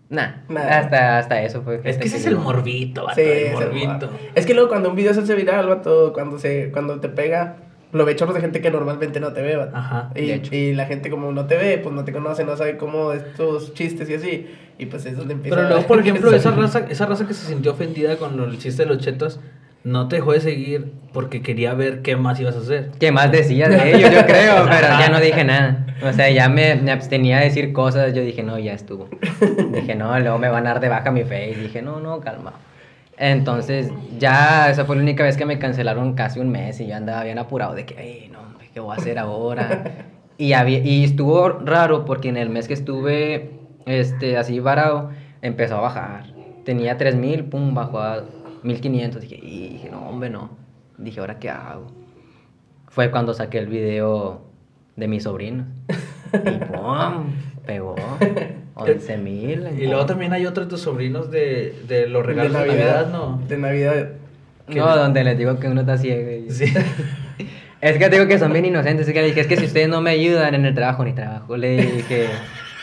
Nah, 0.10 0.44
Nah. 0.50 0.62
Hasta, 0.62 1.18
hasta 1.18 1.42
eso 1.42 1.62
fue. 1.64 1.82
Es 1.84 1.98
que 1.98 2.08
ese 2.08 2.18
es 2.18 2.26
el 2.28 2.38
morbito, 2.38 3.06
vato, 3.06 3.16
Sí, 3.16 3.22
el 3.22 3.28
es 3.28 3.60
el 3.60 3.74
morbito. 3.74 4.10
Es 4.36 4.46
que 4.46 4.54
luego 4.54 4.70
cuando 4.70 4.90
un 4.90 4.96
video 4.96 5.14
se 5.14 5.22
hace 5.22 5.36
viral, 5.36 5.68
vato, 5.68 6.14
cuando, 6.14 6.38
se, 6.38 6.72
cuando 6.72 7.00
te 7.00 7.10
pega, 7.10 7.58
lo 7.92 8.06
ve 8.06 8.16
chorros 8.16 8.36
de 8.36 8.42
gente 8.42 8.62
que 8.62 8.70
normalmente 8.70 9.20
no 9.20 9.34
te 9.34 9.42
ve, 9.42 9.56
vato. 9.56 9.76
Ajá, 9.76 10.12
Y, 10.16 10.28
de 10.28 10.34
hecho. 10.36 10.56
y 10.56 10.74
la 10.74 10.86
gente 10.86 11.10
como 11.10 11.32
no 11.32 11.48
te 11.48 11.58
ve, 11.58 11.80
pues 11.80 11.96
no 11.96 12.04
te 12.04 12.12
conoce, 12.12 12.44
no 12.44 12.56
sabe 12.56 12.78
cómo 12.78 13.14
estos 13.14 13.74
chistes 13.74 14.10
y 14.10 14.14
así. 14.14 14.48
Y 14.78 14.88
pues 14.88 15.06
es 15.06 15.18
donde 15.18 15.34
empieza 15.34 15.56
Pero 15.56 15.70
luego, 15.70 15.84
por 15.88 16.00
ejemplo, 16.00 16.32
esa 16.32 16.52
raza, 16.52 16.86
esa 16.90 17.06
raza 17.06 17.26
que 17.26 17.34
se 17.34 17.48
sintió 17.48 17.72
ofendida 17.72 18.18
con 18.18 18.40
el 18.40 18.58
chiste 18.60 18.84
de 18.84 18.90
los 18.90 19.00
chetos, 19.00 19.40
no 19.86 20.08
te 20.08 20.18
dejó 20.18 20.34
de 20.34 20.42
seguir 20.42 20.92
porque 21.14 21.42
quería 21.44 21.76
ver 21.76 22.02
qué 22.02 22.18
más 22.18 22.40
ibas 22.40 22.56
a 22.56 22.60
hacer. 22.60 22.92
¿Qué 23.00 23.12
más 23.12 23.32
decías 23.32 23.70
de 23.70 23.96
ellos? 23.96 24.12
Yo 24.12 24.26
creo, 24.26 24.66
pero 24.70 24.88
ya 24.88 25.10
no 25.10 25.20
dije 25.20 25.44
nada. 25.46 25.86
O 26.04 26.12
sea, 26.12 26.30
ya 26.32 26.50
me, 26.50 26.76
me 26.76 26.92
abstenía 26.92 27.38
de 27.38 27.46
decir 27.46 27.72
cosas. 27.72 28.14
Yo 28.14 28.24
dije, 28.24 28.42
no, 28.42 28.58
ya 28.58 28.74
estuvo. 28.74 29.08
Dije, 29.72 29.96
no, 29.96 30.20
luego 30.20 30.40
me 30.40 30.50
van 30.50 30.66
a 30.66 30.72
dar 30.72 30.80
de 30.82 30.90
baja 30.90 31.12
mi 31.12 31.22
face. 31.22 31.56
Dije, 31.62 31.84
no, 31.84 32.00
no, 32.00 32.20
calma. 32.20 32.54
Entonces, 33.18 33.92
ya 34.18 34.72
esa 34.72 34.86
fue 34.86 34.96
la 34.96 35.04
única 35.04 35.24
vez 35.24 35.38
que 35.38 35.46
me 35.46 35.60
cancelaron 35.60 36.16
casi 36.16 36.40
un 36.40 36.50
mes 36.50 36.82
y 36.82 36.88
yo 36.88 36.96
andaba 36.96 37.24
bien 37.24 37.38
apurado 37.38 37.76
de 37.76 37.86
que, 37.86 37.96
ay, 37.98 38.30
no, 38.34 38.40
¿qué 38.74 38.80
voy 38.80 38.96
a 38.96 39.00
hacer 39.00 39.20
ahora? 39.20 39.84
Y, 40.38 40.52
había, 40.54 40.80
y 40.80 41.06
estuvo 41.06 41.48
raro 41.48 42.04
porque 42.04 42.28
en 42.28 42.38
el 42.38 42.50
mes 42.50 42.68
que 42.68 42.74
estuve 42.74 43.52
este, 43.86 44.36
así 44.36 44.60
varado, 44.60 45.12
empezó 45.42 45.78
a 45.78 45.82
bajar. 45.82 46.26
Tenía 46.66 46.98
3000, 46.98 47.46
pum, 47.46 47.74
bajó 47.74 48.00
a 48.00 48.26
1500. 48.66 49.22
Dije, 49.22 49.40
y 49.42 49.70
dije, 49.70 49.90
no, 49.90 50.08
hombre, 50.10 50.30
no. 50.30 50.50
Dije, 50.98 51.20
¿ahora 51.20 51.40
qué 51.40 51.50
hago? 51.50 51.88
Fue 52.88 53.12
cuando 53.12 53.34
saqué 53.34 53.60
el 53.60 53.68
video 53.68 54.42
de 54.96 55.08
mis 55.08 55.24
sobrinos. 55.24 55.68
Y 56.34 56.38
¡pum! 56.66 57.34
Pegó. 57.66 57.96
11 58.76 59.18
mil. 59.20 59.68
Y 59.78 59.88
luego 59.88 60.06
también 60.06 60.34
hay 60.34 60.46
otro 60.46 60.64
de 60.66 60.70
tus 60.70 60.82
sobrinos 60.82 61.32
de, 61.32 61.76
de 61.88 62.08
los 62.08 62.26
regalos 62.26 62.54
de 62.54 62.60
Navidad, 62.60 63.10
¿no? 63.12 63.42
De 63.48 63.58
Navidad. 63.58 64.10
No, 64.68 64.96
donde 64.98 65.24
les 65.24 65.38
digo 65.38 65.60
que 65.60 65.68
uno 65.68 65.82
está 65.82 65.98
ciego. 65.98 66.32
y- 66.32 66.50
Sí. 66.52 66.66
Es 67.82 68.00
que 68.00 68.10
digo 68.10 68.26
que 68.26 68.40
son 68.40 68.52
bien 68.52 68.66
inocentes. 68.66 69.08
Es 69.08 69.14
que 69.14 69.22
le 69.22 69.28
dije, 69.28 69.42
es 69.42 69.48
que 69.48 69.58
si 69.58 69.66
ustedes 69.66 69.88
no 69.88 70.02
me 70.02 70.10
ayudan 70.10 70.56
en 70.56 70.66
el 70.66 70.74
trabajo, 70.74 71.04
ni 71.06 71.14
trabajo. 71.14 71.56
Le 71.56 71.78
dije, 71.78 72.28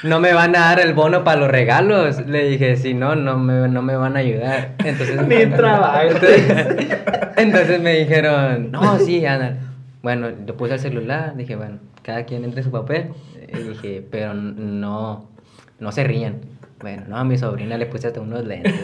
no 0.03 0.21
me 0.21 0.33
van 0.33 0.57
a 0.57 0.61
dar 0.61 0.81
el 0.81 0.95
bono 0.95 1.25
para 1.25 1.41
los 1.41 1.51
regalos. 1.51 2.27
Le 2.27 2.49
dije, 2.49 2.77
si 2.77 2.95
no, 2.95 3.15
no 3.15 3.39
me, 3.39 3.69
no 3.69 3.83
me 3.83 3.97
van 3.97 4.17
a 4.17 4.21
ayudar. 4.21 4.75
Entonces, 4.85 5.27
Ni 5.27 5.47
trabajo. 5.47 6.01
Entonces, 6.03 6.99
entonces 7.37 7.81
me 7.81 7.95
dijeron, 7.95 8.71
no, 8.73 8.99
sí, 8.99 9.25
anda. 9.25 9.57
Bueno, 10.03 10.29
yo 10.45 10.57
puse 10.57 10.75
el 10.75 10.81
celular. 10.81 11.37
Dije, 11.37 11.57
bueno, 11.57 11.79
cada 12.03 12.25
quien 12.25 12.45
entre 12.45 12.63
su 12.63 12.71
papel. 12.71 13.11
Y 13.49 13.69
dije, 13.69 14.07
pero 14.11 14.35
no, 14.35 15.29
no 15.79 15.93
se 15.93 16.05
rían. 16.05 16.41
Bueno, 16.81 17.05
no, 17.07 17.17
a 17.17 17.23
mi 17.23 17.39
sobrina 17.39 17.79
le 17.79 17.87
puse 17.87 18.09
hasta 18.09 18.21
unos 18.21 18.45
lentes. 18.45 18.75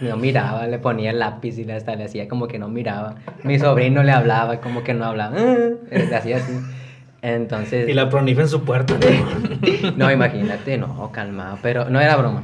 No 0.00 0.16
miraba, 0.16 0.66
le 0.66 0.78
ponía 0.78 1.10
el 1.10 1.18
lápiz 1.18 1.58
y 1.58 1.70
hasta 1.70 1.94
le 1.96 2.04
hacía 2.04 2.26
como 2.26 2.48
que 2.48 2.58
no 2.58 2.68
miraba. 2.68 3.16
Mi 3.44 3.58
sobrino 3.58 4.02
le 4.02 4.12
hablaba, 4.12 4.60
como 4.62 4.82
que 4.82 4.94
no 4.94 5.04
hablaba. 5.04 5.36
Le 5.90 6.16
hacía 6.16 6.38
así. 6.38 6.52
Entonces. 7.22 7.88
Y 7.88 7.94
la 7.94 8.08
pronifa 8.10 8.42
en 8.42 8.48
su 8.48 8.62
puerta. 8.64 8.94
No, 9.96 10.10
imagínate, 10.10 10.76
no, 10.76 11.10
calma. 11.12 11.58
Pero 11.62 11.88
no 11.88 12.00
era 12.00 12.16
broma. 12.16 12.42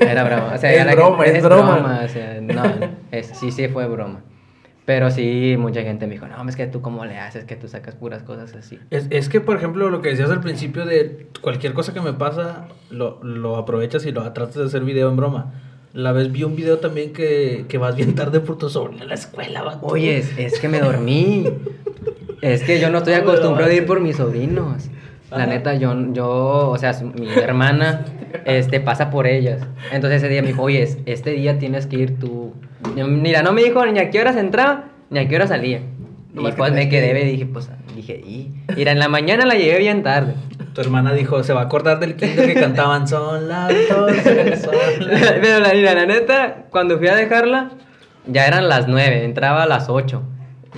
Era 0.00 0.22
broma. 0.24 0.52
O 0.54 0.58
sea, 0.58 0.72
Es 0.72 0.94
broma, 0.94 1.24
es 1.26 1.42
broma. 1.42 2.02
o 2.04 2.08
sea, 2.08 2.40
no, 2.40 2.62
es- 3.10 3.26
sí, 3.38 3.50
sí 3.50 3.68
fue 3.68 3.86
broma. 3.88 4.20
Pero 4.84 5.10
sí, 5.10 5.54
mucha 5.58 5.82
gente 5.82 6.06
me 6.06 6.14
dijo, 6.14 6.26
no, 6.26 6.48
es 6.48 6.56
que 6.56 6.66
tú 6.66 6.80
cómo 6.80 7.04
le 7.04 7.16
haces, 7.18 7.44
que 7.44 7.54
tú 7.56 7.68
sacas 7.68 7.94
puras 7.94 8.22
cosas 8.24 8.52
así. 8.54 8.78
Es, 8.90 9.06
es 9.10 9.28
que, 9.28 9.40
por 9.40 9.56
ejemplo, 9.56 9.90
lo 9.90 10.02
que 10.02 10.08
decías 10.10 10.30
al 10.30 10.40
principio 10.40 10.84
de 10.84 11.28
cualquier 11.40 11.72
cosa 11.72 11.92
que 11.94 12.00
me 12.00 12.12
pasa, 12.12 12.66
lo, 12.90 13.22
lo 13.22 13.56
aprovechas 13.56 14.04
y 14.06 14.12
lo 14.12 14.22
tratas 14.32 14.54
de 14.56 14.64
hacer 14.64 14.82
video 14.84 15.08
en 15.08 15.16
broma. 15.16 15.52
La 15.92 16.10
vez 16.12 16.32
vi 16.32 16.42
un 16.42 16.56
video 16.56 16.78
también 16.78 17.12
que, 17.12 17.66
que 17.68 17.78
vas 17.78 17.94
bien 17.94 18.14
tarde 18.16 18.40
por 18.40 18.58
tu 18.58 18.68
sobrina 18.70 19.02
a 19.02 19.06
la 19.06 19.14
escuela, 19.14 19.62
vato. 19.62 19.86
Oye, 19.86 20.18
es, 20.18 20.36
es 20.38 20.58
que 20.58 20.68
me 20.68 20.80
dormí. 20.80 21.44
Es 22.42 22.62
que 22.62 22.78
yo 22.80 22.90
no 22.90 22.98
estoy 22.98 23.14
acostumbrado 23.14 23.70
a 23.70 23.74
ir 23.74 23.86
por 23.86 24.00
mis 24.00 24.16
sobrinos. 24.16 24.88
La 25.30 25.46
neta, 25.46 25.72
yo, 25.74 25.94
yo, 26.12 26.28
o 26.68 26.76
sea, 26.76 26.92
mi 27.02 27.26
hermana, 27.40 28.04
este, 28.44 28.80
pasa 28.80 29.08
por 29.08 29.26
ellas. 29.26 29.62
Entonces 29.90 30.22
ese 30.22 30.30
día 30.30 30.42
me 30.42 30.48
dijo, 30.48 30.62
oye, 30.62 30.82
es- 30.82 30.98
este 31.06 31.30
día 31.30 31.58
tienes 31.58 31.86
que 31.86 31.96
ir 31.96 32.18
tú. 32.18 32.52
Mira, 32.94 33.42
no 33.42 33.52
me 33.54 33.62
dijo 33.64 33.86
ni 33.86 33.98
a 33.98 34.10
qué 34.10 34.20
horas 34.20 34.36
entraba, 34.36 34.88
ni 35.08 35.20
a 35.20 35.28
qué 35.28 35.36
hora 35.36 35.46
salía. 35.46 35.78
Y 35.78 36.34
Nomás 36.36 36.52
que 36.52 36.58
pues 36.58 36.72
me 36.72 36.88
quedé, 36.90 37.18
y 37.26 37.30
dije, 37.32 37.46
pues, 37.46 37.70
dije, 37.96 38.14
y. 38.16 38.52
Mira, 38.76 38.92
en 38.92 38.98
la 38.98 39.08
mañana 39.08 39.46
la 39.46 39.54
llegué 39.54 39.78
bien 39.78 40.02
tarde. 40.02 40.34
Tu 40.74 40.80
hermana 40.82 41.14
dijo, 41.14 41.42
se 41.44 41.54
va 41.54 41.62
a 41.62 41.64
acordar 41.64 41.98
del 41.98 42.16
kinder 42.16 42.46
que 42.52 42.60
cantaban 42.60 43.08
Son 43.08 43.48
las 43.48 43.70
doce, 43.88 44.56
son 44.56 44.74
las-". 45.00 45.32
Pero 45.40 45.60
la, 45.60 45.72
la 45.74 46.04
neta, 46.06 46.64
cuando 46.70 46.98
fui 46.98 47.08
a 47.08 47.14
dejarla, 47.14 47.70
ya 48.26 48.46
eran 48.46 48.68
las 48.68 48.86
9, 48.86 49.24
entraba 49.24 49.62
a 49.62 49.66
las 49.66 49.88
8. 49.88 50.22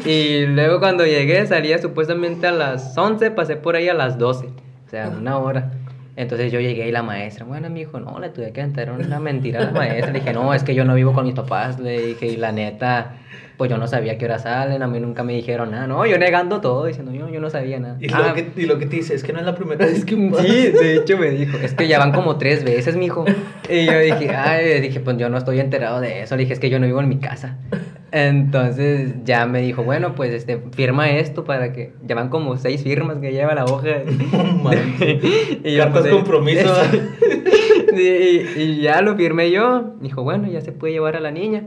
Y 0.04 0.46
luego 0.46 0.80
cuando 0.80 1.04
llegué, 1.04 1.46
salía 1.46 1.78
supuestamente 1.78 2.46
a 2.46 2.52
las 2.52 2.96
11, 2.96 3.30
pasé 3.30 3.56
por 3.56 3.76
ahí 3.76 3.88
a 3.88 3.94
las 3.94 4.18
12. 4.18 4.46
O 4.46 4.90
sea, 4.90 5.08
una 5.08 5.38
hora. 5.38 5.72
Entonces 6.16 6.52
yo 6.52 6.60
llegué 6.60 6.88
y 6.88 6.92
la 6.92 7.02
maestra, 7.02 7.44
bueno, 7.44 7.68
mi 7.70 7.80
hijo, 7.80 7.98
no, 7.98 8.20
le 8.20 8.28
tuve 8.28 8.52
que 8.52 8.60
enterar 8.60 8.94
una 8.94 9.18
mentira 9.18 9.60
a 9.60 9.64
la 9.64 9.70
maestra. 9.72 10.12
Le 10.12 10.20
dije, 10.20 10.32
no, 10.32 10.54
es 10.54 10.62
que 10.62 10.74
yo 10.74 10.84
no 10.84 10.94
vivo 10.94 11.12
con 11.12 11.24
mis 11.24 11.34
papás. 11.34 11.80
Le 11.80 12.06
dije, 12.06 12.26
y 12.26 12.36
la 12.36 12.52
neta, 12.52 13.16
pues 13.56 13.68
yo 13.68 13.78
no 13.78 13.88
sabía 13.88 14.16
qué 14.16 14.26
hora 14.26 14.38
salen, 14.38 14.82
a 14.82 14.86
mí 14.86 15.00
nunca 15.00 15.24
me 15.24 15.32
dijeron 15.32 15.72
nada. 15.72 15.88
No, 15.88 16.06
yo 16.06 16.16
negando 16.18 16.60
todo, 16.60 16.86
diciendo, 16.86 17.12
yo, 17.12 17.28
yo 17.28 17.40
no 17.40 17.50
sabía 17.50 17.80
nada. 17.80 17.96
Y, 18.00 18.12
Ah, 18.12 18.28
lo 18.28 18.34
que, 18.34 18.48
y 18.56 18.66
lo 18.66 18.78
que 18.78 18.86
te 18.86 18.96
dice 18.96 19.14
es 19.14 19.24
que 19.24 19.32
no 19.32 19.40
es 19.40 19.44
la 19.46 19.56
primera 19.56 19.86
vez 19.86 20.04
que 20.04 20.16
pasa. 20.16 20.44
Sí, 20.44 20.68
de 20.68 20.96
hecho 20.96 21.18
me 21.18 21.30
dijo, 21.30 21.58
es 21.58 21.74
que 21.74 21.88
ya 21.88 21.98
van 21.98 22.12
como 22.12 22.36
tres 22.38 22.62
veces, 22.62 22.94
mijo. 22.96 23.24
Y 23.68 23.86
yo 23.86 23.98
dije, 23.98 24.30
ay, 24.36 24.80
dije, 24.80 25.00
pues 25.00 25.16
yo 25.16 25.28
no 25.28 25.38
estoy 25.38 25.58
enterado 25.58 26.00
de 26.00 26.22
eso. 26.22 26.36
Le 26.36 26.42
dije, 26.42 26.52
es 26.52 26.60
que 26.60 26.70
yo 26.70 26.78
no 26.78 26.86
vivo 26.86 27.00
en 27.00 27.08
mi 27.08 27.18
casa. 27.18 27.56
Entonces 28.16 29.12
ya 29.24 29.44
me 29.46 29.60
dijo, 29.60 29.82
bueno, 29.82 30.14
pues 30.14 30.32
este, 30.32 30.58
firma 30.70 31.10
esto 31.10 31.42
para 31.42 31.72
que. 31.72 31.94
Ya 32.06 32.14
van 32.14 32.28
como 32.28 32.56
seis 32.58 32.84
firmas 32.84 33.16
que 33.18 33.32
lleva 33.32 33.56
la 33.56 33.64
hoja. 33.64 33.88
y 35.64 35.76
Cartas 35.76 36.02
pues, 36.02 36.14
compromiso. 36.14 36.72
y, 37.92 38.00
y- 38.00 38.46
y 38.56 38.80
ya 38.80 39.02
lo 39.02 39.16
firmé 39.16 39.50
yo. 39.50 39.94
Dijo, 40.00 40.22
bueno, 40.22 40.46
ya 40.48 40.60
se 40.60 40.70
puede 40.70 40.92
llevar 40.92 41.16
a 41.16 41.20
la 41.20 41.32
niña. 41.32 41.64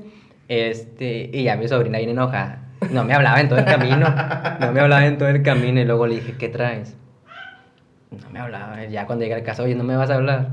Este, 0.48 1.30
y 1.34 1.44
ya 1.44 1.58
mi 1.58 1.68
sobrina 1.68 1.98
viene 1.98 2.14
enojada. 2.14 2.64
No 2.92 3.04
me 3.04 3.14
hablaba 3.14 3.42
en 3.42 3.50
todo 3.50 3.60
el 3.60 3.66
camino. 3.66 4.08
No 4.62 4.72
me 4.72 4.80
hablaba 4.80 5.06
en 5.06 5.18
todo 5.18 5.28
el 5.28 5.44
camino. 5.44 5.82
Y 5.82 5.84
luego 5.84 6.08
le 6.08 6.16
dije, 6.16 6.36
¿qué 6.40 6.48
traes? 6.48 6.96
No 8.12 8.30
me 8.32 8.40
hablaba. 8.40 8.86
Ya 8.86 9.06
cuando 9.06 9.24
llegué 9.26 9.36
al 9.36 9.44
caso, 9.44 9.64
oye, 9.64 9.76
¿no 9.76 9.84
me 9.84 9.98
vas 9.98 10.10
a 10.12 10.16
hablar? 10.16 10.52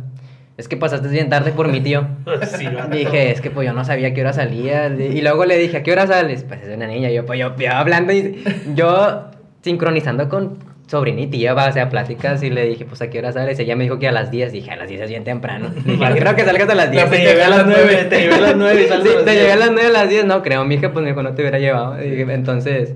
Es 0.56 0.68
que 0.68 0.76
pasaste 0.76 1.08
bien 1.08 1.28
tarde 1.28 1.52
por 1.52 1.68
mi 1.68 1.80
tío. 1.80 2.06
Sí. 2.46 2.68
Dije, 2.92 3.32
es 3.32 3.40
que 3.40 3.50
pues 3.50 3.66
yo 3.66 3.72
no 3.72 3.84
sabía 3.84 4.08
a 4.08 4.14
qué 4.14 4.20
hora 4.20 4.32
salía. 4.32 4.86
Y 4.88 5.20
luego 5.20 5.44
le 5.44 5.58
dije, 5.58 5.78
¿a 5.78 5.82
qué 5.82 5.92
hora 5.92 6.06
sales? 6.06 6.44
Pues 6.44 6.62
es 6.62 6.76
una 6.76 6.86
niña. 6.86 7.10
Yo, 7.10 7.26
pues 7.26 7.38
yo, 7.40 7.56
yo 7.56 7.72
hablando 7.72 8.12
y 8.12 8.42
yo 8.74 9.30
sincronizando 9.62 10.28
con 10.28 10.58
sobrina 10.86 11.22
y 11.22 11.26
tía, 11.26 11.54
va, 11.54 11.68
o 11.68 11.72
sea, 11.72 11.88
pláticas. 11.88 12.42
Y 12.42 12.50
le 12.50 12.66
dije, 12.66 12.84
pues 12.84 13.02
a 13.02 13.10
qué 13.10 13.18
hora 13.18 13.32
sales. 13.32 13.58
Ella 13.58 13.74
me 13.74 13.84
dijo 13.84 13.98
que 13.98 14.06
a 14.06 14.12
las 14.12 14.30
10. 14.30 14.52
Dije, 14.52 14.70
a 14.70 14.76
las 14.76 14.88
10 14.88 15.00
es 15.00 15.08
bien 15.10 15.24
temprano. 15.24 15.70
Dije, 15.84 16.14
creo 16.18 16.36
que 16.36 16.44
salgas 16.44 16.68
a 16.68 16.74
las 16.74 16.90
10. 16.90 17.10
Te 17.10 17.18
llevé 17.18 17.42
a 17.42 17.48
las 17.50 17.66
nueve, 17.66 18.06
te 18.08 18.20
llevé 18.20 18.34
a 18.34 18.40
las 18.40 18.56
nueve 18.56 18.82
y 18.84 18.88
sales 18.88 19.04
Sí, 19.04 19.10
a 19.12 19.16
las 19.16 19.24
te 19.24 19.34
llevé 19.34 19.52
a 19.52 19.56
las 19.56 19.70
9 19.72 19.86
a 19.88 19.90
las 19.92 20.08
10. 20.08 20.24
No, 20.26 20.42
creo, 20.42 20.64
mi 20.64 20.76
hija, 20.76 20.92
pues 20.92 21.02
me 21.02 21.10
dijo, 21.10 21.22
no 21.22 21.34
te 21.34 21.42
hubiera 21.42 21.58
llevado. 21.58 22.00
Y 22.00 22.10
dije, 22.10 22.32
entonces, 22.32 22.94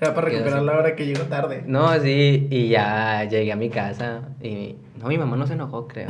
Era 0.00 0.14
para 0.14 0.28
recuperar 0.28 0.62
la 0.62 0.72
hora 0.72 0.96
que 0.96 1.04
llegó 1.06 1.24
tarde. 1.24 1.64
no, 1.66 1.92
sí. 2.00 2.46
Y 2.50 2.68
ya 2.68 3.24
llegué 3.24 3.52
a 3.52 3.56
mi 3.56 3.68
casa. 3.68 4.22
Y 4.42 4.76
no, 5.00 5.08
mi 5.08 5.18
mamá 5.18 5.36
no 5.36 5.46
se 5.46 5.52
enojó, 5.54 5.86
creo. 5.88 6.08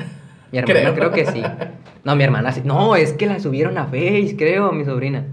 Mi 0.62 0.70
hermana 0.72 0.94
Creo. 0.94 1.10
creo, 1.10 1.10
que 1.12 1.26
sí. 1.32 1.42
No, 2.04 2.14
mi 2.16 2.24
hermana 2.24 2.52
sí. 2.52 2.62
No, 2.64 2.96
es 2.96 3.12
que 3.12 3.26
la 3.26 3.40
subieron 3.40 3.76
a 3.78 3.86
Face, 3.86 4.34
creo, 4.38 4.72
mi 4.72 4.84
sobrina. 4.84 5.24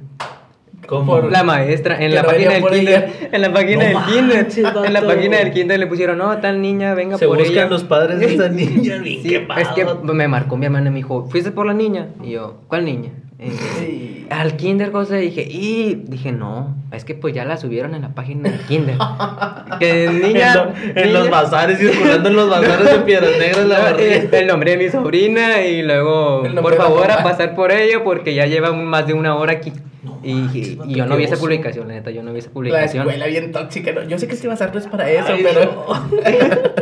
¿Cómo? 0.87 1.19
La 1.21 1.43
maestra, 1.43 2.03
en 2.03 2.13
la 2.13 2.23
página 2.23 2.53
del 2.53 2.65
kinder, 2.65 3.29
en 3.31 3.41
la 3.41 3.53
página 3.53 3.83
No 3.83 3.99
del 3.99 4.07
kinder, 4.13 4.43
manches, 4.43 4.65
en 4.85 4.93
la 4.93 5.01
página 5.01 5.37
del 5.37 5.51
kinder 5.51 5.79
le 5.79 5.87
pusieron, 5.87 6.17
no, 6.17 6.35
tal 6.39 6.61
niña, 6.61 6.93
venga 6.95 7.17
Se 7.17 7.27
por 7.27 7.37
buscan 7.37 7.53
ella. 7.55 7.69
los 7.69 7.83
padres 7.83 8.19
de 8.19 8.25
esta 8.25 8.49
niña, 8.49 8.97
bien 8.97 9.21
Sí, 9.21 9.35
es 9.35 9.67
que 9.69 9.85
me 10.03 10.27
marcó 10.27 10.57
mi 10.57 10.65
hermana 10.65 10.87
y 10.87 10.89
me 10.91 10.97
dijo, 10.97 11.27
¿fuiste 11.29 11.51
por 11.51 11.65
la 11.65 11.73
niña? 11.73 12.07
Y 12.23 12.31
yo, 12.31 12.61
¿cuál 12.67 12.83
niña? 12.85 13.11
Sí. 13.41 14.27
al 14.29 14.55
kinder, 14.55 14.91
cosa, 14.91 15.17
y 15.19 15.25
dije, 15.29 15.41
y 15.49 15.95
dije, 16.07 16.31
no, 16.31 16.75
es 16.91 17.05
que 17.05 17.15
pues 17.15 17.33
ya 17.33 17.43
la 17.43 17.57
subieron 17.57 17.95
en 17.95 18.03
la 18.03 18.09
página 18.13 18.49
del 18.49 18.59
kinder. 18.61 18.95
que 19.79 20.07
niña, 20.09 20.53
en, 20.53 20.57
lo- 20.57 20.73
en 20.75 20.95
niña- 20.95 21.19
los 21.19 21.29
bazares, 21.31 21.79
circulando 21.79 22.29
en 22.29 22.35
los 22.35 22.49
bazares 22.49 22.91
de 22.91 22.99
Piedras 22.99 23.31
Negras, 23.39 23.65
la 23.67 23.79
verdad. 23.83 23.99
eh, 23.99 24.29
el 24.31 24.47
nombre 24.47 24.71
de 24.71 24.77
mi 24.77 24.89
sobrina 24.89 25.61
y 25.65 25.81
luego, 25.81 26.43
por 26.61 26.71
la 26.77 26.77
favor, 26.83 27.09
a 27.11 27.23
pasar 27.23 27.55
por 27.55 27.71
ella 27.71 28.03
porque 28.03 28.35
ya 28.35 28.45
lleva 28.45 28.71
más 28.73 29.07
de 29.07 29.13
una 29.13 29.35
hora 29.35 29.53
aquí. 29.53 29.73
No 30.03 30.19
y, 30.23 30.33
manches, 30.33 30.77
y- 30.85 30.95
yo 30.95 31.05
no 31.07 31.17
vi 31.17 31.23
esa 31.23 31.37
publicación, 31.37 31.87
la 31.87 31.95
neta, 31.95 32.11
yo 32.11 32.21
no 32.21 32.31
vi 32.33 32.39
esa 32.39 32.49
La 32.49 32.53
publicación. 32.53 33.03
escuela 33.07 33.25
bien 33.25 33.51
tóxica. 33.51 33.91
¿no? 33.91 34.03
Yo 34.03 34.19
sé 34.19 34.27
que 34.27 34.35
este 34.35 34.47
bazar 34.47 34.71
no 34.73 34.79
es 34.79 34.87
para 34.87 35.09
eso, 35.09 35.27
Ay, 35.33 35.43
pero. 35.43 35.85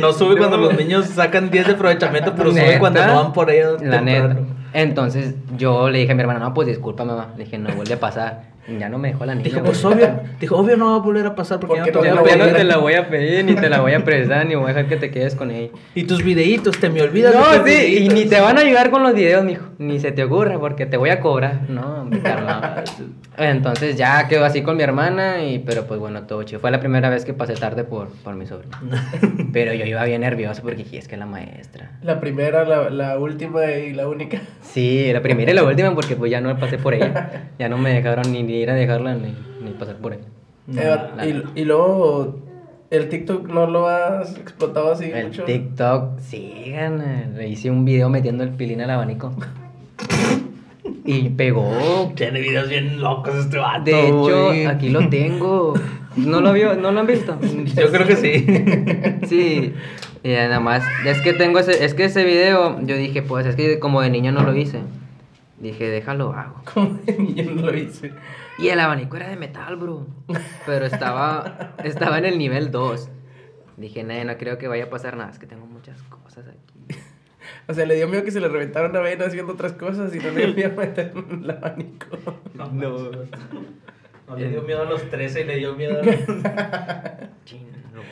No 0.00 0.12
sube 0.12 0.36
cuando 0.36 0.56
los 0.58 0.76
niños 0.76 1.06
sacan 1.06 1.50
10 1.50 1.66
de 1.66 1.72
aprovechamiento, 1.72 2.34
pero 2.36 2.50
sube 2.50 2.78
cuando 2.78 3.04
no 3.06 3.14
van 3.24 3.32
por 3.32 3.50
ellos. 3.50 3.80
La 3.82 4.00
neta. 4.00 4.36
Entonces 4.72 5.34
yo 5.56 5.90
le 5.90 5.98
dije 5.98 6.12
a 6.12 6.14
mi 6.14 6.22
hermana, 6.22 6.40
no, 6.40 6.54
pues 6.54 6.68
disculpa, 6.68 7.04
mamá. 7.04 7.34
Le 7.36 7.44
dije, 7.44 7.58
no 7.58 7.74
vuelve 7.74 7.94
a 7.94 8.00
pasar. 8.00 8.51
Ya 8.78 8.88
no 8.88 8.98
me 8.98 9.08
dejó 9.08 9.26
la 9.26 9.34
niña. 9.34 9.44
Dijo, 9.44 9.62
pues 9.64 9.84
obvio, 9.84 10.20
dijo, 10.40 10.56
obvio 10.56 10.76
no 10.76 10.90
va 10.90 10.96
a 10.96 10.98
volver 11.00 11.26
a 11.26 11.34
pasar 11.34 11.58
porque, 11.58 11.80
Porque 11.92 12.08
ya 12.08 12.14
no 12.14 12.22
te 12.22 12.36
no 12.36 12.44
pedir. 12.44 12.56
te 12.56 12.64
la 12.64 12.76
voy 12.76 12.94
a 12.94 13.08
pedir, 13.08 13.44
ni 13.44 13.54
te 13.56 13.68
la 13.68 13.80
voy 13.80 13.92
a 13.92 14.04
prestar, 14.04 14.46
ni 14.46 14.54
voy 14.54 14.64
a 14.64 14.68
dejar 14.68 14.86
que 14.86 14.96
te 14.96 15.10
quedes 15.10 15.34
con 15.34 15.50
ella. 15.50 15.70
Y 15.94 16.04
tus 16.04 16.22
videitos, 16.22 16.78
te 16.78 16.88
me 16.88 17.02
olvidas 17.02 17.32
de 17.32 17.38
No, 17.38 17.66
sí, 17.66 17.98
y 18.04 18.08
ni 18.08 18.24
te 18.26 18.40
van 18.40 18.58
a 18.58 18.60
ayudar 18.60 18.90
con 18.90 19.02
los 19.02 19.14
videos, 19.14 19.44
mijo. 19.44 19.64
Ni 19.78 19.98
se 19.98 20.12
te 20.12 20.22
ocurra, 20.22 20.58
porque 20.60 20.86
te 20.86 20.96
voy 20.96 21.10
a 21.10 21.18
cobrar. 21.20 21.68
No, 21.68 22.02
hombre. 22.02 22.20
Entonces 23.38 23.96
ya 23.96 24.28
quedó 24.28 24.44
así 24.44 24.62
con 24.62 24.76
mi 24.76 24.82
hermana, 24.82 25.42
y 25.42 25.58
pero 25.58 25.86
pues 25.86 25.98
bueno, 25.98 26.22
todo 26.24 26.42
chido. 26.42 26.60
Fue 26.60 26.70
la 26.70 26.80
primera 26.80 27.08
vez 27.10 27.24
que 27.24 27.32
pasé 27.34 27.54
tarde 27.54 27.82
por, 27.84 28.08
por 28.22 28.34
mi 28.34 28.46
sobrino. 28.46 28.76
Pero 29.52 29.72
yo 29.74 29.84
iba 29.86 30.04
bien 30.04 30.20
nervioso 30.20 30.62
porque 30.62 30.76
dije, 30.76 30.98
es 30.98 31.08
que 31.08 31.16
la 31.16 31.26
maestra. 31.26 31.92
La 32.02 32.20
primera, 32.20 32.64
la, 32.64 32.90
la 32.90 33.18
última 33.18 33.64
y 33.72 33.92
la 33.92 34.06
única. 34.08 34.40
Sí, 34.60 35.10
la 35.12 35.20
primera 35.22 35.50
y 35.50 35.54
la 35.54 35.64
última 35.64 35.94
porque 35.94 36.14
pues 36.16 36.30
ya 36.30 36.40
no 36.40 36.56
pasé 36.58 36.78
por 36.78 36.94
ella. 36.94 37.48
Ya 37.58 37.68
no 37.68 37.78
me 37.78 37.92
dejaron 37.94 38.30
ni 38.32 38.42
ir 38.56 38.70
a 38.70 38.74
dejarla 38.74 39.14
ni, 39.14 39.34
ni 39.62 39.70
pasar 39.72 39.96
por 39.96 40.14
ella. 40.14 40.24
Eh, 40.76 41.42
y, 41.56 41.60
y 41.60 41.64
luego, 41.64 42.38
el 42.90 43.08
TikTok 43.08 43.48
no 43.48 43.66
lo 43.66 43.88
has 43.88 44.36
explotado 44.36 44.92
así 44.92 45.10
El 45.12 45.28
mucho. 45.28 45.44
TikTok, 45.44 46.18
sigan. 46.20 47.34
Le 47.36 47.48
hice 47.48 47.70
un 47.70 47.84
video 47.84 48.08
metiendo 48.08 48.44
el 48.44 48.50
pilín 48.50 48.80
al 48.80 48.90
abanico. 48.90 49.32
Y 51.04 51.30
pegó. 51.30 52.12
Tiene 52.14 52.40
videos 52.40 52.68
bien 52.68 53.00
locos 53.00 53.34
este 53.34 53.58
vato. 53.58 53.84
De 53.84 54.08
hecho, 54.08 54.68
aquí 54.68 54.88
lo 54.88 55.08
tengo. 55.08 55.74
¿No 56.16 56.40
lo 56.40 56.52
vio? 56.52 56.74
¿No 56.74 56.92
lo 56.92 57.00
han 57.00 57.06
visto? 57.06 57.38
Yo 57.40 57.90
creo 57.90 58.06
que 58.06 58.16
sí. 58.16 58.46
Sí. 59.26 59.74
Y 60.22 60.28
nada 60.28 60.60
más. 60.60 60.84
Es 61.06 61.20
que 61.22 61.32
tengo 61.32 61.58
ese, 61.58 61.84
es 61.84 61.94
que 61.94 62.04
ese 62.04 62.24
video, 62.24 62.80
yo 62.82 62.96
dije, 62.96 63.22
pues 63.22 63.46
es 63.46 63.56
que 63.56 63.78
como 63.78 64.00
de 64.02 64.10
niño 64.10 64.30
no 64.30 64.42
lo 64.42 64.54
hice. 64.54 64.78
Dije, 65.58 65.88
déjalo 65.88 66.32
hago. 66.32 66.60
Como 66.74 66.98
de 67.06 67.16
niño 67.18 67.52
no 67.54 67.62
lo 67.62 67.76
hice. 67.76 68.12
Y 68.58 68.68
el 68.68 68.80
abanico 68.80 69.16
era 69.16 69.28
de 69.28 69.36
metal, 69.36 69.76
bro. 69.76 70.06
Pero 70.66 70.86
estaba, 70.86 71.74
estaba 71.84 72.18
en 72.18 72.26
el 72.26 72.38
nivel 72.38 72.70
2. 72.70 73.08
Dije, 73.76 74.04
no, 74.04 74.24
no 74.24 74.36
creo 74.36 74.58
que 74.58 74.68
vaya 74.68 74.84
a 74.84 74.90
pasar 74.90 75.16
nada. 75.16 75.30
Es 75.30 75.38
que 75.38 75.46
tengo 75.46 75.66
muchas 75.66 76.02
cosas 76.04 76.46
aquí. 76.48 76.98
O 77.68 77.74
sea, 77.74 77.86
le 77.86 77.94
dio 77.94 78.08
miedo 78.08 78.24
que 78.24 78.30
se 78.30 78.40
le 78.40 78.48
reventara 78.48 78.88
una 78.88 79.00
vena 79.00 79.26
haciendo 79.26 79.52
otras 79.52 79.72
cosas 79.72 80.14
y 80.14 80.18
no 80.18 80.30
le 80.30 80.46
dio 80.46 80.54
miedo 80.54 80.72
meter 80.76 81.12
el 81.30 81.50
abanico. 81.50 82.06
No. 82.54 82.66
No 84.28 84.36
le 84.36 84.48
dio 84.48 84.62
miedo 84.62 84.82
a 84.82 84.84
los 84.84 85.02
13 85.10 85.40
y 85.40 85.44
le 85.44 85.56
dio 85.56 85.74
miedo 85.74 86.00
a 86.00 87.28
Chin, 87.44 87.66
lo. 87.92 88.02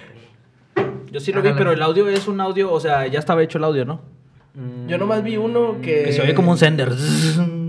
Yo 1.10 1.20
sí 1.20 1.32
lo 1.32 1.40
vi, 1.40 1.52
pero 1.56 1.72
el 1.72 1.80
audio 1.80 2.08
es 2.08 2.28
un 2.28 2.40
audio, 2.40 2.70
o 2.70 2.80
sea, 2.80 3.06
ya 3.06 3.18
estaba 3.18 3.42
hecho 3.42 3.58
el 3.58 3.64
audio, 3.64 3.84
¿no? 3.84 4.02
Yo 4.86 4.98
nomás 4.98 5.22
vi 5.22 5.36
uno 5.36 5.80
que... 5.80 6.02
Que 6.02 6.12
se 6.12 6.20
oye 6.20 6.34
como 6.34 6.50
un 6.50 6.58
sender. 6.58 6.90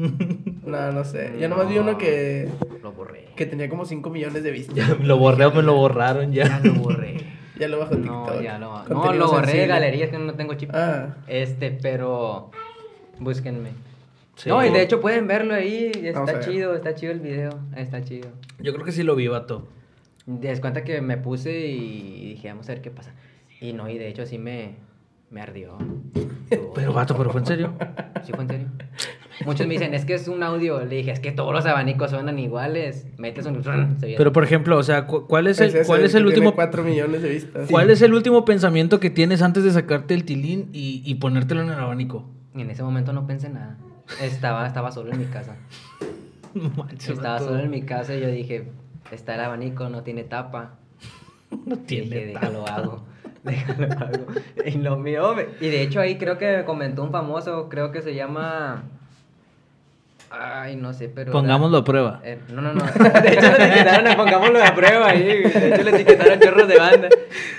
No, 0.66 0.92
no 0.92 1.04
sé. 1.04 1.34
Yo 1.40 1.50
nomás 1.50 1.68
vi 1.68 1.78
uno 1.78 1.98
que... 1.98 2.48
Lo 2.82 2.92
borré. 2.94 3.28
Que 3.36 3.46
tenía 3.46 3.70
como 3.70 3.86
5 3.86 4.10
millones 4.10 4.44
de 4.44 4.52
vistas. 4.52 4.76
Ya 4.76 4.88
lo 4.88 5.18
borré 5.18 5.46
o 5.46 5.52
me 5.54 5.62
lo 5.62 5.76
borraron 5.76 6.32
ya. 6.32 6.46
Ya 6.46 6.60
lo 6.64 6.74
borré. 6.76 7.18
Ya 7.60 7.68
lo 7.68 7.78
bajó 7.78 7.94
No, 7.94 8.24
TikTok. 8.26 8.42
ya 8.42 8.58
lo 8.58 8.84
No, 8.86 9.14
lo 9.14 9.28
borré 9.28 9.54
de 9.54 9.68
galerías 9.68 10.10
que 10.10 10.18
no 10.18 10.34
tengo 10.34 10.56
chip. 10.56 10.72
Ah. 10.74 11.18
Este, 11.28 11.70
pero. 11.70 12.50
Búsquenme. 13.20 13.70
Sí. 14.36 14.50
No, 14.50 14.66
y 14.66 14.72
de 14.72 14.82
hecho 14.82 15.00
pueden 15.00 15.28
verlo 15.28 15.54
ahí. 15.54 15.92
Está 15.94 16.40
chido, 16.40 16.74
está 16.76 16.96
chido 16.96 17.12
el 17.12 17.20
video. 17.20 17.60
Está 17.76 18.04
chido. 18.04 18.30
Yo 18.60 18.74
creo 18.74 18.84
que 18.84 18.92
sí 18.92 19.04
lo 19.04 19.16
vi, 19.16 19.28
vato. 19.28 19.68
Des 20.26 20.60
cuenta 20.60 20.84
que 20.84 21.02
me 21.02 21.18
puse 21.18 21.68
y 21.68 22.30
dije, 22.30 22.48
vamos 22.48 22.68
a 22.68 22.74
ver 22.74 22.82
qué 22.82 22.90
pasa. 22.90 23.14
Y 23.60 23.74
no, 23.74 23.88
y 23.88 24.00
de 24.00 24.08
hecho 24.08 24.26
sí 24.26 24.40
me, 24.40 24.78
me 25.30 25.42
ardió. 25.42 25.78
Pero, 26.76 26.94
vato, 26.94 27.16
pero 27.16 27.30
fue 27.30 27.40
en 27.42 27.48
serio. 27.48 27.74
¿Sí 28.26 28.34
fue 28.34 28.42
en 28.44 28.50
serio? 28.50 28.68
Muchos 29.46 29.66
me 29.68 29.74
dicen, 29.74 29.94
es 29.94 30.06
que 30.06 30.14
es 30.14 30.28
un 30.28 30.44
audio. 30.44 30.84
Le 30.86 30.98
dije, 30.98 31.12
es 31.12 31.20
que 31.20 31.32
todos 31.32 31.54
los 31.54 31.66
abanicos 31.66 32.12
suenan 32.12 32.38
iguales. 32.38 33.08
Metes 33.18 33.46
un... 33.46 33.62
Pero 34.00 34.32
por 34.34 34.44
ejemplo, 34.44 34.78
o 34.78 34.84
sea, 34.84 35.08
cu- 35.08 35.26
¿cuál 35.28 35.48
es 35.48 35.60
el, 35.60 35.86
cuál 35.86 36.04
es 36.04 36.14
el 36.14 36.26
último 36.26 36.54
4 36.54 36.84
millones 36.84 37.22
de 37.22 37.30
vistas. 37.30 37.68
¿Cuál 37.70 37.90
es 37.90 38.02
el 38.02 38.14
último 38.14 38.46
pensamiento 38.46 39.00
que 39.00 39.10
tienes 39.10 39.42
antes 39.42 39.64
de 39.64 39.72
sacarte 39.72 40.14
el 40.14 40.26
tilín 40.26 40.70
y, 40.74 41.02
y 41.06 41.16
ponértelo 41.16 41.62
en 41.62 41.70
el 41.70 41.80
abanico? 41.80 42.30
En 42.54 42.70
ese 42.70 42.84
momento 42.84 43.14
no 43.14 43.26
pensé 43.26 43.50
nada. 43.50 43.78
Estaba, 44.22 44.68
estaba 44.68 44.92
solo 44.92 45.12
en 45.14 45.20
mi 45.20 45.26
casa. 45.26 45.56
Estaba 47.08 47.40
solo 47.40 47.60
en 47.60 47.70
mi 47.70 47.84
casa 47.84 48.14
y 48.16 48.22
yo 48.22 48.28
dije, 48.28 48.68
está 49.12 49.36
el 49.36 49.42
abanico, 49.42 49.90
no 49.90 50.04
tiene 50.04 50.24
tapa. 50.24 50.76
No 51.66 51.76
Dije, 51.76 52.04
tiene 52.04 52.26
déjalo 52.28 52.66
hago. 52.68 53.04
Déjalo 53.44 53.88
hago. 53.94 54.26
Y 54.66 54.72
lo 54.78 54.98
mío, 54.98 55.34
y 55.60 55.68
de 55.68 55.82
hecho 55.82 56.00
ahí 56.00 56.18
creo 56.18 56.38
que 56.38 56.58
me 56.58 56.64
comentó 56.66 57.04
un 57.04 57.12
famoso, 57.12 57.68
creo 57.70 57.92
que 57.92 58.02
se 58.02 58.16
llama... 58.16 58.84
Ay, 60.32 60.78
no 60.78 60.94
sé, 60.94 61.10
pero... 61.10 61.32
Pongámoslo 61.34 61.80
a 61.80 61.84
prueba. 61.84 62.22
Eh, 62.24 62.40
no, 62.54 62.62
no, 62.62 62.74
no. 62.74 62.84
De 63.22 63.34
hecho, 63.34 63.52
le 63.58 63.66
etiquetaron 63.66 64.08
en 64.08 64.16
Pongámoslo 64.16 64.64
a 64.64 64.74
prueba 64.74 65.10
ahí. 65.10 65.24
De 65.44 65.70
hecho, 65.74 65.84
le 65.84 65.92
etiquetaron 65.92 66.40
chorros 66.40 66.68
de 66.70 66.78
banda. 66.78 67.10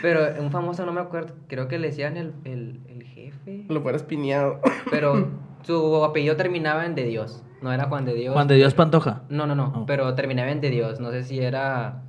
Pero 0.00 0.40
un 0.40 0.50
famoso, 0.50 0.86
no 0.86 0.92
me 0.92 1.02
acuerdo. 1.02 1.34
Creo 1.48 1.68
que 1.68 1.78
le 1.78 1.88
decían 1.88 2.16
el, 2.16 2.32
el, 2.44 2.80
el 2.88 3.02
jefe. 3.04 3.66
Lo 3.68 3.82
fueras 3.82 4.02
piñado. 4.04 4.60
Pero 4.90 5.28
su 5.64 6.02
apellido 6.02 6.36
terminaba 6.36 6.86
en 6.86 6.94
de 6.94 7.04
Dios. 7.04 7.42
No 7.60 7.72
era 7.72 7.84
Juan 7.84 8.06
de 8.06 8.14
Dios. 8.14 8.32
Juan 8.32 8.48
de 8.48 8.54
Dios 8.54 8.72
Pantoja. 8.72 9.22
No, 9.28 9.46
no, 9.46 9.54
no. 9.54 9.72
Oh. 9.76 9.86
Pero 9.86 10.14
terminaba 10.14 10.50
en 10.50 10.62
de 10.62 10.70
Dios. 10.70 10.98
No 10.98 11.10
sé 11.10 11.24
si 11.24 11.40
era. 11.40 12.02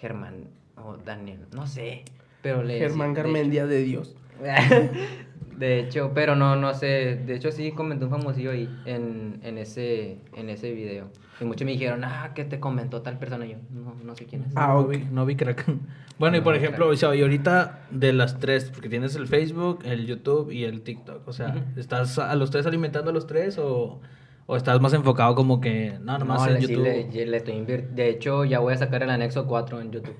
Germán 0.00 0.46
o 0.76 0.96
Daniel. 0.96 1.46
No 1.52 1.66
sé. 1.66 2.04
Pero 2.42 2.62
le. 2.62 2.78
Germán 2.78 3.10
sí, 3.10 3.14
de 3.16 3.22
Garmendia 3.22 3.66
de 3.66 3.82
Dios. 3.82 4.14
De 5.56 5.78
hecho, 5.80 6.12
pero 6.14 6.34
no, 6.34 6.56
no 6.56 6.74
sé. 6.74 7.16
De 7.26 7.34
hecho, 7.34 7.52
sí 7.52 7.72
comentó 7.72 8.06
un 8.06 8.10
famosillo 8.10 8.50
ahí 8.50 8.68
en, 8.84 9.40
en, 9.42 9.58
ese, 9.58 10.18
en 10.34 10.48
ese 10.48 10.72
video. 10.72 11.08
Y 11.40 11.44
muchos 11.44 11.64
me 11.64 11.72
dijeron, 11.72 12.04
ah, 12.04 12.32
que 12.34 12.44
te 12.44 12.58
comentó 12.60 13.02
tal 13.02 13.18
persona. 13.18 13.46
Y 13.46 13.50
yo, 13.50 13.56
no, 13.70 13.94
no 14.02 14.14
sé 14.16 14.26
quién 14.26 14.42
es. 14.42 14.52
Ah, 14.56 14.68
no, 14.68 14.86
vi, 14.86 14.98
no 15.10 15.26
vi 15.26 15.36
crack. 15.36 15.66
Bueno, 16.18 16.36
y 16.36 16.40
No 16.40 16.44
por 16.44 16.52
vi 16.52 16.60
ejemplo, 16.60 16.88
o 16.88 16.94
sea, 16.94 17.14
y 17.16 17.22
ahorita 17.22 17.86
de 17.90 18.12
las 18.12 18.38
tres, 18.38 18.70
porque 18.72 18.88
tienes 18.88 19.16
el 19.16 19.26
Facebook, 19.26 19.80
el 19.84 20.06
YouTube 20.06 20.52
y 20.52 20.64
el 20.64 20.82
TikTok. 20.82 21.26
O 21.26 21.32
sea. 21.32 21.54
¿estás 21.76 22.18
a 22.18 22.34
los 22.36 22.50
tres 22.50 22.66
alimentando 22.66 23.10
a 23.10 23.14
los 23.14 23.26
tres 23.26 23.58
o, 23.58 24.00
o 24.46 24.56
estás 24.56 24.80
más 24.80 24.92
enfocado 24.92 25.34
como 25.34 25.60
que, 25.60 25.98
no, 26.00 26.18
nomás 26.18 26.42
No, 26.42 26.48
en 26.48 26.54
le, 26.54 26.60
sí, 26.60 26.66
YouTube? 26.68 26.84
le, 26.84 27.26
le 27.26 27.36
estoy 27.36 27.64
De 27.64 28.08
hecho, 28.08 28.44
ya 28.44 28.60
voy 28.60 28.74
a 28.74 28.76
sacar 28.76 29.02
el 29.02 29.10
anexo 29.10 29.46
4 29.46 29.80
en 29.80 29.90
YouTube. 29.90 30.14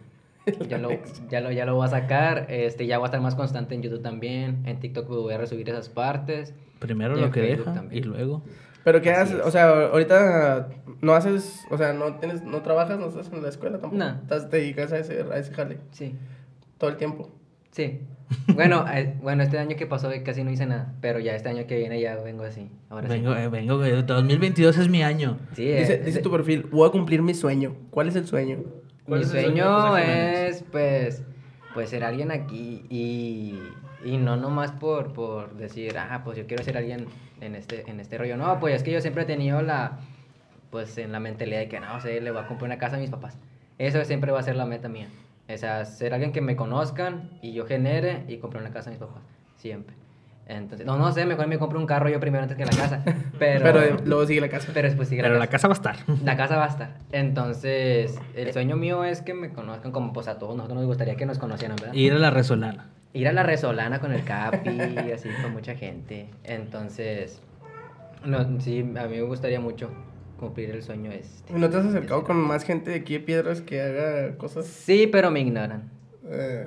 Ya 0.69 0.79
lo, 0.79 0.91
ya, 1.31 1.41
lo, 1.41 1.53
ya 1.53 1.65
lo 1.67 1.75
voy 1.77 1.87
a 1.87 1.91
sacar. 1.91 2.47
Este, 2.49 2.87
ya 2.87 2.99
voy 2.99 3.05
a 3.05 3.09
estar 3.09 3.21
más 3.21 3.35
constante 3.35 3.75
en 3.75 3.83
YouTube 3.83 4.03
también. 4.03 4.63
En 4.67 4.81
TikTok 4.81 5.07
voy 5.09 5.33
a 5.33 5.39
resubir 5.39 5.69
esas 5.69 5.89
partes. 5.89 6.53
Primero 6.81 7.15
lo 7.17 7.31
que 7.31 7.41
Facebook 7.41 7.65
deja 7.67 7.75
también. 7.75 8.03
y 8.03 8.07
luego. 8.07 8.43
Pero 8.85 9.01
¿qué 9.01 9.11
Así 9.13 9.35
haces? 9.35 9.41
es. 9.41 9.47
O 9.47 9.51
sea, 9.53 9.69
ahorita 9.87 10.69
no 11.01 11.15
haces, 11.15 11.65
o 11.71 11.79
sea, 11.79 11.93
no 11.93 12.17
tienes, 12.17 12.43
no 12.43 12.63
trabajas, 12.63 12.99
no 12.99 13.07
estás 13.07 13.31
en 13.33 13.41
la 13.43 13.49
escuela 13.49 13.79
tampoco. 13.79 14.03
No. 14.03 14.17
Estás, 14.21 14.51
te 14.51 14.57
dedicas 14.57 14.93
a 14.93 14.99
ese, 14.99 15.25
a 15.33 15.37
ese 15.39 15.53
jale 15.55 15.79
Sí, 15.93 16.17
todo 16.79 16.91
el 16.91 16.97
tiempo. 16.97 17.31
sí. 17.71 18.01
Bueno, 18.55 18.87
eh, 18.93 19.15
bueno, 19.23 19.43
este 19.43 19.59
año 19.59 19.77
que 19.77 19.87
pasó 19.87 20.11
casi 20.25 20.43
no 20.43 20.51
hice 20.51 20.65
nada. 20.65 20.95
Pero 21.03 21.19
ya 21.21 21.37
este 21.37 21.51
año 21.51 21.67
que 21.67 21.77
viene 21.77 22.01
ya 22.01 22.17
vengo 22.17 22.45
así. 22.45 22.71
Ahora 22.89 23.07
sí. 23.07 23.13
Vengo, 23.15 23.37
eh, 23.37 23.49
vengo, 23.49 23.85
eh, 23.85 24.03
2022 24.03 24.79
es 24.79 24.89
mi 24.89 25.03
año. 25.03 25.39
Sí, 25.55 25.69
eh, 25.71 25.81
Dice, 25.81 25.99
dice 25.99 26.21
tu 26.21 26.31
perfil, 26.31 26.67
voy 26.73 26.89
a 26.89 26.91
cumplir 26.93 27.21
mi 27.21 27.35
sueño. 27.35 27.77
¿Cuál 27.91 28.09
es 28.09 28.17
el 28.17 28.27
sueño? 28.27 28.59
¿Cuál 29.07 29.21
Mi 29.21 29.27
sueño 29.27 29.97
es, 29.99 30.63
pues, 30.71 31.23
pues 31.75 31.91
ser 31.91 32.05
alguien 32.05 32.31
aquí 32.31 32.85
y, 32.89 33.59
y 34.05 34.17
no 34.17 34.37
nomás 34.37 34.73
por, 34.73 35.13
por 35.13 35.55
decir, 35.55 35.97
ah, 35.99 36.23
pues 36.25 36.39
yo 36.39 36.47
quiero 36.47 36.63
ser 36.63 36.77
alguien 36.77 37.07
en 37.41 37.57
este, 37.57 37.89
en 37.91 38.01
este 38.01 38.19
rollo. 38.19 38.37
No, 38.37 38.61
pues 38.61 38.77
es 38.77 38.83
que 38.83 38.93
yo 38.93 39.01
siempre 39.01 39.25
he 39.25 39.27
tenido 39.27 39.61
la, 39.63 39.99
pues 40.71 40.97
en 40.99 41.13
la 41.13 41.21
mentalidad 41.21 41.59
de 41.59 41.69
que 41.69 41.81
no 41.81 42.01
sé, 42.01 42.21
le 42.21 42.31
voy 42.31 42.41
a 42.41 42.47
comprar 42.47 42.69
una 42.69 42.79
casa 42.79 42.97
a 42.97 42.99
mis 42.99 43.11
papás. 43.11 43.39
Eso 43.79 44.05
siempre 44.05 44.31
va 44.33 44.41
a 44.41 44.43
ser 44.43 44.57
la 44.57 44.67
meta 44.67 44.89
mía. 44.89 45.09
O 45.53 45.57
sea, 45.57 45.85
ser 45.85 46.15
alguien 46.15 46.33
que 46.33 46.41
me 46.41 46.57
conozcan 46.57 47.31
y 47.43 47.53
yo 47.53 47.67
genere 47.67 48.25
y 48.29 48.39
comprar 48.39 48.63
una 48.63 48.73
casa 48.73 48.91
a 48.91 48.93
mis 48.93 49.01
papás. 49.01 49.23
Siempre. 49.57 50.02
Entonces, 50.47 50.87
no, 50.87 50.99
no 50.99 51.13
sé, 51.13 51.25
mejor 51.25 51.47
me 51.47 51.59
compro 51.59 51.79
un 51.79 51.87
carro 51.87 52.09
yo 52.09 52.19
primero 52.21 52.43
antes 52.43 52.57
que 52.59 52.65
la 52.65 52.73
casa. 52.73 53.03
Pero, 53.39 53.63
Pero, 53.63 53.81
eh, 53.83 53.97
luego 54.05 54.27
sigue 54.27 54.41
la 54.41 54.49
casa. 54.49 54.71
pero 54.75 54.89
después 54.89 55.09
sigue 55.09 55.23
Pero 55.23 55.35
la 55.35 55.41
la 55.41 55.47
casa. 55.47 55.69
casa 55.69 55.83
va 55.87 55.93
a 55.93 55.95
estar. 55.95 56.25
La 56.25 56.37
casa 56.37 56.57
va 56.57 56.65
a 56.65 56.69
estar. 56.69 56.99
Entonces, 57.13 58.19
el 58.37 58.53
sueño 58.53 58.77
mío 58.77 59.05
es 59.05 59.23
que 59.23 59.35
me 59.35 59.51
conozcan 59.51 59.93
como 59.93 60.13
pues 60.13 60.29
a 60.29 60.39
todos 60.39 60.55
nosotros 60.57 60.77
nos 60.79 60.87
gustaría 60.87 61.17
que 61.17 61.27
nos 61.27 61.39
conocieran, 61.39 61.77
¿verdad? 61.77 61.95
Ir 61.95 62.13
a 62.13 62.19
la 62.19 62.31
Resolana. 62.31 62.89
Ir 63.15 63.29
a 63.29 63.33
la 63.33 63.43
Resolana 63.43 64.01
con 64.01 64.13
el 64.13 64.25
Capi, 64.25 64.69
así 65.15 65.29
con 65.43 65.53
mucha 65.53 65.75
gente. 65.75 66.29
Entonces, 66.45 67.41
no, 68.25 68.61
sí, 68.61 68.81
a 68.81 69.07
mí 69.07 69.17
me 69.17 69.23
gustaría 69.23 69.61
mucho 69.61 69.91
cumplir 70.39 70.71
el 70.71 70.83
sueño 70.83 71.11
este. 71.13 71.53
¿No 71.55 71.69
te 71.71 71.77
has 71.77 71.87
acercado 71.87 72.25
con 72.25 72.37
más 72.37 72.65
gente 72.65 72.91
de 72.91 72.97
aquí 72.97 73.15
de 73.15 73.21
Piedras 73.21 73.61
que 73.61 73.81
haga 73.81 74.37
cosas? 74.37 74.67
Sí, 74.67 75.07
pero 75.07 75.31
me 75.31 75.41
ignoran. 75.41 75.91
Eh, 76.29 76.67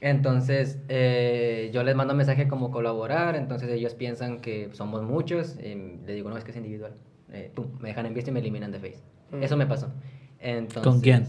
Entonces, 0.00 0.78
eh, 0.88 1.70
yo 1.72 1.82
les 1.82 1.94
mando 1.96 2.14
mensaje 2.14 2.48
como 2.48 2.70
colaborar, 2.70 3.34
entonces 3.36 3.70
ellos 3.70 3.94
piensan 3.94 4.40
que 4.40 4.68
somos 4.72 5.02
muchos, 5.02 5.56
y 5.58 5.74
les 6.06 6.14
digo, 6.16 6.28
no, 6.28 6.36
es 6.36 6.44
que 6.44 6.50
es 6.50 6.56
individual. 6.56 6.92
Eh, 7.32 7.50
pum, 7.54 7.66
me 7.80 7.88
dejan 7.88 8.06
en 8.06 8.14
visto 8.14 8.30
y 8.30 8.32
me 8.34 8.40
eliminan 8.40 8.70
de 8.72 8.78
Face. 8.78 9.02
Mm. 9.32 9.42
Eso 9.42 9.56
me 9.56 9.66
pasó. 9.66 9.92
Entonces, 10.38 10.82
¿Con 10.82 11.00
quién? 11.00 11.26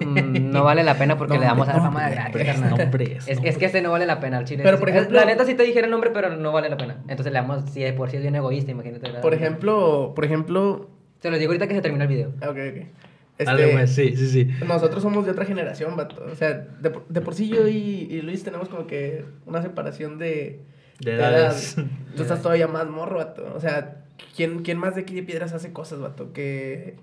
Mm, 0.00 0.50
no 0.50 0.64
vale 0.64 0.82
la 0.82 0.94
pena 0.98 1.16
porque 1.16 1.34
No, 1.34 1.40
le 1.40 1.46
damos 1.46 1.68
a 1.68 1.74
la 1.74 1.80
fama 1.82 2.10
de 2.10 2.16
no, 2.16 2.76
nombres, 2.76 3.28
Es, 3.28 3.38
es 3.42 3.56
que 3.58 3.64
este 3.66 3.80
no 3.80 3.90
vale 3.90 4.06
la 4.06 4.20
pena, 4.20 4.38
el 4.38 4.44
chile. 4.44 4.62
Pero, 4.62 4.78
por 4.78 4.88
Es- 4.88 4.96
ejemplo- 4.96 5.18
la 5.20 5.24
neta 5.26 5.44
sí 5.44 5.54
te 5.54 5.62
dijera 5.62 5.86
el 5.86 5.90
nombre, 5.90 6.10
pero 6.10 6.36
no 6.36 6.52
vale 6.52 6.68
la 6.68 6.76
pena. 6.76 6.96
Entonces 7.08 7.32
le 7.32 7.38
damos, 7.38 7.70
si 7.70 7.80
de 7.80 7.92
por 7.92 8.10
sí 8.10 8.16
es 8.16 8.22
bien 8.22 8.34
egoísta, 8.34 8.70
imagínate. 8.70 9.10
por 9.20 9.34
ejemplo, 9.34 10.12
por 10.14 10.24
ejemplo... 10.24 10.88
Se 11.20 11.30
los 11.30 11.38
digo 11.40 11.50
ahorita 11.50 11.66
que 11.66 11.74
se 11.74 11.80
termina 11.82 12.04
el 12.04 12.08
video. 12.08 12.28
Ok, 12.42 12.56
ok. 12.70 13.07
Este, 13.38 13.44
Dale, 13.44 13.68
pues, 13.72 13.94
sí, 13.94 14.16
sí, 14.16 14.28
sí. 14.28 14.48
Nosotros 14.66 15.02
somos 15.02 15.24
de 15.24 15.30
otra 15.30 15.44
generación, 15.44 15.96
vato. 15.96 16.24
O 16.30 16.34
sea, 16.34 16.54
de, 16.80 16.90
por- 16.90 17.06
de 17.08 17.20
por 17.20 17.34
sí 17.34 17.48
yo 17.48 17.68
y, 17.68 18.08
y 18.10 18.20
Luis 18.22 18.42
tenemos 18.42 18.68
como 18.68 18.86
que 18.86 19.24
una 19.46 19.62
separación 19.62 20.18
de... 20.18 20.60
De 21.00 21.14
edad. 21.14 21.32
edades. 21.32 21.76
Tú 22.16 22.22
estás 22.22 22.42
todavía 22.42 22.66
más 22.66 22.88
morro, 22.88 23.18
vato. 23.18 23.52
O 23.54 23.60
sea, 23.60 24.04
¿quién, 24.34 24.62
quién 24.64 24.76
más 24.78 24.96
de 24.96 25.02
aquí 25.02 25.14
de 25.14 25.22
Piedras 25.22 25.52
hace 25.52 25.72
cosas, 25.72 26.00
vato? 26.00 26.32
Que... 26.32 26.96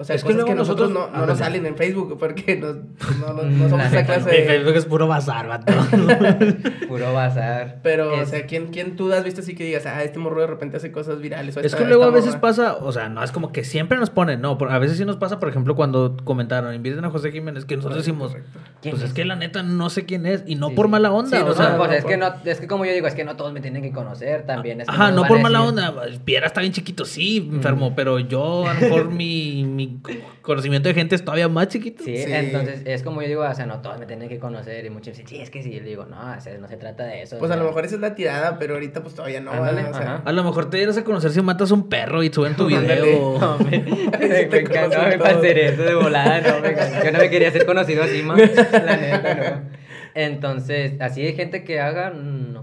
O 0.00 0.04
sea, 0.04 0.14
Es 0.14 0.22
que 0.22 0.32
luego 0.32 0.48
que 0.48 0.54
nosotros, 0.54 0.90
nosotros- 0.90 1.12
no, 1.12 1.20
no 1.20 1.26
nos 1.26 1.38
salen 1.38 1.66
en 1.66 1.76
Facebook 1.76 2.16
porque 2.20 2.54
no, 2.60 2.72
no, 2.72 3.42
no 3.42 3.68
somos 3.68 3.72
La 3.78 3.86
esa 3.88 4.04
clase 4.06 4.30
de... 4.30 4.44
Facebook 4.44 4.76
es 4.76 4.84
puro 4.86 5.08
bazar, 5.08 5.48
vato. 5.48 5.72
Puro 6.88 7.12
bazar. 7.12 7.80
Pero, 7.82 8.12
o 8.14 8.22
Es- 8.22 8.30
sea, 8.30 8.46
¿quién, 8.46 8.68
¿quién 8.68 8.96
tú 8.96 9.12
has 9.12 9.24
visto 9.24 9.40
así 9.40 9.54
que 9.54 9.64
digas, 9.64 9.86
ah, 9.86 10.02
este 10.02 10.18
morro 10.18 10.40
de 10.40 10.46
repente 10.46 10.76
hace 10.76 10.92
cosas 10.92 11.20
virales? 11.20 11.56
o 11.56 11.60
Es 11.60 11.66
esta- 11.66 11.78
que 11.78 11.84
luego 11.84 12.04
a 12.04 12.10
veces 12.10 12.30
morra"? 12.30 12.40
pasa, 12.40 12.76
o 12.76 12.92
sea, 12.92 13.08
no 13.08 13.22
es 13.22 13.32
como 13.32 13.52
que 13.52 13.64
siempre 13.64 13.98
nos 13.98 14.10
ponen, 14.10 14.40
no, 14.40 14.56
por- 14.56 14.70
a 14.70 14.78
veces 14.78 14.96
sí 14.98 15.04
nos 15.04 15.16
pasa, 15.16 15.40
por 15.40 15.48
ejemplo, 15.48 15.74
cuando 15.74 16.16
comentaron, 16.24 16.74
inviten 16.74 17.04
a 17.04 17.10
José 17.10 17.32
Jiménez, 17.32 17.64
que 17.64 17.76
nosotros 17.76 18.04
Correcto, 18.06 18.24
decimos, 18.26 18.30
correcto. 18.52 18.78
¿Quién 18.80 18.92
pues 18.92 19.02
es 19.02 19.08
es? 19.10 19.14
que 19.14 19.24
la 19.24 19.34
neta 19.36 19.62
no 19.62 19.90
sé 19.90 20.04
quién 20.06 20.26
es, 20.26 20.44
y 20.46 20.54
no 20.54 20.68
Sí, 20.68 20.74
por 20.76 20.88
mala 20.88 21.10
onda, 21.12 21.36
Sí, 21.36 21.42
o 21.44 21.52
sea, 21.54 21.70
No, 21.70 21.78
pues 21.78 21.90
no, 21.90 21.96
es 21.96 22.04
que 22.04 22.16
por- 22.18 22.34
no, 22.44 22.50
es 22.50 22.60
que 22.60 22.66
como 22.68 22.84
yo 22.84 22.92
digo, 22.92 23.06
es 23.08 23.14
que 23.14 23.24
no 23.24 23.36
todos 23.36 23.52
me 23.52 23.60
tienen 23.60 23.82
que 23.82 23.90
conocer 23.92 24.46
también. 24.46 24.80
Es 24.80 24.86
que 24.88 24.94
Ajá, 24.94 25.10
no 25.10 25.24
por 25.24 25.40
mala 25.40 25.60
decir- 25.60 25.68
onda, 25.68 25.94
Piedra 26.24 26.46
está 26.46 26.60
bien 26.60 26.72
chiquito, 26.72 27.04
sí, 27.04 27.48
enfermo, 27.52 27.94
pero 27.96 28.18
yo 28.20 28.66
a 28.68 28.74
lo 28.74 28.80
mejor 28.80 29.10
mi, 29.10 29.64
mi 29.88 30.14
mi 30.14 30.20
conocimiento 30.42 30.88
de 30.88 30.94
gente 30.94 31.14
es 31.14 31.24
todavía 31.24 31.48
más 31.48 31.68
chiquito. 31.68 32.04
Sí, 32.04 32.16
Sí. 32.16 32.32
entonces 32.32 32.82
es 32.84 33.02
como 33.02 33.22
yo 33.22 33.28
digo, 33.28 33.42
o 33.42 33.54
sea, 33.54 33.66
no 33.66 33.80
todos 33.80 33.98
me 33.98 34.06
tienen 34.06 34.28
que 34.28 34.38
conocer 34.38 34.84
y 34.84 34.90
muchos 34.90 35.08
dicen, 35.16 35.26
sí, 35.26 35.40
es 35.40 35.50
que 35.50 35.62
sí, 35.62 35.72
yo 35.72 35.82
digo, 35.82 36.04
no, 36.06 36.16
o 36.36 36.40
sea, 36.40 36.56
no 36.58 36.68
se 36.68 36.76
trata 36.76 37.04
de 37.04 37.22
eso. 37.22 37.38
Pues 37.38 37.50
o 37.50 37.54
a 37.54 37.56
lo 37.56 37.64
mejor 37.64 37.84
esa 37.84 37.94
es 37.96 38.00
la 38.00 38.14
tirada, 38.14 38.58
pero 38.58 38.74
ahorita 38.74 39.02
pues 39.02 39.14
todavía 39.14 39.40
no. 39.40 39.52
Ándale. 39.52 39.84
O 39.84 39.94
sea. 39.94 40.22
A 40.24 40.32
lo 40.32 40.44
mejor 40.44 40.70
te 40.70 40.76
dieras 40.76 40.96
a 40.98 41.04
conocer 41.04 41.30
si 41.32 41.40
matas 41.42 41.70
un 41.70 41.88
perro 41.88 42.22
y 42.22 42.32
suben 42.32 42.54
tu 42.56 42.64
Ándale. 42.74 43.00
video. 43.02 43.38
No, 43.38 43.58
me, 43.70 43.78
me, 43.78 44.40
encanta 44.60 45.06
me 45.08 45.24
hacer 45.24 45.58
eso 45.58 45.82
de 45.82 45.94
volada, 45.94 46.40
no, 46.40 46.60
me 46.60 46.68
encanta. 46.70 47.04
yo 47.04 47.12
no 47.12 47.18
me 47.18 47.30
quería 47.30 47.50
ser 47.50 47.66
conocido 47.66 48.02
así, 48.02 48.22
más, 48.22 48.38
la 48.38 48.96
neta, 48.96 49.34
no. 49.62 49.78
Entonces, 50.14 50.94
así 51.00 51.22
de 51.22 51.32
gente 51.34 51.64
que 51.64 51.80
haga, 51.80 52.10
no. 52.10 52.62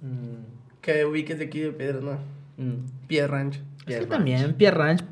Mm, 0.00 0.44
Que 0.80 1.04
ubiques 1.04 1.38
de 1.38 1.44
aquí 1.46 1.60
de 1.60 1.72
Piedras, 1.72 2.02
¿no? 2.02 2.18
mm. 2.56 3.06
Piedra 3.06 3.28
Ranch. 3.38 3.60
Es 3.86 3.98
que 3.98 4.06
también 4.06 4.54
Pierre 4.54 4.76
Ranch, 4.78 5.04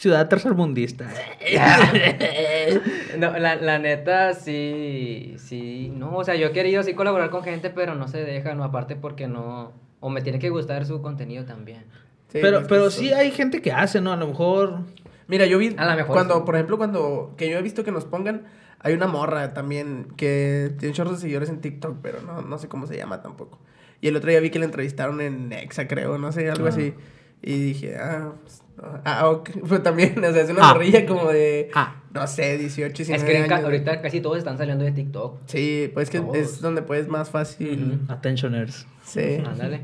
ciudad 0.00 0.28
tercermundista. 0.28 1.06
No, 3.18 3.36
la, 3.38 3.56
la 3.56 3.78
neta, 3.78 4.34
sí, 4.34 5.34
sí, 5.38 5.92
no, 5.94 6.16
o 6.16 6.24
sea, 6.24 6.36
yo 6.36 6.48
he 6.48 6.52
querido 6.52 6.82
sí 6.82 6.94
colaborar 6.94 7.30
con 7.30 7.42
gente, 7.42 7.70
pero 7.70 7.94
no 7.94 8.08
se 8.08 8.24
deja, 8.24 8.54
no, 8.54 8.64
aparte 8.64 8.96
porque 8.96 9.26
no, 9.28 9.72
o 10.00 10.08
me 10.10 10.22
tiene 10.22 10.38
que 10.38 10.48
gustar 10.50 10.86
su 10.86 11.02
contenido 11.02 11.44
también. 11.44 11.84
Sí, 12.28 12.38
pero 12.40 12.66
pero 12.68 12.90
sí 12.90 13.12
hay 13.12 13.30
gente 13.32 13.60
que 13.60 13.72
hace, 13.72 14.00
¿no? 14.00 14.12
A 14.12 14.16
lo 14.16 14.28
mejor... 14.28 14.80
Mira, 15.26 15.46
yo 15.46 15.58
vi 15.58 15.74
A 15.76 15.84
lo 15.84 15.96
mejor 15.96 16.14
cuando, 16.14 16.36
sí. 16.36 16.42
por 16.46 16.54
ejemplo, 16.54 16.76
cuando 16.78 17.34
que 17.36 17.50
yo 17.50 17.58
he 17.58 17.62
visto 17.62 17.84
que 17.84 17.92
nos 17.92 18.04
pongan, 18.04 18.44
hay 18.78 18.94
una 18.94 19.06
morra 19.08 19.52
también 19.52 20.06
que 20.16 20.72
tiene 20.78 20.90
un 20.90 20.94
chorro 20.94 21.10
de 21.12 21.18
seguidores 21.18 21.48
en 21.50 21.60
TikTok, 21.60 21.98
pero 22.00 22.22
no, 22.22 22.40
no 22.42 22.58
sé 22.58 22.68
cómo 22.68 22.86
se 22.86 22.96
llama 22.96 23.20
tampoco. 23.22 23.58
Y 24.00 24.08
el 24.08 24.16
otro 24.16 24.30
día 24.30 24.40
vi 24.40 24.50
que 24.50 24.58
la 24.60 24.64
entrevistaron 24.64 25.20
en 25.20 25.48
Nexa, 25.50 25.86
creo, 25.88 26.16
no 26.18 26.32
sé, 26.32 26.48
algo 26.50 26.66
Ah. 26.66 26.70
así. 26.70 26.94
Y 27.42 27.58
dije, 27.58 27.96
ah, 27.98 28.32
pues. 28.42 28.62
Ah, 29.04 29.28
ok. 29.30 29.50
Pues 29.68 29.82
también, 29.82 30.18
o 30.24 30.32
sea, 30.32 30.42
es 30.42 30.50
una 30.50 30.68
Ah. 30.70 30.72
morrilla 30.74 31.06
como 31.06 31.28
de, 31.30 31.70
Ah. 31.74 31.96
no 32.14 32.26
sé, 32.26 32.56
18, 32.58 32.96
19 33.04 33.16
es 33.38 33.42
que 33.42 33.48
ca- 33.48 33.58
ahorita 33.58 34.00
casi 34.02 34.20
todos 34.20 34.38
están 34.38 34.58
saliendo 34.58 34.84
de 34.84 34.92
TikTok. 34.92 35.38
Sí, 35.46 35.90
pues 35.94 36.10
que 36.10 36.20
Todos. 36.20 36.36
es 36.36 36.60
donde 36.60 36.82
puedes 36.82 37.08
más 37.08 37.30
fácil. 37.30 38.00
Attentioners. 38.08 38.86
Sí. 39.04 39.42
Ándale. 39.46 39.82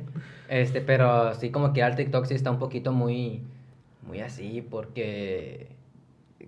Este, 0.49 0.81
pero 0.81 1.35
sí 1.35 1.51
como 1.51 1.73
que 1.73 1.83
al 1.83 1.97
TikTok 1.97 2.25
sí 2.27 2.35
está 2.35 2.51
un 2.51 2.59
poquito 2.59 2.93
muy, 2.93 3.43
muy 4.07 4.21
así, 4.21 4.65
porque 4.71 5.67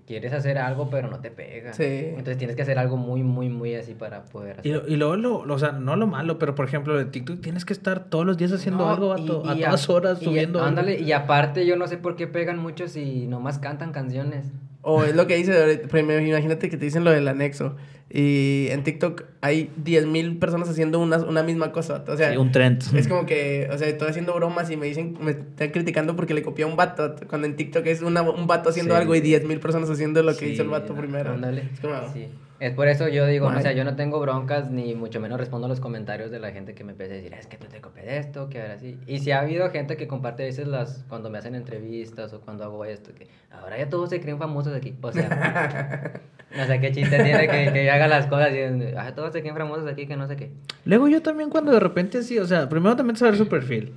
quieres 0.08 0.32
hacer 0.32 0.58
algo 0.58 0.88
pero 0.90 1.08
no 1.08 1.20
te 1.20 1.30
pega. 1.30 1.72
Sí. 1.74 1.84
Entonces 1.84 2.38
tienes 2.38 2.56
que 2.56 2.62
hacer 2.62 2.78
algo 2.78 2.96
muy, 2.96 3.22
muy, 3.22 3.48
muy 3.50 3.74
así 3.76 3.94
para 3.94 4.24
poder 4.24 4.56
Y, 4.64 4.70
hacer. 4.72 4.82
lo- 4.82 4.88
y 4.88 4.96
luego, 4.96 5.16
lo, 5.16 5.44
lo- 5.44 5.54
o 5.54 5.58
sea, 5.58 5.70
no 5.72 5.94
lo 5.94 6.06
malo, 6.08 6.38
pero 6.38 6.54
por 6.56 6.66
ejemplo, 6.66 6.96
de 6.96 7.04
TikTok 7.04 7.40
tienes 7.40 7.64
que 7.64 7.74
estar 7.74 8.06
todos 8.06 8.24
los 8.26 8.36
días 8.38 8.50
haciendo 8.52 8.84
No, 8.86 8.90
algo, 8.90 9.08
vato, 9.10 9.42
y- 9.44 9.48
a 9.50 9.54
y 9.54 9.60
todas 9.62 9.88
horas 9.90 10.18
y- 10.20 10.24
subiendo 10.24 10.58
algo. 10.60 10.68
Ándale, 10.68 10.98
y 10.98 11.12
aparte 11.12 11.64
yo 11.66 11.76
no 11.76 11.86
sé 11.86 11.98
por 11.98 12.16
qué 12.16 12.26
pegan 12.26 12.58
muchos 12.58 12.96
y 12.96 13.26
nomás 13.28 13.58
cantan 13.58 13.92
canciones. 13.92 14.50
O 14.90 15.04
es 15.04 15.14
lo 15.14 15.26
que 15.26 15.36
dice, 15.36 15.82
imagínate 15.92 16.70
que 16.70 16.76
te 16.78 16.84
dicen 16.86 17.04
lo 17.04 17.10
del 17.10 17.28
anexo. 17.28 17.76
Y 18.10 18.68
en 18.70 18.84
TikTok 18.84 19.24
hay 19.42 19.70
10.000 19.84 20.38
personas 20.38 20.66
haciendo 20.70 20.98
una, 20.98 21.18
una 21.18 21.42
misma 21.42 21.72
cosa. 21.72 22.02
O 22.08 22.16
sea, 22.16 22.30
Sí, 22.32 22.38
un 22.38 22.52
trend. 22.52 22.82
es 22.96 23.06
como 23.06 23.26
que, 23.26 23.68
o 23.70 23.76
sea, 23.76 23.86
estoy 23.86 24.08
haciendo 24.08 24.32
bromas 24.34 24.70
y 24.70 24.78
me 24.78 24.86
dicen, 24.86 25.18
me 25.20 25.32
están 25.32 25.70
criticando 25.72 26.16
porque 26.16 26.32
le 26.32 26.42
copié 26.42 26.64
a 26.64 26.68
un 26.68 26.76
vato. 26.76 27.16
Cuando 27.28 27.46
en 27.46 27.56
TikTok 27.56 27.84
es 27.86 28.00
una- 28.00 28.22
un 28.22 28.46
vato 28.46 28.70
haciendo 28.70 28.94
Sí. 28.94 29.00
algo 29.02 29.14
y 29.14 29.20
10.000 29.20 29.60
personas 29.60 29.90
haciendo 29.90 30.22
lo 30.22 30.32
que 30.32 30.46
Sí, 30.46 30.52
hizo 30.52 30.62
el 30.62 30.70
vato 30.70 30.94
primero. 30.94 31.32
Ándale. 31.32 31.68
Es 31.74 31.80
como, 31.80 31.94
Sí. 32.14 32.28
Es 32.60 32.72
por 32.74 32.88
eso 32.88 33.06
yo 33.08 33.26
digo, 33.26 33.46
Guay. 33.46 33.58
o 33.58 33.62
sea, 33.62 33.72
yo 33.72 33.84
no 33.84 33.94
tengo 33.94 34.18
broncas 34.18 34.70
ni 34.70 34.94
mucho 34.94 35.20
menos 35.20 35.38
respondo 35.38 35.66
a 35.66 35.68
los 35.68 35.78
comentarios 35.78 36.30
de 36.30 36.40
la 36.40 36.50
gente 36.50 36.74
que 36.74 36.82
me 36.82 36.92
empieza 36.92 37.12
a 37.12 37.16
decir, 37.16 37.32
es 37.34 37.46
que 37.46 37.56
tú 37.56 37.66
te 37.68 37.80
copié 37.80 38.04
de 38.04 38.18
esto, 38.18 38.48
que 38.48 38.60
ahora 38.60 38.74
así. 38.74 38.98
Y 39.06 39.20
si 39.20 39.30
ha 39.30 39.40
habido 39.40 39.70
gente 39.70 39.96
que 39.96 40.08
comparte 40.08 40.42
a 40.42 40.46
veces 40.46 40.66
las, 40.66 41.04
cuando 41.08 41.30
me 41.30 41.38
hacen 41.38 41.54
entrevistas 41.54 42.32
o 42.32 42.40
cuando 42.40 42.64
hago 42.64 42.84
esto, 42.84 43.14
que 43.14 43.28
ahora 43.50 43.78
ya 43.78 43.88
todos 43.88 44.10
se 44.10 44.20
creen 44.20 44.38
famosos 44.38 44.74
aquí. 44.74 44.96
O 45.00 45.12
sea, 45.12 46.20
no 46.56 46.66
sé 46.66 46.80
qué 46.80 46.90
chiste 46.90 47.22
tiene 47.22 47.48
que, 47.48 47.72
que 47.72 47.84
yo 47.84 47.92
haga 47.92 48.08
las 48.08 48.26
cosas 48.26 48.52
y 48.52 48.58
ah, 48.96 49.14
todos 49.14 49.32
se 49.32 49.40
creen 49.40 49.56
famosos 49.56 49.86
aquí, 49.86 50.06
que 50.06 50.16
no 50.16 50.26
sé 50.26 50.34
qué. 50.34 50.50
Luego 50.84 51.06
yo 51.06 51.22
también 51.22 51.50
cuando 51.50 51.70
de 51.70 51.80
repente 51.80 52.22
sí, 52.22 52.38
o 52.38 52.46
sea, 52.46 52.68
primero 52.68 52.96
también 52.96 53.16
saber 53.16 53.36
su 53.36 53.48
perfil. 53.48 53.94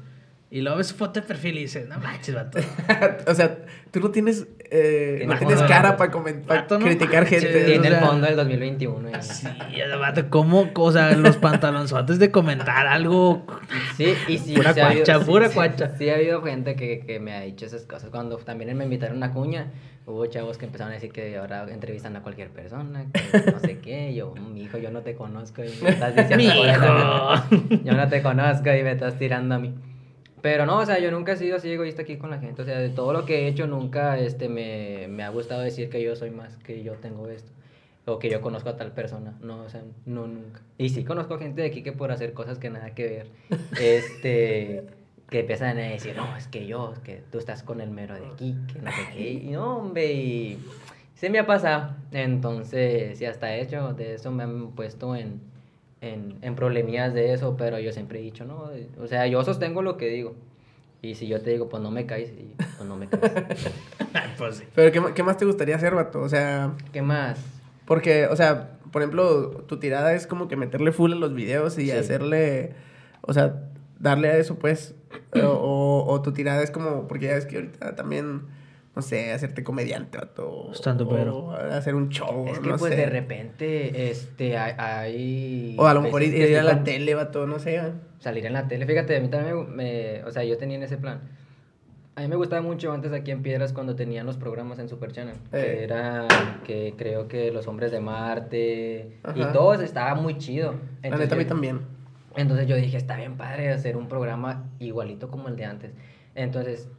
Y 0.54 0.60
luego 0.60 0.80
ves 0.80 0.88
su 0.88 0.96
foto 0.96 1.22
de 1.22 1.26
perfil 1.26 1.58
y 1.58 1.62
dices, 1.62 1.88
no 1.88 1.98
manches, 2.00 2.36
vato. 2.36 2.60
o 3.28 3.34
sea, 3.34 3.60
tú 3.90 4.02
no 4.02 4.12
tienes, 4.12 4.48
eh, 4.70 5.24
no 5.26 5.38
tienes 5.38 5.62
cara 5.64 5.96
para 5.96 6.12
comentar, 6.12 6.58
Vato, 6.64 6.78
no 6.78 6.86
criticar 6.88 7.24
manches. 7.24 7.42
gente. 7.44 7.64
Tiene 7.64 7.88
o 7.90 7.94
el 7.94 8.00
fondo 8.02 8.28
del 8.28 8.36
2021. 8.36 9.10
y- 9.12 9.14
Sí, 9.22 9.48
vato, 9.98 10.30
¿cómo? 10.30 10.70
O 10.76 10.92
sea, 10.92 11.16
los 11.16 11.38
pantalonzotes 11.38 12.20
de 12.20 12.32
comentar 12.32 12.86
algo. 12.86 13.46
Sí, 13.96 14.14
y 14.28 14.38
sí, 14.40 14.54
Pura 14.56 14.74
sí 14.74 14.82
ha 14.82 14.88
habido- 14.88 15.06
cuacha, 15.06 15.20
sí, 15.20 15.26
pura 15.26 15.48
sí, 15.48 15.56
cuacha. 15.56 15.98
Sí, 15.98 16.10
ha 16.10 16.16
habido 16.16 16.42
gente 16.44 16.76
que, 16.76 17.00
que 17.00 17.22
me 17.22 17.32
ha 17.34 17.40
dicho 17.42 17.66
esas 17.66 17.84
cosas. 17.86 18.10
Cuando 18.10 18.36
también 18.36 18.76
me 18.78 18.84
invitaron 18.84 19.24
a 19.24 19.32
Cuña, 19.32 19.72
hubo 20.06 20.26
chavos 20.26 20.58
que 20.58 20.66
empezaron 20.66 20.92
a 20.92 20.96
decir 20.96 21.14
que 21.14 21.38
ahora 21.38 21.66
entrevistan 21.72 22.18
a 22.18 22.24
cualquier 22.24 22.50
persona, 22.50 23.06
que 23.14 23.52
no 23.54 23.60
sé 23.62 23.80
qué. 23.80 24.14
Yo, 24.14 24.34
mi 24.36 24.64
hijo, 24.64 24.78
yo 24.80 24.92
no 24.92 25.00
te 25.00 25.16
conozco 25.16 25.64
y 25.64 25.70
me 25.82 25.92
estás 25.92 26.14
diciendo. 26.14 26.68
cosas. 26.68 27.46
Yo 27.86 27.94
no 27.94 28.10
te 28.10 28.22
conozco 28.22 28.70
y 28.74 28.84
me 28.84 28.92
estás 28.92 29.18
tirando 29.18 29.56
a 29.56 29.60
mí. 29.60 29.74
Pero 30.42 30.66
no, 30.66 30.80
o 30.80 30.86
sea, 30.86 31.00
yo 31.00 31.12
nunca 31.12 31.34
he 31.34 31.38
sido 31.38 31.58
así 31.58 31.72
egoísta 31.72 32.02
aquí 32.02 32.18
con 32.18 32.32
la 32.32 32.40
gente. 32.40 32.62
O 32.62 32.66
sea, 32.66 32.80
de 32.80 32.90
todo 32.90 33.14
lo 33.14 33.26
que 33.26 33.42
he 33.42 33.48
hecho, 33.48 33.68
nunca 33.68 34.18
este, 34.18 34.50
me, 34.50 35.08
me 35.08 35.24
ha 35.24 35.30
gustado 35.30 35.62
decir 35.62 35.90
que 35.90 36.02
yo 36.02 36.16
soy 36.16 36.32
más, 36.32 36.58
que 36.58 36.84
yo 36.84 36.94
tengo 36.94 37.28
esto. 37.28 37.52
O 38.06 38.18
que 38.18 38.30
yo 38.30 38.42
conozco 38.42 38.70
a 38.70 38.78
tal 38.78 38.92
persona. 38.92 39.38
No, 39.42 39.62
o 39.62 39.70
sea, 39.70 39.84
no, 40.06 40.26
nunca. 40.26 40.62
Y 40.78 40.90
sí 40.90 41.04
conozco 41.04 41.38
gente 41.38 41.62
de 41.62 41.68
aquí 41.68 41.84
que 41.84 41.92
por 41.92 42.12
hacer 42.12 42.34
cosas 42.34 42.58
que 42.58 42.72
nada 42.72 42.96
que 42.96 43.08
ver, 43.08 43.28
este, 43.80 44.86
que 45.30 45.42
empiezan 45.42 45.78
a 45.78 45.82
decir, 45.82 46.16
no, 46.16 46.36
es 46.36 46.48
que 46.48 46.66
yo, 46.66 46.94
es 46.94 47.00
que 47.00 47.22
tú 47.32 47.38
estás 47.38 47.62
con 47.62 47.80
el 47.80 47.92
mero 47.92 48.16
de 48.16 48.26
aquí, 48.26 48.56
que 48.74 48.80
no 48.80 48.92
sé 48.92 49.08
qué. 49.14 49.32
Y 49.32 49.50
no, 49.52 49.78
hombre, 49.78 50.12
y 50.12 50.60
se 51.14 51.30
me 51.30 51.38
ha 51.38 51.46
pasado. 51.46 51.96
Entonces, 52.12 53.20
sí, 53.20 53.26
hasta 53.26 53.56
hecho, 53.56 53.94
de 53.94 54.16
eso 54.16 54.32
me 54.32 54.44
han 54.44 54.72
puesto 54.72 55.16
en, 55.16 55.40
en, 56.02 56.38
en 56.42 56.56
problemillas 56.56 57.14
de 57.14 57.34
eso, 57.34 57.56
pero 57.58 57.80
yo 57.80 57.92
siempre 57.92 58.20
he 58.20 58.22
dicho, 58.24 58.44
no, 58.46 58.70
o 59.02 59.08
sea, 59.08 59.28
yo 59.28 59.44
sostengo 59.44 59.82
lo 59.82 59.98
que 59.98 60.08
digo. 60.10 60.36
Y 61.04 61.16
si 61.16 61.28
yo 61.28 61.42
te 61.42 61.50
digo, 61.52 61.68
pues 61.70 61.82
no 61.82 61.90
me 61.92 62.06
caes, 62.06 62.30
y 62.32 62.54
pues 62.78 62.88
no 62.88 62.96
me 62.96 63.08
caes. 63.08 63.32
pues 64.38 64.56
sí. 64.58 64.64
Pero 64.76 64.92
¿qué, 64.92 65.14
¿qué 65.14 65.24
más 65.24 65.38
te 65.38 65.46
gustaría 65.46 65.76
hacer, 65.76 65.96
vato? 65.96 66.20
O 66.22 66.30
sea, 66.30 66.74
¿Qué 66.92 67.02
más? 67.02 67.40
Porque, 67.86 68.28
o 68.28 68.36
sea, 68.36 68.78
por 68.92 69.02
ejemplo, 69.02 69.50
tu 69.68 69.78
tirada 69.80 70.14
es 70.14 70.28
como 70.28 70.48
que 70.48 70.56
meterle 70.56 70.92
full 70.92 71.12
a 71.14 71.16
los 71.16 71.34
videos 71.34 71.78
y 71.80 71.86
Sí. 71.86 71.92
hacerle, 71.92 72.74
o 73.22 73.34
sea, 73.34 73.64
darle 74.00 74.30
a 74.30 74.38
eso, 74.38 74.56
pues. 74.60 74.96
o, 75.34 75.40
o- 75.48 76.12
o 76.12 76.22
tu 76.22 76.34
tirada 76.34 76.62
es 76.64 76.72
como, 76.72 77.08
porque 77.08 77.26
ya 77.28 77.34
ves 77.34 77.46
que 77.46 77.56
ahorita 77.58 77.96
también, 77.96 78.42
no 78.96 79.02
sé, 79.02 79.32
hacerte 79.32 79.64
comediante, 79.64 80.18
vato. 80.18 80.70
Estando 80.74 81.06
o 81.06 81.10
pero. 81.10 81.52
hacer 81.52 81.96
un 81.96 82.10
show, 82.10 82.46
Es 82.48 82.60
que 82.60 82.70
no 82.70 82.78
pues 82.78 82.94
sé. 82.94 83.00
de 83.00 83.06
repente, 83.06 84.10
este, 84.12 84.58
hay... 84.58 84.74
hay 84.78 85.76
O 85.80 85.86
a 85.88 85.94
lo 85.94 86.02
mejor 86.02 86.24
ir, 86.24 86.34
ir 86.36 86.58
a 86.58 86.64
la 86.64 86.74
con- 86.76 86.84
tele, 86.84 87.16
vato, 87.16 87.48
no 87.48 87.60
sé. 87.60 87.82
salir 88.20 88.46
en 88.46 88.54
la 88.54 88.68
tele. 88.68 88.86
Fíjate, 88.86 89.16
a 89.18 89.22
mí 89.22 89.30
también 89.30 89.56
me, 89.76 89.84
me- 90.20 90.24
o 90.26 90.32
sea, 90.32 90.44
yo 90.44 90.58
tenía 90.58 90.76
en 90.78 90.84
ese 90.84 90.98
plan. 90.98 91.22
A 92.16 92.22
mí 92.22 92.28
me 92.28 92.36
gustaba 92.36 92.62
mucho 92.62 92.92
antes 92.92 93.14
aquí 93.14 93.32
en 93.32 93.42
Piedras 93.42 93.72
cuando 93.72 93.96
tenían 93.96 94.26
los 94.26 94.36
programas 94.36 94.78
en 94.80 94.90
Super 94.90 95.14
Channel, 95.14 95.36
Eh. 95.36 95.62
que 95.78 95.84
era 95.86 96.28
que 96.66 96.94
creo 96.98 97.30
que 97.30 97.52
los 97.52 97.68
hombres 97.68 97.92
de 97.94 98.02
Marte 98.02 99.18
y 99.34 99.42
Ajá. 99.42 99.54
todo 99.54 99.74
eso 99.74 99.84
estaba 99.84 100.14
muy 100.16 100.38
chido. 100.38 100.74
La 100.74 100.80
Entonces 101.04 101.20
neta, 101.28 101.36
a 101.36 101.38
mí 101.38 101.44
yo- 101.46 101.50
también. 101.50 101.80
Entonces 102.36 102.68
yo 102.68 102.76
dije, 102.76 102.98
está 102.98 103.16
bien 103.16 103.38
padre 103.38 103.72
hacer 103.72 103.96
un 103.96 104.08
programa 104.10 104.70
igualito 104.80 105.30
como 105.30 105.48
el 105.48 105.56
de 105.56 105.66
antes. 105.66 105.92
Entonces, 106.36 106.90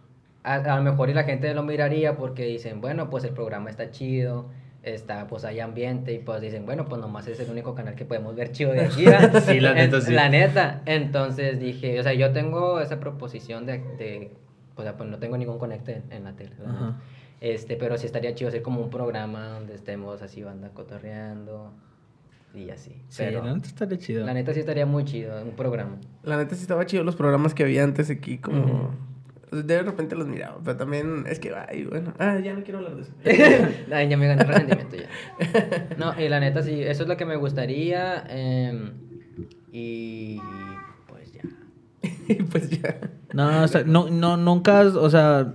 a, 0.45 0.55
a 0.55 0.76
lo 0.76 0.82
mejor 0.82 1.11
y 1.11 1.14
la 1.14 1.24
gente 1.24 1.53
lo 1.55 1.62
miraría 1.62 2.16
porque 2.16 2.45
dicen, 2.45 2.80
bueno, 2.80 3.09
pues 3.11 3.24
el 3.24 3.32
programa 3.32 3.70
está 3.70 3.90
chido, 3.90 4.49
está, 4.82 5.26
pues 5.28 5.45
hay 5.45 5.61
ambiente 5.61 6.12
y 6.12 6.18
pues 6.18 6.40
dicen, 6.40 6.66
bueno, 6.66 6.84
pues 6.86 7.01
nomás 7.01 7.26
es 7.28 7.38
el 7.40 7.51
único 7.51 7.74
canal 7.74 7.95
que 7.95 8.05
podemos 8.05 8.34
ver 8.34 8.51
chido 8.53 8.72
de 8.72 8.80
aquí. 8.86 9.05
Sí, 9.47 9.61
la 9.61 9.74
neta, 9.74 9.97
En- 9.97 10.03
sí. 10.03 10.12
La 10.12 10.28
neta. 10.28 10.82
Entonces 10.86 11.61
dije, 11.61 12.01
o 12.01 12.03
sea, 12.03 12.14
yo 12.14 12.32
tengo 12.32 12.80
esa 12.80 12.99
proposición 12.99 13.66
de, 13.66 13.78
de 13.99 14.32
o 14.74 14.82
sea, 14.82 14.97
pues 14.97 15.09
no 15.09 15.18
tengo 15.18 15.36
ningún 15.36 15.59
conecte 15.59 15.97
en, 15.97 16.12
en 16.12 16.24
la 16.24 16.32
tele. 16.34 16.53
la. 16.59 17.01
Este, 17.40 17.76
pero 17.76 17.99
sí 17.99 18.07
estaría 18.07 18.34
chido 18.34 18.49
hacer 18.49 18.62
como 18.62 18.80
un 18.80 18.88
programa 18.90 19.49
donde 19.49 19.74
estemos 19.74 20.22
así, 20.22 20.43
banda 20.45 20.70
cotorreando 20.70 21.72
y 22.55 22.70
así. 22.70 23.03
Sí, 23.09 23.22
pero 23.24 23.45
la 23.45 23.55
neta 23.55 23.66
estaría 23.66 23.99
chido. 23.99 24.24
la 24.26 24.34
neta 24.34 24.55
sí 24.55 24.61
estaría 24.61 24.86
muy 24.86 25.05
chido, 25.05 25.43
un 25.43 25.51
programa. 25.53 25.97
La 26.22 26.36
neta 26.36 26.55
sí 26.55 26.62
estaba 26.62 26.86
chido 26.86 27.03
los 27.03 27.16
programas 27.16 27.53
que 27.55 27.62
había 27.64 27.82
antes 27.82 28.11
aquí, 28.11 28.38
como... 28.38 28.62
O 28.64 28.66
sea, 28.68 28.88
De 29.53 29.82
repente 29.82 30.16
los 30.16 30.26
miraba, 30.26 30.59
pero 30.64 30.78
también 30.78 31.24
es 31.28 31.38
que, 31.38 31.53
ay, 31.55 31.84
bueno, 31.84 32.14
ah, 32.18 32.38
ya 32.38 32.55
no 32.55 32.62
quiero 32.64 32.78
hablar 32.78 32.96
de 32.96 33.03
eso. 33.03 33.12
Ay, 33.92 34.09
ya 34.09 34.16
me 34.16 34.26
gané 34.26 34.42
el 34.42 34.48
resentimiento 34.48 34.96
ya. 34.96 35.88
No, 35.98 36.18
y 36.18 36.26
la 36.30 36.40
neta 36.40 36.62
sí, 36.62 36.82
eso 36.82 37.03
es 37.03 37.09
lo 37.09 37.18
que 37.18 37.26
me 37.26 37.36
gustaría. 37.36 38.24
em, 38.30 38.92
y 39.70 40.38
pues 41.07 41.32
ya. 41.32 41.42
y 42.28 42.34
pues 42.44 42.70
ya. 42.70 42.98
No, 43.34 43.62
o 43.62 43.68
sea, 43.68 43.84
no, 43.84 44.09
no, 44.09 44.38
nunca, 44.38 44.80
o 44.80 45.11
sea, 45.11 45.55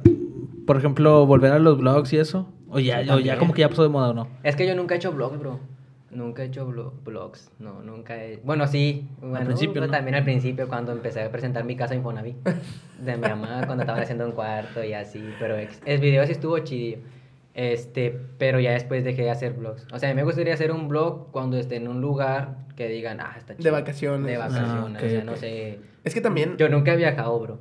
por 0.67 0.77
ejemplo, 0.77 1.25
volver 1.25 1.51
a 1.51 1.59
los 1.59 1.79
vlogs 1.79 2.13
y 2.13 2.17
eso. 2.17 2.53
O 2.69 2.79
ya, 2.79 3.01
o 3.15 3.19
ya 3.19 3.39
como 3.39 3.53
que 3.53 3.61
ya 3.61 3.69
pasó 3.69 3.81
de 3.81 3.89
moda 3.89 4.09
o 4.09 4.13
no. 4.13 4.27
Es 4.43 4.55
que 4.55 4.67
yo 4.67 4.75
nunca 4.75 4.93
he 4.93 4.97
hecho 4.97 5.11
vlogs, 5.11 5.39
bro. 5.39 5.59
Nunca 6.09 6.41
he 6.43 6.45
hecho 6.45 6.65
vlogs. 6.65 7.51
No, 7.59 7.81
nunca 7.81 8.23
he... 8.23 8.37
Bueno, 8.43 8.65
sí. 8.67 9.07
Bueno, 9.19 9.45
principio, 9.45 9.81
pues 9.81 9.87
¿no? 9.87 9.91
También 9.97 10.15
al 10.15 10.23
principio, 10.23 10.67
cuando 10.69 10.93
empecé 10.93 11.21
a 11.23 11.29
presentar 11.31 11.63
mi 11.65 11.75
casa 11.75 11.95
Infonavit. 11.95 12.37
De 12.99 13.15
mi 13.17 13.21
mamá, 13.27 13.63
cuando 13.65 13.83
estaba 13.83 13.99
haciendo 14.01 14.25
un 14.25 14.31
cuarto 14.31 14.83
y 14.83 14.93
así. 14.93 15.21
Pero 15.39 15.57
ex- 15.57 15.81
el 15.85 15.99
video 15.99 16.25
sí 16.25 16.31
estuvo 16.31 16.57
chido. 16.59 16.99
Este, 17.53 18.17
pero 18.37 18.59
ya 18.59 18.71
después 18.71 19.03
dejé 19.03 19.23
de 19.23 19.31
hacer 19.31 19.53
vlogs. 19.53 19.85
O 19.91 19.99
sea, 19.99 20.09
a 20.09 20.13
mí 20.13 20.15
me 20.15 20.23
gustaría 20.23 20.53
hacer 20.53 20.71
un 20.71 20.87
vlog 20.87 21.31
cuando 21.31 21.57
esté 21.57 21.75
en 21.77 21.87
un 21.87 21.99
lugar 22.01 22.55
que 22.75 22.87
digan, 22.87 23.19
ah, 23.19 23.33
está 23.37 23.57
chido. 23.57 23.71
vacaciones. 23.71 24.27
De 24.27 24.37
vacaciones, 24.37 24.69
Ah, 24.71 24.85
ok, 24.99 25.03
o 25.05 25.09
sea, 25.09 25.23
no 25.23 25.35
sé. 25.35 25.79
Es 26.03 26.13
que 26.13 26.21
también 26.21 26.55
Yo 26.57 26.69
nunca 26.69 26.93
he 26.93 26.97
viajado, 26.97 27.37
bro. 27.39 27.59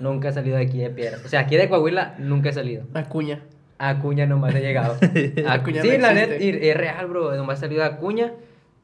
nunca 0.00 0.28
he 0.28 0.32
salido 0.32 0.56
de 0.56 0.64
aquí 0.64 0.78
de 0.78 0.90
Piedras. 0.90 1.24
O 1.24 1.28
sea, 1.28 1.40
aquí 1.40 1.56
de 1.56 1.68
Coahuila 1.68 2.16
nunca 2.18 2.48
he 2.50 2.52
salido. 2.52 2.82
Acuña. 2.94 3.40
A 3.78 3.90
Acuña 3.90 4.26
nomás 4.26 4.54
he 4.54 4.60
llegado. 4.60 4.96
Acuña 5.48 5.82
sí, 5.82 5.90
no 5.98 5.98
la 6.12 6.24
y- 6.36 6.58
es 6.68 6.76
real, 6.76 7.06
bro. 7.06 7.34
Nomás 7.36 7.58
he 7.58 7.60
salido 7.62 7.82
a 7.84 7.86
Acuña 7.86 8.32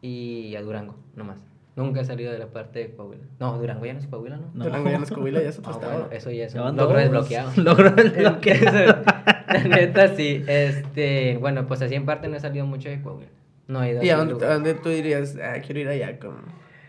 y 0.03 0.55
a 0.57 0.63
Durango, 0.63 0.95
nomás. 1.17 1.39
Nunca 1.77 2.01
he 2.03 2.05
salido 2.05 2.31
de 2.31 2.39
la 2.39 2.47
parte 2.47 2.79
de 2.79 2.91
Coahuila. 2.95 3.25
No, 3.41 3.59
Durango 3.59 3.85
ya 3.85 3.95
no 3.95 3.99
es 3.99 4.07
Coahuila, 4.07 4.37
¿no? 4.37 4.51
No. 4.55 4.65
Durango 4.67 4.91
ya 4.91 4.99
no 4.99 5.05
es 5.05 5.11
Coahuila, 5.11 5.43
ya 5.43 5.49
es 5.49 5.59
otro 5.59 5.73
Ah, 5.73 5.75
estado. 5.75 5.93
bueno, 5.99 6.09
eso 6.13 6.31
ya 6.31 6.45
es 6.45 6.55
un 6.55 6.77
logro 6.77 6.99
desbloqueado. 6.99 7.51
Logro 7.57 7.91
desbloqueado. 7.91 9.03
La 9.49 9.65
neta, 9.65 10.15
sí. 10.15 10.45
Este, 10.47 11.37
bueno, 11.41 11.67
pues 11.67 11.83
así 11.83 11.97
en 11.97 12.07
parte 12.07 12.29
no 12.29 12.37
he 12.37 12.41
salido 12.41 12.65
mucho 12.65 12.89
de 12.89 13.03
Coahuila. 13.03 13.31
No 13.67 13.83
he 13.83 13.91
ido 13.91 14.03
¿Y 14.05 14.11
a 14.11 14.17
dónde, 14.17 14.47
a 14.47 14.55
dónde 14.55 14.75
tú 14.75 14.91
dirías, 14.91 15.37
ah, 15.43 15.55
quiero 15.65 15.81
ir 15.81 15.89
allá? 15.89 16.17
Con... 16.21 16.37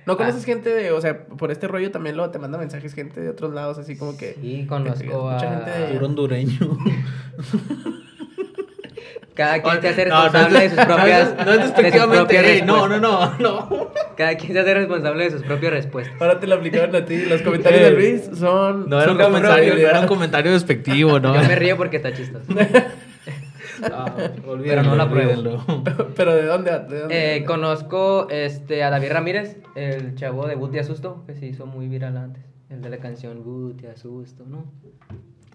¿No 0.05 0.17
conoces 0.17 0.43
Ah. 0.43 0.45
gente 0.45 0.69
de, 0.69 0.91
o 0.91 1.01
sea, 1.01 1.25
por 1.25 1.51
este 1.51 1.67
rollo 1.67 1.89
también 1.91 2.15
luego 2.15 2.31
te 2.31 2.37
manda 2.39 2.57
mensajes 2.57 2.93
gente 2.93 3.19
de 3.21 3.29
otros 3.29 3.53
lados, 3.53 3.77
así 3.79 3.97
como 3.97 4.15
que... 4.17 4.35
Sí, 4.41 4.65
conozco 4.67 5.31
mucha 5.31 5.47
a... 5.47 5.49
gente 5.57 5.71
de- 5.71 5.93
Puro 5.93 6.05
hondureño. 6.05 6.59
Cada 9.35 9.61
quien 9.61 9.81
se 9.81 9.89
hace 9.89 10.05
No, 10.05 10.15
no 10.15 10.25
es- 10.27 10.31
responsable 10.33 10.59
de 10.61 10.69
sus 10.69 10.85
propias... 10.85 11.35
No 11.45 11.51
es, 11.51 11.59
despectivamente. 11.59 12.61
no, 12.61 12.87
no, 12.87 12.99
no, 12.99 13.35
no. 13.39 13.91
Cada 14.15 14.35
quien 14.37 14.53
se 14.53 14.59
hace 14.59 14.73
responsable 14.73 15.23
de 15.25 15.31
sus 15.31 15.41
propias 15.41 15.73
respuestas. 15.73 16.21
Ahora 16.21 16.39
te 16.39 16.47
lo 16.47 16.55
aplicaron 16.55 16.95
a 16.95 17.03
ti, 17.03 17.25
los 17.25 17.41
comentarios 17.41 17.81
de 17.81 17.91
Luis 17.91 18.21
son... 18.39 18.89
No 18.89 19.01
era 19.01 19.11
un 19.11 19.17
comentario, 19.17 19.73
no 19.73 19.79
era 19.79 19.99
un 19.99 20.07
comentario 20.07 20.51
despectivo, 20.53 21.19
¿no? 21.19 21.35
Yo 21.35 21.47
me 21.47 21.55
río 21.55 21.75
porque 21.75 21.97
está 21.97 22.13
chistoso. 22.13 22.45
Ah, 23.83 24.13
Pero 24.63 24.83
no 24.83 24.95
la 24.95 25.09
pruebo. 25.09 25.63
Pero 26.15 26.35
¿de 26.35 26.45
dónde? 26.45 26.71
¿De 26.71 26.99
dónde? 26.99 27.35
Eh, 27.37 27.45
conozco 27.45 28.27
este, 28.29 28.83
a 28.83 28.89
David 28.89 29.11
Ramírez, 29.11 29.57
el 29.75 30.15
chavo 30.15 30.47
de 30.47 30.55
de 30.55 30.79
Asusto, 30.79 31.23
que 31.25 31.35
se 31.35 31.45
hizo 31.45 31.65
muy 31.65 31.87
viral 31.87 32.17
antes. 32.17 32.43
El 32.69 32.81
de 32.81 32.89
la 32.89 32.97
canción 32.97 33.43
de 33.77 33.89
Asusto, 33.89 34.45
¿no? 34.45 34.65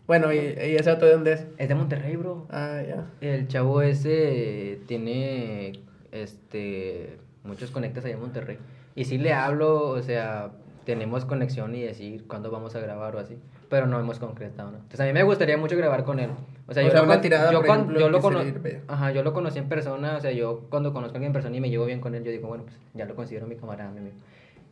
Bueno, 0.06 0.32
¿y, 0.32 0.38
y 0.38 0.76
ese 0.76 0.90
otro 0.90 1.06
de 1.06 1.14
dónde 1.14 1.32
es? 1.34 1.46
Es 1.58 1.68
de 1.68 1.74
Monterrey, 1.74 2.16
bro. 2.16 2.46
Ah, 2.50 2.82
ya. 2.86 3.06
El 3.20 3.48
chavo 3.48 3.82
ese 3.82 4.80
tiene 4.86 5.72
este 6.12 7.18
muchos 7.44 7.70
conectas 7.70 8.04
allá 8.04 8.14
en 8.14 8.20
Monterrey. 8.20 8.58
Y 8.94 9.04
sí 9.04 9.18
le 9.18 9.32
hablo, 9.32 9.88
o 9.88 10.02
sea, 10.02 10.50
tenemos 10.84 11.24
conexión 11.24 11.74
y 11.74 11.82
decir 11.82 12.26
cuándo 12.26 12.50
vamos 12.50 12.74
a 12.74 12.80
grabar 12.80 13.16
o 13.16 13.18
así. 13.18 13.36
Pero 13.70 13.86
no 13.86 13.98
hemos 13.98 14.18
concretado, 14.18 14.70
¿no? 14.72 14.76
Entonces 14.78 15.00
a 15.00 15.04
mí 15.04 15.12
me 15.12 15.22
gustaría 15.22 15.56
mucho 15.56 15.76
grabar 15.76 16.04
con 16.04 16.18
él. 16.18 16.30
O 16.66 16.74
sea, 16.74 16.82
O 16.82 16.86
yo, 16.86 16.92
sea, 16.92 17.00
lo 17.00 17.06
una 17.06 17.20
tirada, 17.20 17.50
yo, 17.52 17.58
por 17.60 17.66
con- 17.68 17.76
ejemplo, 17.76 18.00
yo 18.00 18.08
lo 18.10 18.20
cono-. 18.20 18.40
Ajá, 18.88 19.12
yo 19.12 19.22
lo 19.22 19.32
conocí 19.32 19.58
en 19.58 19.68
persona, 19.68 20.16
o 20.16 20.20
sea, 20.20 20.32
yo 20.32 20.66
cuando 20.68 20.92
conozco 20.92 21.14
a 21.14 21.16
alguien 21.16 21.28
en 21.30 21.32
persona 21.32 21.56
y 21.56 21.60
me 21.60 21.70
llevo 21.70 21.86
bien 21.86 22.00
con 22.00 22.14
él, 22.14 22.22
yo 22.24 22.30
digo, 22.32 22.48
bueno, 22.48 22.64
pues 22.64 22.76
ya 22.94 23.06
lo 23.06 23.14
considero 23.14 23.46
mi 23.46 23.56
camarada, 23.56 23.90
mi 23.92 23.98
amigo. 24.00 24.16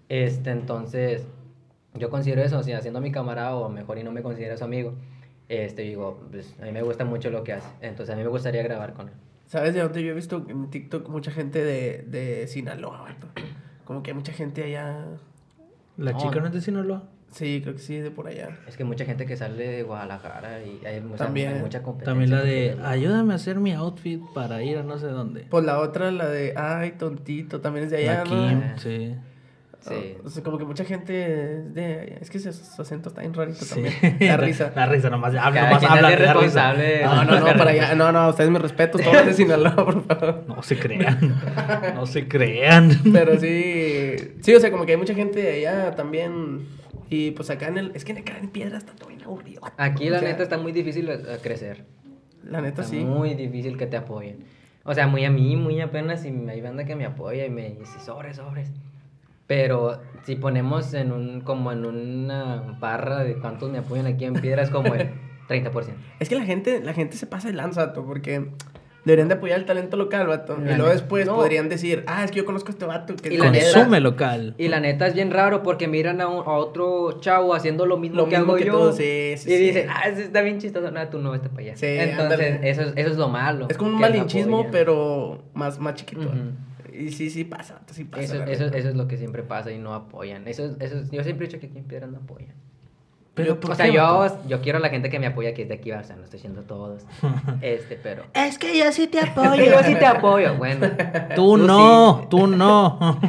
Este, 0.08 0.50
entonces, 0.50 1.26
yo 1.94 2.10
considero 2.10 2.42
eso, 2.42 2.58
o 2.58 2.62
sea, 2.62 2.80
siendo 2.82 3.00
mi 3.00 3.12
camarada 3.12 3.54
o 3.54 3.68
mejor 3.68 3.98
y 3.98 4.02
no 4.04 4.10
me 4.12 4.22
considero 4.22 4.56
su 4.56 4.64
amigo, 4.64 4.94
este, 5.48 5.82
digo, 5.82 6.20
pues 6.30 6.54
a 6.60 6.64
mí 6.64 6.72
me 6.72 6.82
gusta 6.82 7.04
mucho 7.04 7.30
lo 7.30 7.44
que 7.44 7.52
hace, 7.52 7.68
entonces 7.80 8.12
a 8.14 8.16
mí 8.18 8.22
me 8.24 8.28
gustaría 8.28 8.62
grabar 8.62 8.94
con 8.94 9.08
él. 9.08 9.14
¿Sabes 9.46 9.74
de 9.74 9.80
dónde 9.80 10.02
yo 10.02 10.10
he 10.10 10.14
visto 10.14 10.44
en 10.48 10.68
TikTok 10.70 11.08
mucha 11.08 11.30
gente 11.30 11.62
de, 11.64 12.04
de 12.06 12.46
Sinaloa? 12.48 13.14
Como 13.84 14.02
que 14.02 14.10
hay 14.10 14.14
mucha 14.16 14.32
gente 14.32 14.62
allá... 14.64 15.04
¿La 15.96 16.12
No, 16.12 16.18
chica 16.18 16.38
no 16.40 16.46
es 16.48 16.52
de 16.52 16.60
Sinaloa? 16.60 17.04
Sí, 17.30 17.60
creo 17.62 17.74
que 17.74 17.80
sí, 17.80 17.96
de 17.98 18.10
por 18.10 18.26
allá. 18.26 18.48
Es 18.66 18.76
que 18.76 18.84
mucha 18.84 19.04
gente 19.04 19.26
que 19.26 19.36
sale 19.36 19.68
de 19.68 19.82
Guadalajara 19.82 20.62
y 20.64 20.84
hay 20.86 21.00
mucha, 21.00 21.24
También. 21.24 21.54
hay 21.54 21.60
mucha 21.60 21.82
competencia. 21.82 22.10
También 22.12 22.30
la 22.30 22.42
de 22.42 22.76
ayúdame 22.84 23.34
a 23.34 23.36
hacer 23.36 23.58
mi 23.60 23.72
outfit 23.72 24.22
para 24.34 24.62
ir 24.62 24.78
a 24.78 24.82
no 24.82 24.98
sé 24.98 25.06
dónde. 25.08 25.46
Pues 25.50 25.64
la 25.64 25.78
otra, 25.78 26.10
la 26.10 26.26
de, 26.28 26.54
ay, 26.56 26.92
tontito, 26.92 27.60
también 27.60 27.84
es 27.84 27.90
de 27.90 27.98
allá, 27.98 28.24
La 28.24 28.24
¿no? 28.24 28.48
Kim, 28.48 28.60
Ah. 28.64 28.74
sí. 28.78 29.14
Sí. 29.80 30.16
O 30.24 30.28
sea, 30.28 30.42
como 30.42 30.58
que 30.58 30.64
mucha 30.64 30.84
gente 30.84 31.54
es 31.60 31.72
de. 31.74 32.18
Es 32.20 32.28
que 32.30 32.40
su, 32.40 32.52
su 32.52 32.82
acento 32.82 33.10
está 33.10 33.20
bien 33.20 33.32
rarito 33.32 33.64
Sí. 33.64 33.74
también. 33.82 34.16
La 34.20 34.36
risa. 34.36 34.72
La 34.74 34.86
risa, 34.86 35.08
nomás 35.08 35.34
habla, 35.36 35.62
nomás 35.68 35.84
habla, 35.84 36.10
risa. 36.10 36.32
responsable. 36.32 37.02
No, 37.04 37.24
no, 37.24 37.40
no, 37.40 37.46
para 37.56 37.70
allá. 37.70 37.94
No, 37.94 38.10
no, 38.10 38.28
ustedes 38.28 38.50
me 38.50 38.58
respeto, 38.58 38.98
todos 38.98 39.24
de 39.24 39.32
Sinaloa, 39.34 39.76
por 39.76 40.04
favor. 40.04 40.44
No 40.48 40.62
se 40.62 40.78
crean. 40.78 41.40
No 41.94 42.06
se 42.06 42.26
crean. 42.26 42.90
Pero 43.12 43.38
sí, 43.38 44.16
sí, 44.42 44.54
o 44.54 44.60
sea, 44.60 44.70
como 44.72 44.84
que 44.84 44.92
hay 44.92 44.98
mucha 44.98 45.14
gente 45.14 45.40
de 45.40 45.64
allá 45.66 45.94
también. 45.94 46.66
Y 47.10 47.30
pues 47.32 47.50
acá 47.50 47.68
en 47.68 47.78
el. 47.78 47.92
Es 47.94 48.04
que 48.04 48.12
acá 48.12 48.38
en 48.38 48.48
Piedra 48.50 48.78
está 48.78 48.92
todo 48.92 49.08
bien 49.08 49.22
aburrido. 49.22 49.62
Aquí 49.76 50.08
la 50.10 50.18
O 50.18 50.20
sea, 50.20 50.28
neta 50.28 50.42
está 50.42 50.58
muy 50.58 50.72
difícil 50.72 51.08
eh, 51.08 51.38
crecer. 51.42 51.84
La 52.44 52.60
neta 52.60 52.82
Está 52.82 52.96
sí. 52.96 53.04
muy 53.04 53.34
difícil 53.34 53.76
que 53.76 53.86
te 53.86 53.96
apoyen. 53.96 54.44
O 54.84 54.94
sea, 54.94 55.06
muy 55.06 55.24
a 55.24 55.30
mí, 55.30 55.56
muy 55.56 55.80
apenas, 55.80 56.24
y 56.24 56.28
hay 56.28 56.60
banda 56.60 56.84
que 56.84 56.96
me 56.96 57.04
apoya 57.04 57.44
y 57.44 57.50
me 57.50 57.70
dice, 57.70 57.98
sobres, 58.00 58.36
sobres. 58.36 58.70
Pero 59.46 60.00
si 60.24 60.36
ponemos 60.36 60.94
en 60.94 61.12
un, 61.12 61.40
como 61.40 61.72
en 61.72 61.84
una 61.84 62.76
barra 62.78 63.24
de 63.24 63.38
cuántos 63.38 63.70
me 63.70 63.78
apoyan 63.78 64.06
aquí 64.06 64.24
en 64.24 64.34
Piedra, 64.34 64.62
es 64.62 64.70
como 64.70 64.94
el 64.94 65.10
30%. 65.48 65.94
Es 66.20 66.28
que 66.28 66.36
la 66.36 66.44
gente, 66.44 66.80
la 66.80 66.94
gente 66.94 67.16
se 67.16 67.26
pasa 67.26 67.48
de 67.48 67.54
lanza, 67.54 67.92
porque 67.92 68.50
deberían 69.08 69.28
de 69.28 69.34
apoyar 69.34 69.58
el 69.58 69.64
talento 69.66 69.96
local, 69.96 70.26
vato. 70.28 70.56
La 70.58 70.72
y 70.72 70.76
luego 70.76 70.92
después 70.92 71.26
No. 71.26 71.34
podrían 71.36 71.68
decir, 71.68 72.04
ah, 72.06 72.24
es 72.24 72.30
que 72.30 72.38
yo 72.38 72.44
conozco 72.44 72.68
a 72.68 72.70
este 72.72 72.84
vato 72.86 73.16
que 73.16 73.28
es 73.28 73.34
Y 73.34 73.36
de 73.38 73.44
la 73.44 73.50
Piedra". 73.52 73.72
Consume 73.74 74.00
local. 74.00 74.54
Y 74.58 74.68
la 74.68 74.80
neta 74.80 75.06
es 75.06 75.14
bien 75.14 75.30
raro 75.30 75.62
porque 75.62 75.88
miran 75.88 76.20
a, 76.20 76.28
un- 76.28 76.46
a 76.46 76.52
otro 76.52 77.18
chavo 77.20 77.54
haciendo 77.54 77.86
lo 77.86 77.96
mismo 77.96 78.16
Lo 78.18 78.28
que 78.28 78.36
mismo 78.38 78.52
hago 78.52 78.58
que 78.60 78.66
yo. 78.66 78.90
tú, 78.90 78.96
sí, 78.96 79.34
sí, 79.36 79.52
y 79.52 79.56
sí. 79.56 79.62
dicen, 79.64 79.88
ah, 79.90 80.08
ese 80.08 80.22
está 80.24 80.40
bien 80.42 80.58
chistoso. 80.60 80.90
No, 80.90 81.08
tú 81.08 81.18
no 81.18 81.30
vete 81.32 81.48
para 81.48 81.62
allá. 81.62 81.76
Sí, 81.76 81.86
Entonces, 81.86 82.60
eso, 82.62 82.82
es- 82.82 82.92
eso 82.96 83.10
es 83.10 83.16
lo 83.16 83.28
malo. 83.28 83.66
Es 83.68 83.76
como 83.76 83.90
un 83.90 83.98
malinchismo, 84.00 84.68
pero 84.70 85.42
más, 85.54 85.78
más 85.80 85.94
chiquito. 85.94 86.30
Y 86.92 87.10
sí, 87.12 87.30
sí 87.30 87.44
pasa, 87.44 87.80
sí 87.92 88.04
pasa. 88.04 88.22
Eso, 88.24 88.42
eso, 88.44 88.64
eso 88.74 88.88
es 88.88 88.94
lo 88.96 89.06
que 89.06 89.16
siempre 89.16 89.42
pasa 89.44 89.70
y 89.70 89.78
no 89.78 89.94
apoyan. 89.94 90.48
Eso, 90.48 90.64
es- 90.64 90.76
eso, 90.80 90.98
es- 90.98 91.10
yo 91.10 91.22
siempre 91.22 91.46
he 91.46 91.48
dicho 91.48 91.60
que 91.60 91.66
aquí 91.66 91.78
en 91.78 91.84
Piedra 91.84 92.06
no 92.08 92.18
apoyan. 92.18 92.54
Pero 93.38 93.54
Yo- 93.54 93.60
¿por 93.60 93.70
O 93.70 93.74
sea, 93.74 93.86
qué, 93.86 93.92
yo, 93.92 94.26
yo 94.48 94.60
quiero 94.60 94.78
a 94.78 94.80
la 94.80 94.88
gente 94.90 95.08
que 95.10 95.18
me 95.18 95.26
apoya 95.26 95.54
que 95.54 95.62
es 95.62 95.68
de 95.68 95.74
aquí, 95.76 95.92
o 95.92 96.02
sea, 96.04 96.16
no 96.16 96.24
estoy 96.24 96.38
diciendo 96.38 96.62
todos. 96.62 97.04
Este, 97.62 97.96
pero. 97.96 98.24
Es 98.34 98.58
que 98.58 98.76
yo 98.78 98.90
sí 98.92 99.06
te 99.06 99.18
yo 99.66 99.82
sí 99.84 99.94
te 99.94 100.06
apoyo, 100.06 100.56
bueno. 100.56 100.86
Tú 101.34 101.56
Tú 101.56 101.56
no, 101.58 102.18
sí. 102.22 102.26
tú 102.28 102.46
no. 102.48 103.20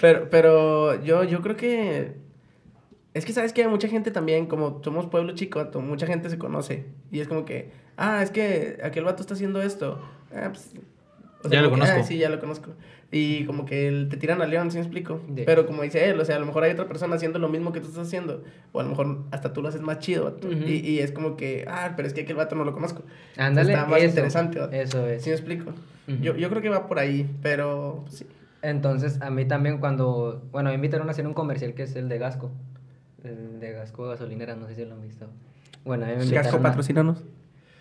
Pero, 0.00 0.28
pero 0.30 1.02
yo, 1.02 1.24
yo 1.24 1.40
creo 1.42 1.56
que. 1.56 2.16
Es 3.14 3.24
que 3.24 3.32
sabes 3.32 3.52
que 3.52 3.62
hay 3.62 3.68
mucha 3.68 3.88
gente 3.88 4.10
también, 4.10 4.46
como 4.46 4.80
somos 4.84 5.06
pueblo 5.06 5.32
chico, 5.34 5.64
mucha 5.82 6.06
gente 6.06 6.30
se 6.30 6.38
conoce. 6.38 6.86
Y 7.10 7.20
es 7.20 7.26
como 7.28 7.44
que, 7.44 7.72
ah, 7.96 8.22
es 8.22 8.30
que 8.30 8.78
aquel 8.82 9.04
vato 9.04 9.22
está 9.22 9.34
haciendo 9.34 9.60
esto. 9.60 10.00
Ah, 10.34 10.50
pues, 10.50 10.72
o 11.44 11.48
Ya 11.48 11.60
lo 11.62 11.68
que, 11.68 11.74
conozco. 11.74 11.96
"Ah, 12.00 12.02
sí, 12.04 12.16
ya 12.18 12.28
lo 12.28 12.38
conozco. 12.40 12.70
Y 13.10 13.46
como 13.46 13.64
que 13.64 13.88
el- 13.88 14.08
te 14.10 14.18
tiran 14.18 14.42
a 14.42 14.46
león, 14.46 14.70
¿sí 14.70 14.76
me 14.76 14.82
explico? 14.82 15.20
Sí. 15.34 15.42
Pero 15.46 15.64
como 15.66 15.82
dice 15.82 16.10
él, 16.10 16.20
o 16.20 16.24
sea, 16.26 16.36
a 16.36 16.38
lo 16.38 16.44
mejor 16.46 16.64
hay 16.64 16.72
otra 16.72 16.86
persona 16.86 17.14
haciendo 17.16 17.38
lo 17.38 17.48
mismo 17.48 17.72
que 17.72 17.80
tú 17.80 17.88
estás 17.88 18.06
haciendo. 18.06 18.42
O 18.72 18.80
a 18.80 18.82
lo 18.82 18.90
mejor 18.90 19.20
hasta 19.30 19.52
tú 19.54 19.62
lo 19.62 19.68
haces 19.68 19.80
más 19.80 19.98
chido, 20.00 20.24
vato. 20.24 20.46
Ujú. 20.46 20.58
y, 20.66 20.72
y 20.86 20.98
es 20.98 21.12
como 21.12 21.36
que, 21.36 21.64
ah, 21.68 21.94
pero 21.96 22.06
es 22.06 22.12
que 22.12 22.20
aquel 22.22 22.36
vato 22.36 22.54
no 22.54 22.64
lo 22.64 22.74
conozco. 22.74 23.02
Ándale, 23.38 23.72
Está 23.72 23.86
más 23.86 23.98
eso, 24.00 24.08
interesante, 24.10 24.58
vato. 24.58 24.74
Eso 24.74 25.06
es. 25.06 25.22
¿Sí 25.22 25.30
me 25.30 25.36
explico? 25.36 25.70
Ujú. 26.06 26.22
yo, 26.22 26.36
yo 26.36 26.50
creo 26.50 26.60
que 26.60 26.68
va 26.68 26.86
por 26.86 26.98
ahí, 26.98 27.28
pero 27.42 28.02
pues, 28.04 28.18
sí. 28.18 28.26
Entonces, 28.60 29.22
a 29.22 29.30
mí 29.30 29.44
también 29.46 29.78
cuando, 29.78 30.42
bueno, 30.52 30.68
me 30.70 30.74
invitaron 30.74 31.08
a 31.08 31.12
hacer 31.12 31.26
un 31.26 31.32
comercial 31.34 31.72
que 31.74 31.84
es 31.84 31.96
el 31.96 32.08
de 32.10 32.18
Gasco, 32.18 32.50
el 33.24 33.60
de 33.60 33.72
Gasco 33.72 34.06
gasolinera, 34.08 34.54
no 34.56 34.66
sé 34.66 34.74
si 34.74 34.84
lo 34.84 34.94
han 34.94 35.00
visto. 35.02 35.26
Bueno, 35.84 36.04
a 36.04 36.08
mí 36.08 36.16
me 36.16 36.24
invitaron 36.24 36.60
a- 36.60 36.62
patrocínanos. 36.70 37.22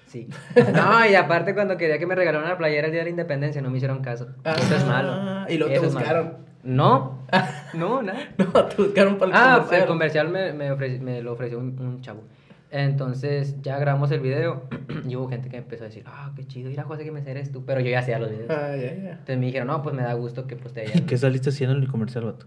Sí. 0.07 0.27
No, 0.73 1.05
y 1.09 1.15
aparte 1.15 1.53
cuando 1.53 1.77
quería 1.77 1.99
que 1.99 2.05
me 2.07 2.15
regalaran 2.15 2.49
la 2.49 2.57
playera 2.57 2.87
el 2.87 2.91
día 2.93 3.01
de 3.01 3.05
la 3.05 3.09
independencia, 3.11 3.61
no 3.61 3.69
me 3.69 3.77
hicieron 3.77 4.01
caso. 4.01 4.27
Eso 4.43 4.75
es 4.75 4.85
malo. 4.85 5.11
Ah, 5.13 5.45
y 5.49 5.57
luego 5.57 5.71
te 5.73 5.79
Eso 5.79 5.93
malo. 5.93 5.99
buscaron. 5.99 6.47
No, 6.63 7.19
no, 7.73 8.01
nada. 8.01 8.19
No, 8.37 8.65
te 8.65 8.81
buscaron 8.81 9.17
para 9.17 9.31
el 9.31 9.37
Ah, 9.37 9.53
comercial. 9.57 9.81
el 9.81 9.87
comercial 9.87 10.29
me, 10.29 10.53
me, 10.53 10.71
ofreci- 10.71 10.99
me 10.99 11.21
lo 11.21 11.33
ofreció 11.33 11.59
un, 11.59 11.79
un 11.79 12.01
chavo. 12.01 12.23
Entonces 12.71 13.61
ya 13.61 13.79
grabamos 13.79 14.11
el 14.11 14.19
video 14.19 14.63
y 15.07 15.15
hubo 15.15 15.29
gente 15.29 15.47
que 15.49 15.57
empezó 15.57 15.83
a 15.85 15.87
decir, 15.87 16.03
ah, 16.05 16.31
qué 16.35 16.45
chido, 16.45 16.69
ir 16.69 16.79
a 16.79 16.83
José 16.83 17.03
que 17.05 17.11
me 17.11 17.21
eres 17.29 17.51
tú. 17.51 17.63
Pero 17.65 17.79
yo 17.79 17.89
ya 17.89 17.99
hacía 17.99 18.19
los 18.19 18.29
videos. 18.29 18.49
Ah, 18.49 18.75
ya, 18.75 18.93
ya. 18.93 19.11
Entonces 19.11 19.37
me 19.37 19.45
dijeron, 19.45 19.67
no, 19.67 19.81
pues 19.81 19.95
me 19.95 20.03
da 20.03 20.13
gusto 20.13 20.47
que 20.47 20.55
pues 20.57 20.73
te 20.73 20.83
¿Y 20.83 20.87
hayan 20.89 21.05
qué 21.05 21.17
saliste 21.17 21.49
haciendo 21.49 21.75
en 21.77 21.83
el 21.83 21.89
comercial, 21.89 22.25
vato? 22.25 22.45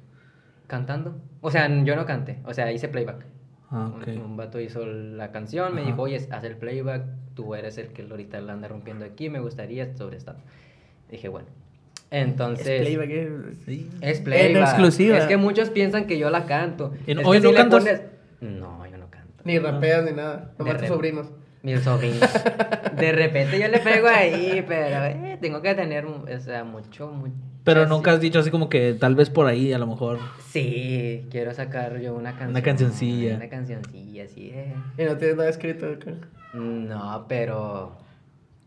cantando. 0.66 1.16
O 1.40 1.50
sea, 1.50 1.68
yo 1.84 1.96
no 1.96 2.04
canté, 2.06 2.38
o 2.44 2.54
sea, 2.54 2.70
hice 2.70 2.88
playback. 2.88 3.24
Ah, 3.70 3.90
Un-. 3.94 4.18
Un, 4.18 4.36
vato 4.36 4.58
hizo 4.60 4.84
la 4.84 5.30
canción, 5.32 5.74
me 5.74 5.80
Ajá. 5.82 5.90
dijo, 5.90 6.02
oye, 6.02 6.16
haz 6.30 6.44
el 6.44 6.56
playback, 6.56 7.04
tú 7.34 7.54
eres 7.54 7.78
el 7.78 7.88
que 7.88 8.02
ahorita 8.02 8.40
la 8.40 8.52
anda 8.54 8.68
rompiendo 8.68 9.04
aquí, 9.04 9.30
me 9.30 9.38
gustaría 9.40 9.94
sobre 9.96 10.16
esta. 10.16 10.36
Dije, 11.10 11.28
bueno. 11.28 11.48
Entonces... 12.10 12.66
Es 12.66 12.80
playback, 12.82 13.10
eh. 13.10 13.86
Es 14.00 14.20
playback. 14.20 14.50
En 14.50 14.56
exclusiva. 14.56 15.18
Es 15.18 15.26
que 15.26 15.36
muchos 15.36 15.70
piensan 15.70 16.06
que 16.06 16.18
yo 16.18 16.30
la 16.30 16.46
canto. 16.46 16.92
¿Y 17.06 17.14
no- 17.14 17.20
Es 17.20 17.26
oye, 17.26 17.40
que 17.40 17.44
¿no 17.44 17.50
si 17.50 17.54
le 17.54 17.60
cantas? 17.60 17.84
pones- 17.84 18.02
No, 18.40 18.86
yo 18.86 18.96
no 18.98 19.08
canto. 19.10 19.42
Ni 19.44 19.58
rapeas 19.60 20.04
ni 20.04 20.12
nada. 20.12 20.52
Nomás 20.58 20.78
tus 20.78 20.88
sobrinos. 20.88 21.30
Mis 21.62 21.80
sobrinos. 21.82 22.20
De 22.96 23.12
repente 23.12 23.60
yo 23.60 23.68
le 23.68 23.78
pego 23.78 24.08
ahí, 24.08 24.64
pero 24.66 25.04
eh, 25.04 25.38
tengo 25.40 25.62
que 25.62 25.74
tener, 25.74 26.06
un- 26.06 26.28
o 26.28 26.40
sea, 26.40 26.64
mucho, 26.64 27.08
mucho. 27.12 27.34
Pero 27.64 27.82
así. 27.82 27.90
nunca 27.90 28.12
has 28.12 28.20
dicho 28.20 28.38
así 28.38 28.50
como 28.50 28.68
que 28.68 28.94
tal 28.94 29.14
vez 29.14 29.30
por 29.30 29.46
ahí, 29.46 29.72
a 29.72 29.78
lo 29.78 29.86
mejor. 29.86 30.18
Sí, 30.48 31.26
quiero 31.30 31.52
sacar 31.52 31.98
yo 32.00 32.14
una 32.14 32.36
canción. 32.36 32.62
cancioncilla. 32.62 33.36
Una 33.36 33.48
cancioncilla, 33.48 34.24
así, 34.24 34.50
eh. 34.54 34.74
Y 34.98 35.04
no 35.04 35.16
tienes 35.16 35.36
nada 35.36 35.48
escrito. 35.50 35.86
acá. 35.86 36.12
No, 36.54 37.26
pero. 37.28 37.96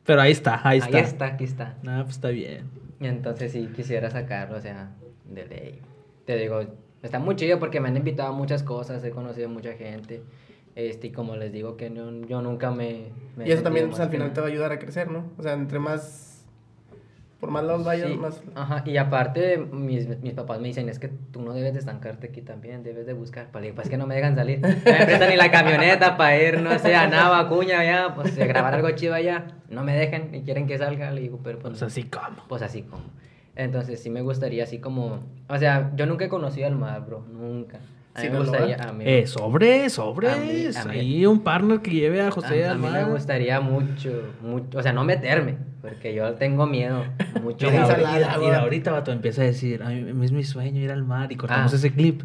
Pero 0.06 0.22
ahí 0.22 0.32
está, 0.32 0.60
ahí 0.68 0.80
está. 0.80 0.98
Ahí 0.98 1.04
está, 1.04 1.26
aquí 1.26 1.44
está. 1.46 1.78
Nah, 1.84 2.04
pues 2.04 2.16
está 2.16 2.30
bien. 2.30 2.70
Y 3.00 3.08
entonces 3.08 3.52
sí 3.52 3.70
quisiera 3.76 4.10
sacarlo, 4.10 4.58
o 4.58 4.62
sea, 4.62 4.92
de 5.30 5.46
ley. 5.48 5.80
Te 6.26 6.38
digo, 6.38 6.62
está 7.02 7.20
muy 7.20 7.36
chido 7.36 7.60
porque 7.60 7.80
me 7.80 7.90
han 7.90 7.98
invitado 7.98 8.30
a 8.30 8.32
muchas 8.34 8.64
cosas, 8.64 9.04
he 9.04 9.12
conocido 9.12 9.50
mucha 9.50 9.74
gente. 9.74 10.22
Este, 10.76 11.08
y 11.08 11.12
como 11.12 11.36
les 11.36 11.52
digo 11.52 11.78
que 11.78 11.90
no- 11.90 12.26
yo 12.28 12.42
nunca 12.42 12.72
me... 12.72 13.10
me 13.36 13.48
Y 13.48 13.52
eso 13.52 13.62
también 13.64 13.90
pues, 13.90 14.00
al 14.00 14.10
final 14.10 14.34
te 14.34 14.42
va 14.42 14.48
a 14.48 14.50
ayudar 14.50 14.72
a 14.72 14.80
crecer, 14.80 15.10
¿no? 15.12 15.26
O 15.38 15.44
sea, 15.44 15.54
entre 15.54 15.78
más... 15.80 16.33
Por 17.44 17.52
más 17.52 17.66
lados 17.66 17.84
vayas, 17.84 18.10
Sí, 18.10 18.16
más... 18.16 18.42
Ajá, 18.56 18.84
y 18.86 18.96
aparte 18.96 19.58
mis, 19.58 20.08
mis 20.22 20.34
papás 20.34 20.62
me 20.62 20.70
dicen, 20.70 20.88
es 20.88 20.98
que 20.98 21.10
tú 21.10 21.42
no 21.42 21.52
debes 21.54 21.74
de 21.74 21.80
estancarte 21.80 22.28
aquí 22.28 22.42
también, 22.42 22.84
debes 22.84 23.06
de 23.06 23.12
buscar. 23.12 23.48
Pues, 23.52 23.64
digo, 23.64 23.76
pues 23.76 23.88
es 23.88 23.92
que 23.92 23.98
no 23.98 24.08
me 24.08 24.16
dejan 24.16 24.36
salir. 24.38 24.62
No 24.62 24.68
me 24.70 24.76
prestan 24.82 25.30
ni 25.30 25.36
la 25.36 25.52
camioneta 25.52 26.16
para 26.16 26.42
ir, 26.42 26.62
no 26.62 26.80
sé, 26.80 26.96
a 26.96 27.08
Nava, 27.08 27.50
Cuña, 27.50 27.82
allá, 27.82 28.14
pues 28.16 28.40
a 28.40 28.46
grabar 28.46 28.74
algo 28.76 28.90
chido 28.92 29.14
allá. 29.14 29.48
No 29.70 29.84
me 29.84 29.94
dejan 29.94 30.34
y 30.34 30.44
quieren 30.44 30.68
que 30.68 30.78
salga. 30.78 31.12
Le 31.12 31.20
digo, 31.20 31.42
pero 31.44 31.60
pues, 31.60 31.72
Pues 31.72 31.84
así 31.84 32.04
como. 32.04 32.48
pues 32.48 32.62
así 32.62 32.84
como. 32.84 33.04
Entonces 33.58 34.02
sí 34.02 34.10
me 34.10 34.22
gustaría 34.22 34.64
así 34.64 34.80
como... 34.80 35.20
O 35.50 35.58
sea, 35.58 35.92
yo 35.96 36.06
nunca 36.06 36.24
he 36.26 36.30
conocido 36.30 36.68
al 36.68 36.76
mar, 36.76 37.06
bro, 37.06 37.26
nunca. 37.30 37.80
A 38.16 38.22
mí 38.22 38.30
me 38.30 38.40
gustaría... 38.40 38.76
A 38.78 38.94
mí, 38.94 39.04
Eh, 39.06 39.28
sobre, 39.28 39.90
sobre. 39.90 40.30
A 40.32 40.38
mí- 40.38 40.68
a 40.76 40.86
mí- 40.86 41.00
Ahí 41.00 41.26
un 41.26 41.42
partner 41.42 41.80
que 41.82 41.92
lleve 41.92 42.22
a 42.22 42.32
José 42.32 42.66
a, 42.66 42.72
a 42.72 42.76
mí 42.76 42.88
me 42.88 43.04
gustaría 43.06 43.60
mucho, 43.60 44.34
mucho, 44.42 44.78
o 44.78 44.82
sea, 44.82 44.94
no 44.94 45.04
meterme, 45.04 45.58
porque 45.84 46.16
yo 46.16 46.34
tengo 46.36 46.66
miedo, 46.66 47.04
mucho 47.44 47.70
miedo. 47.70 47.84
ensalada, 47.84 48.60
ahorita, 48.62 48.92
vato 48.92 49.12
empieza 49.12 49.42
a 49.44 49.46
decir, 49.46 49.84
a 49.84 49.90
mí 49.90 50.26
es 50.26 50.32
mi 50.32 50.44
sueño 50.44 50.80
ir 50.82 50.90
al 50.92 51.04
mar 51.04 51.32
y 51.32 51.36
cortamos 51.36 51.72
Ah. 51.72 51.76
ese 51.76 51.92
clip. 51.94 52.24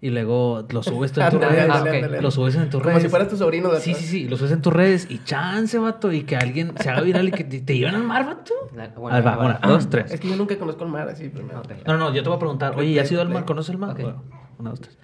Y 0.00 0.10
luego 0.10 0.66
lo 0.70 0.82
subes 0.82 1.12
tú 1.12 1.20
en 1.20 1.30
tus 1.30 1.40
redes. 1.40 1.70
ándale. 1.70 2.20
Lo 2.20 2.30
subes 2.32 2.56
en 2.56 2.64
tus 2.70 2.80
Como 2.80 2.90
redes. 2.90 3.02
si 3.04 3.08
fueras 3.08 3.28
tu 3.28 3.36
sobrino. 3.36 3.70
de 3.70 3.78
Sí, 3.80 3.94
sí, 3.94 4.04
sí, 4.04 4.28
lo 4.28 4.36
subes 4.36 4.50
en 4.50 4.60
tus 4.60 4.72
redes 4.72 5.06
y 5.08 5.22
chance, 5.22 5.78
vato, 5.78 6.10
y 6.10 6.22
que 6.24 6.34
alguien 6.36 6.72
se 6.80 6.90
haga 6.90 7.02
viral 7.02 7.28
y 7.28 7.30
que 7.30 7.44
te, 7.44 7.60
te 7.60 7.78
lleven 7.78 7.94
al 7.94 8.02
mar, 8.02 8.26
vato. 8.26 8.52
La- 8.74 8.88
va, 8.88 8.94
bueno, 8.98 9.20
una, 9.44 9.60
dos, 9.62 9.88
tres. 9.90 10.10
Es 10.12 10.18
que 10.20 10.28
yo 10.28 10.34
nunca 10.34 10.56
conozco 10.58 10.82
el 10.84 10.90
mar 10.90 11.08
así 11.08 11.28
primero. 11.28 11.62
No, 11.86 11.96
no, 11.98 12.12
yo 12.12 12.22
te 12.24 12.28
voy 12.28 12.36
a 12.36 12.40
preguntar, 12.40 12.74
oye, 12.76 12.98
¿has 13.00 13.12
ido 13.12 13.20
al 13.22 13.28
mar? 13.28 13.44
¿Conoces 13.44 13.70
el 13.70 13.78
mar? 13.78 13.90
Ok. 13.90 14.00
Bueno, 14.00 14.22
una, 14.58 14.70
dos, 14.70 14.80
tres. 14.80 14.98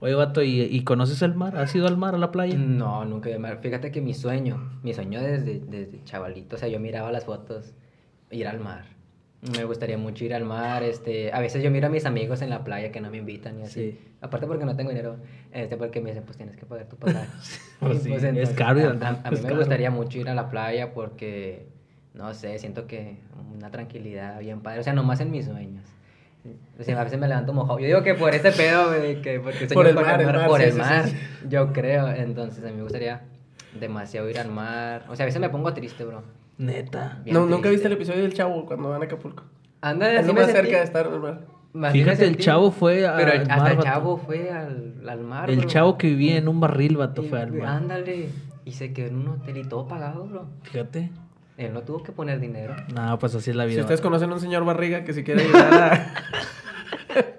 Oye, 0.00 0.14
vato, 0.14 0.42
¿y, 0.42 0.62
y 0.62 0.82
conoces 0.84 1.20
el 1.22 1.34
mar? 1.34 1.56
¿Has 1.56 1.74
ido 1.74 1.86
al 1.86 1.96
mar, 1.98 2.14
a 2.14 2.18
la 2.18 2.32
playa? 2.32 2.56
No, 2.56 3.04
nunca 3.04 3.28
he 3.28 3.32
ido 3.32 3.36
al 3.36 3.42
mar. 3.42 3.58
Fíjate 3.60 3.90
que 3.90 4.00
mi 4.00 4.14
sueño, 4.14 4.78
mi 4.82 4.94
sueño 4.94 5.20
desde, 5.20 5.60
desde 5.60 6.02
chavalito, 6.04 6.56
o 6.56 6.58
sea, 6.58 6.68
yo 6.68 6.80
miraba 6.80 7.12
las 7.12 7.24
fotos, 7.26 7.74
ir 8.30 8.48
al 8.48 8.60
mar. 8.60 8.84
Me 9.56 9.64
gustaría 9.64 9.96
mucho 9.98 10.24
ir 10.24 10.34
al 10.34 10.44
mar, 10.44 10.82
este, 10.82 11.32
a 11.32 11.40
veces 11.40 11.62
yo 11.62 11.70
miro 11.70 11.86
a 11.86 11.90
mis 11.90 12.04
amigos 12.04 12.42
en 12.42 12.50
la 12.50 12.62
playa 12.62 12.92
que 12.92 13.00
no 13.00 13.10
me 13.10 13.16
invitan 13.18 13.58
y 13.58 13.62
así. 13.62 13.92
Sí. 13.92 13.98
Aparte 14.20 14.46
porque 14.46 14.64
no 14.66 14.76
tengo 14.76 14.90
dinero, 14.90 15.16
este, 15.50 15.76
porque 15.78 16.00
me 16.02 16.10
dicen, 16.10 16.24
pues 16.24 16.36
tienes 16.36 16.56
que 16.56 16.66
pagar 16.66 16.86
tu 16.88 16.96
pasaje. 16.96 17.28
Pues 17.80 18.02
sí, 18.02 18.12
es 18.12 18.22
entonces, 18.22 18.54
caro 18.56 18.80
a, 18.80 19.06
a- 19.06 19.08
a 19.24 19.30
mí 19.30 19.36
me 19.38 19.42
caro. 19.42 19.56
gustaría 19.56 19.90
mucho 19.90 20.18
ir 20.18 20.28
a 20.28 20.34
la 20.34 20.50
playa 20.50 20.92
porque, 20.92 21.68
no 22.14 22.32
sé, 22.34 22.58
siento 22.58 22.86
que 22.86 23.16
una 23.54 23.70
tranquilidad 23.70 24.38
bien 24.40 24.60
padre, 24.60 24.80
o 24.80 24.82
sea, 24.82 24.92
nomás 24.92 25.20
en 25.20 25.30
mis 25.30 25.46
sueños. 25.46 25.84
Sea, 26.80 27.00
a 27.00 27.04
veces 27.04 27.18
me 27.18 27.28
levanto 27.28 27.52
mojado. 27.52 27.78
Yo 27.78 27.86
digo 27.86 28.02
que 28.02 28.14
por 28.14 28.34
ese 28.34 28.50
pedo, 28.52 28.88
güey, 28.88 29.20
que 29.20 29.38
porque 29.40 29.58
sueño 29.68 29.74
Por 29.74 29.86
el 29.86 29.94
con 29.94 30.04
mar, 30.04 30.20
el 30.20 30.26
mar, 30.26 30.46
por 30.46 30.58
sí, 30.60 30.64
el 30.64 30.72
sí, 30.72 30.76
sí, 30.76 30.80
mar, 30.82 31.06
sí. 31.08 31.16
yo 31.48 31.72
creo. 31.72 32.08
Entonces, 32.08 32.64
a 32.64 32.68
mí 32.68 32.76
me 32.76 32.82
gustaría 32.82 33.22
demasiado 33.78 34.28
ir 34.30 34.38
al 34.38 34.50
mar. 34.50 35.04
O 35.08 35.16
sea, 35.16 35.24
a 35.24 35.26
veces 35.26 35.40
me 35.40 35.50
pongo 35.50 35.72
triste, 35.74 36.04
bro. 36.04 36.22
Neta. 36.58 37.20
Bien 37.24 37.34
No, 37.34 37.40
¿Nunca 37.46 37.68
triste. 37.68 37.70
viste 37.70 37.86
el 37.88 37.92
episodio 37.94 38.22
del 38.22 38.32
chavo 38.34 38.64
cuando 38.66 38.88
van 38.90 39.02
a 39.02 39.04
Acapulco? 39.04 39.44
Anda, 39.82 40.12
Es 40.12 40.26
lo 40.26 40.32
me 40.32 40.40
más 40.40 40.50
sentí. 40.50 40.62
cerca 40.68 40.78
de 40.78 40.84
estar 40.84 41.06
el 41.06 41.20
mar. 41.20 41.92
Fíjate, 41.92 42.26
el 42.26 42.36
chavo 42.38 42.70
fue 42.70 43.06
al 43.06 43.16
Pero 43.16 43.42
hasta 43.42 43.56
mar, 43.56 43.70
el 43.70 43.76
vato. 43.76 43.88
chavo 43.88 44.16
fue 44.16 44.50
al, 44.50 45.02
al 45.08 45.20
mar, 45.20 45.48
El 45.50 45.58
bro. 45.60 45.68
chavo 45.68 45.98
que 45.98 46.08
vivía 46.08 46.36
en 46.38 46.48
un 46.48 46.58
barril, 46.60 46.96
vato, 46.96 47.22
Y- 47.22 47.28
fue 47.28 47.40
al 47.40 47.52
mar. 47.52 47.68
Ándale. 47.68 48.28
Y 48.64 48.72
se 48.72 48.92
quedó 48.92 49.08
en 49.08 49.16
un 49.18 49.28
hotel 49.28 49.56
y 49.58 49.64
todo 49.64 49.86
pagado, 49.86 50.24
bro. 50.26 50.46
Fíjate. 50.62 51.10
Él 51.56 51.74
no 51.74 51.82
tuvo 51.82 52.02
que 52.02 52.12
poner 52.12 52.40
dinero. 52.40 52.74
No, 52.94 53.18
pues 53.18 53.34
así 53.34 53.50
es 53.50 53.56
la 53.56 53.64
vida. 53.66 53.74
Si 53.76 53.80
ustedes 53.82 54.00
conocen 54.00 54.30
a 54.30 54.34
un 54.34 54.40
señor 54.40 54.64
barriga 54.64 55.04
que 55.04 55.12
si 55.12 55.22
quiere 55.24 55.42
ayudar 55.42 55.84
a... 55.84 56.14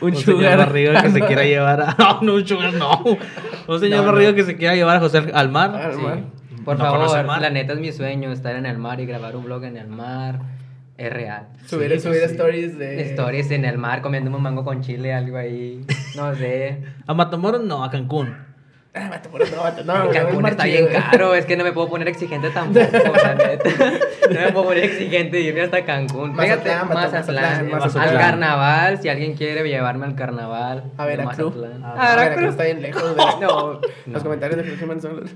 un 0.00 0.08
Un 0.10 0.16
señor 0.16 0.38
sugar. 0.40 0.58
barriga 0.58 1.02
que 1.02 1.10
se 1.10 1.20
quiera 1.20 1.44
llevar 1.44 1.80
a. 1.80 1.94
No, 1.98 2.20
no, 2.22 2.34
un 2.34 2.46
sugar, 2.46 2.72
no. 2.74 3.02
Un 3.68 3.80
señor 3.80 3.98
No, 4.00 4.06
no. 4.06 4.12
barriga 4.12 4.34
que 4.34 4.44
se 4.44 4.56
quiera 4.56 4.74
llevar 4.74 4.96
a 4.96 5.00
José 5.00 5.18
al- 5.18 5.32
al 5.34 5.48
mar. 5.50 5.74
Al 5.76 5.94
Sí. 5.94 6.00
mar. 6.00 6.18
Por 6.64 6.78
favor, 6.78 7.24
mar. 7.26 7.42
la 7.42 7.50
neta 7.50 7.74
es 7.74 7.78
mi 7.78 7.92
sueño, 7.92 8.32
estar 8.32 8.56
en 8.56 8.64
el 8.64 8.78
mar 8.78 8.98
y 8.98 9.04
grabar 9.06 9.36
un 9.36 9.44
vlog 9.44 9.64
en 9.64 9.76
el 9.76 9.88
mar. 9.88 10.40
Es 10.96 11.12
real. 11.12 11.48
Subir, 11.66 11.90
Sí, 11.92 12.00
subir 12.00 12.20
sí. 12.20 12.24
stories 12.32 12.78
de... 12.78 13.02
Stories 13.10 13.50
en 13.50 13.64
el 13.66 13.76
mar, 13.78 14.00
comiéndome 14.00 14.36
un 14.36 14.42
mango 14.44 14.64
con 14.64 14.80
chile, 14.80 15.12
algo 15.12 15.36
ahí. 15.36 15.84
No 16.16 16.34
sé. 16.34 16.82
A 17.06 17.12
Matamoros 17.14 17.62
no, 17.64 17.84
a 17.84 17.90
Cancún. 17.90 18.34
Ah, 18.96 19.20
por 19.28 19.42
eso, 19.42 19.56
no, 19.84 20.08
Cancún 20.10 20.44
es 20.46 20.52
está 20.52 20.64
bien 20.66 20.86
caro, 20.86 21.34
es 21.34 21.46
que 21.46 21.56
no 21.56 21.64
me 21.64 21.72
puedo 21.72 21.88
poner 21.88 22.06
exigente 22.06 22.50
tampoco, 22.50 22.86
la 23.16 23.34
neta. 23.34 23.68
No 24.30 24.40
me 24.40 24.52
puedo 24.52 24.66
poner 24.66 24.84
exigente 24.84 25.40
y 25.40 25.48
irme 25.48 25.62
hasta 25.62 25.84
Cancún. 25.84 26.38
Fíjate, 26.38 26.70
Mazatlán. 26.92 27.72
Al 27.74 28.18
carnaval, 28.18 29.02
si 29.02 29.08
alguien 29.08 29.34
quiere 29.34 29.68
llevarme 29.68 30.06
al 30.06 30.14
carnaval. 30.14 30.92
A 30.96 31.06
Veracruz. 31.06 31.54
A 31.82 32.12
A 32.12 32.16
Veracruz 32.16 32.16
Veracruz. 32.16 32.48
está 32.50 32.64
bien 32.64 32.82
lejos. 32.82 33.02
No, 33.40 33.80
Los 34.06 34.22
comentarios 34.22 34.58
de 34.58 34.64
Jesús 34.64 34.78
Jiménez 34.78 35.02
son 35.02 35.20
los... 35.20 35.30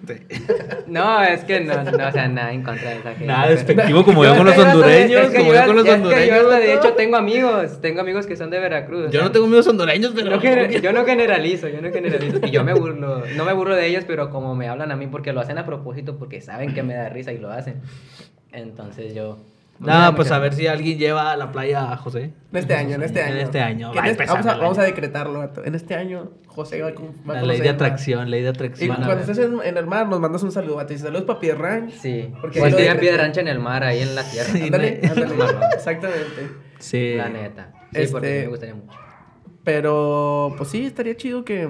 No, 0.87 1.23
es 1.23 1.43
que 1.45 1.61
no, 1.61 1.83
no, 1.83 2.09
o 2.09 2.13
sea, 2.13 2.29
nada 2.29 2.53
en 2.53 2.63
contra 2.63 2.91
de 2.91 2.97
esa 2.99 3.11
gente. 3.11 3.27
Nada 3.27 3.49
despectivo 3.49 4.05
como 4.05 4.25
yo 4.25 4.37
con 4.37 4.47
los 4.47 4.57
yo 4.57 4.63
hondureños. 4.63 5.27
Como 5.31 5.53
yo 5.53 5.55
yo 5.55 5.67
con 5.67 5.77
los 5.77 5.85
yo 5.85 5.95
hondureños. 5.95 6.39
hasta, 6.39 6.59
de 6.61 6.75
hecho, 6.75 6.93
tengo 6.95 7.17
amigos, 7.17 7.81
tengo 7.81 8.01
amigos 8.01 8.27
que 8.27 8.37
son 8.37 8.51
de 8.51 8.61
Veracruz. 8.61 9.11
Yo 9.11 9.23
no 9.23 9.33
tengo 9.33 9.47
amigos 9.47 9.67
hondureños, 9.67 10.13
pero. 10.15 10.41
yo 10.41 10.93
no 10.93 11.05
generalizo, 11.05 11.69
yo 11.69 11.83
no 11.83 11.91
generalizo. 11.91 12.39
Y 12.47 12.51
yo 12.51 12.63
me 12.63 12.73
burlo, 12.73 13.25
no 13.37 13.48
me 13.49 13.55
burlo 13.55 13.75
de 13.75 13.87
ellos, 13.87 14.05
pero 14.07 14.31
como 14.31 14.55
me 14.55 14.69
hablan 14.69 14.91
a 14.93 14.97
mí 14.97 15.07
porque 15.07 15.33
lo 15.33 15.41
hacen 15.41 15.59
a 15.59 15.65
propósito, 15.67 16.17
porque 16.19 16.41
saben 16.41 16.75
que 16.75 16.83
me 16.83 16.95
da 16.95 17.09
risa 17.09 17.33
y 17.33 17.39
lo 17.39 17.51
hacen. 17.51 17.81
Entonces 18.53 19.15
yo... 19.15 19.39
da 19.79 19.87
Nada, 19.93 20.15
pues 20.17 20.29
mucha- 20.29 20.37
a 20.37 20.39
ver 20.41 20.55
si 20.55 20.67
alguien 20.67 20.99
lleva 20.99 21.33
a 21.33 21.37
la 21.37 21.53
playa 21.53 21.93
a 21.93 21.97
José. 21.97 22.33
En 22.53 22.59
este 22.59 22.75
año, 22.75 22.95
en 22.97 23.03
este 23.03 23.21
En 23.21 23.27
año. 23.29 23.37
este 23.37 23.61
año, 23.61 23.89
va 23.95 24.01
en 24.01 24.07
este- 24.07 24.11
empezando 24.25 24.47
vamos, 24.47 24.61
a, 24.61 24.63
vamos 24.65 24.79
a 24.79 24.81
año. 24.83 24.91
decretarlo. 24.91 25.51
En 25.65 25.75
este 25.75 25.95
año, 25.95 26.31
José 26.47 26.83
va, 26.83 26.89
a 26.89 26.95
con- 26.95 27.13
va 27.29 27.35
a 27.39 27.43
La 27.43 27.43
ley 27.43 27.61
de 27.61 27.69
atracción, 27.69 28.31
ley 28.31 28.41
de 28.43 28.47
Y 28.49 28.51
atracción. 28.51 28.93
A 28.93 28.97
cuando 29.07 29.21
estés 29.21 29.39
en, 29.39 29.59
en 29.63 29.77
el 29.77 29.87
mar, 29.87 30.09
nos 30.09 30.19
mandas 30.21 30.43
un 30.43 30.51
saludo, 30.51 30.77
vato. 30.77 30.93
Y 30.95 30.99
saludos 30.99 31.25
para 31.25 31.39
Pierre 31.41 31.59
Ranch. 31.61 31.93
Sí, 31.93 32.33
Porque 32.41 32.59
porque 32.61 32.85
ya 32.85 32.93
pide 32.95 33.13
decreté. 33.13 33.17
rancha 33.19 33.41
en 33.41 33.49
el 33.49 33.59
mar, 33.61 33.85
ahí 33.85 34.01
en 34.01 34.15
la 34.15 34.25
tierra. 34.25 34.49
Sí, 34.53 34.63
Ándale, 34.65 35.01
no- 35.03 35.13
ándale. 35.23 35.67
Exactamente. 35.75 36.49
Sí. 36.79 37.15
La 37.17 37.29
neta. 37.29 37.73
Sí, 37.93 38.07
porque 38.11 38.27
Este- 38.29 38.43
me 38.43 38.49
gustaría 38.49 38.75
mucho. 38.75 38.99
Pero, 39.65 40.55
pues 40.57 40.71
sí, 40.71 40.87
estaría 40.87 41.17
chido 41.17 41.45
que... 41.45 41.69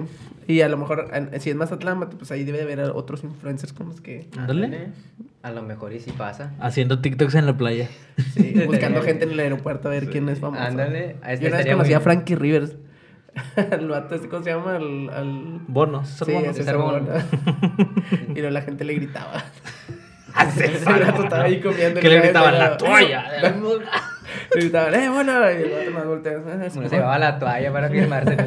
Y 0.49 0.61
a 0.61 0.67
lo 0.67 0.77
mejor, 0.77 1.11
en- 1.13 1.39
si 1.39 1.51
es 1.51 1.55
Mazatlán, 1.55 1.99
vato, 1.99 2.17
pues 2.17 2.31
ahí 2.31 2.43
debe 2.43 2.57
de 2.57 2.63
haber 2.63 2.79
otros 2.95 3.23
influencers 3.23 3.71
con 3.71 3.87
los 3.89 4.01
que... 4.01 4.27
Ándale. 4.35 4.87
A 5.43 5.51
lo 5.51 5.61
mejor 5.61 5.93
y 5.93 5.99
si 5.99 6.11
pasa. 6.11 6.53
Haciendo 6.59 6.99
TikToks 7.01 7.35
en 7.35 7.45
la 7.45 7.55
playa. 7.55 7.87
Sí, 8.33 8.55
buscando 8.65 9.03
gente 9.03 9.25
en 9.25 9.31
el 9.31 9.39
aeropuerto 9.41 9.89
a 9.89 9.91
ver 9.91 10.09
quién 10.09 10.27
es 10.27 10.39
famoso. 10.39 10.61
Ándale, 10.63 11.17
a 11.21 11.33
este 11.33 11.45
Yo 11.45 11.49
una 11.49 11.57
vez 11.59 11.67
conocí 11.67 11.87
muy- 11.89 11.93
a 11.93 11.99
Frankie 11.99 12.35
Rivers. 12.35 12.75
el 13.71 13.87
vato 13.87 14.15
este, 14.15 14.27
¿cómo 14.27 14.43
se 14.43 14.49
llama? 14.49 14.75
Al... 14.77 15.09
al... 15.11 15.59
Bonos, 15.67 16.09
César 16.09 16.25
Sí, 16.27 16.33
Bonos. 16.33 16.49
ese 16.49 16.59
César 16.59 16.77
Bono. 16.77 16.99
Bono. 16.99 17.13
y 18.29 18.33
luego 18.33 18.49
la 18.49 18.61
gente 18.63 18.83
le 18.85 18.95
gritaba. 18.95 19.43
A 20.33 20.43
El 20.49 21.03
vato 21.05 21.23
estaba 21.25 21.43
ahí 21.43 21.59
comiendo. 21.61 21.99
Que 22.01 22.09
le 22.09 22.21
gritaban 22.21 22.57
la 22.57 22.75
toalla. 22.75 23.25
Le 24.55 24.61
gritaban, 24.61 24.93
eh, 24.95 25.09
bueno. 25.09 25.31
Y 25.51 25.53
el 25.63 25.69
vato 25.71 25.91
más 25.91 26.05
voltea. 26.07 26.33
"Ah, 26.47 26.69
sí, 26.69 26.79
Uno 26.79 26.89
se 26.89 26.95
llevaba 26.95 27.19
la 27.19 27.39
toalla 27.39 27.71
para 27.71 27.89
firmarse. 27.89 28.37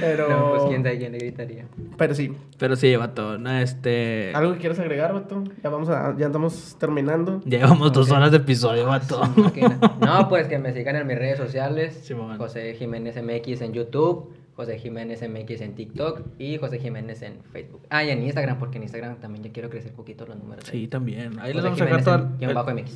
Pero... 0.00 0.28
No, 0.28 0.50
pues 0.50 0.62
quién 0.68 0.82
sabe 0.82 0.98
quién 0.98 1.12
le 1.12 1.18
gritaría. 1.18 1.64
Pero 1.96 2.14
sí. 2.14 2.32
Pero 2.58 2.76
sí, 2.76 2.94
vato. 2.96 3.38
No, 3.38 3.50
este. 3.58 4.32
¿Algo 4.34 4.54
que 4.54 4.58
quieras 4.60 4.78
agregar, 4.78 5.12
vato? 5.12 5.44
Ya 5.62 5.70
vamos 5.70 5.88
a... 5.90 6.16
Ya 6.16 6.26
estamos 6.26 6.76
terminando. 6.78 7.40
Ya 7.44 7.58
llevamos 7.58 7.92
dos 7.92 8.10
horas 8.10 8.30
de 8.30 8.38
episodio, 8.38 8.86
vato. 8.86 9.20
Máquina. 9.36 9.78
No, 10.00 10.28
pues 10.28 10.46
que 10.48 10.58
me 10.58 10.72
sigan 10.72 10.96
en 10.96 11.06
mis 11.06 11.18
redes 11.18 11.38
sociales. 11.38 12.00
Sí. 12.02 12.14
José 12.38 12.74
Jiménez 12.74 13.16
MX 13.22 13.60
en 13.62 13.72
YouTube, 13.72 14.32
José 14.56 14.78
Jiménez 14.78 15.22
MX 15.28 15.60
en 15.60 15.74
TikTok 15.74 16.20
y 16.38 16.56
José 16.58 16.78
Jiménez 16.78 17.22
en 17.22 17.38
Facebook. 17.52 17.82
Ah, 17.90 18.04
y 18.04 18.10
en 18.10 18.22
Instagram, 18.22 18.58
porque 18.58 18.78
en 18.78 18.84
Instagram 18.84 19.16
también 19.16 19.44
ya 19.44 19.52
quiero 19.52 19.68
crecer 19.68 19.92
poquito 19.92 20.24
los 20.26 20.36
números. 20.36 20.64
Sí, 20.70 20.86
también. 20.88 21.38
Ahí 21.40 21.52
les 21.52 21.62
vamos 21.62 21.80
a 21.80 21.84
dejar 21.84 22.20
en 22.20 22.38
guion 22.38 22.54
bajo 22.54 22.70
MX. 22.72 22.92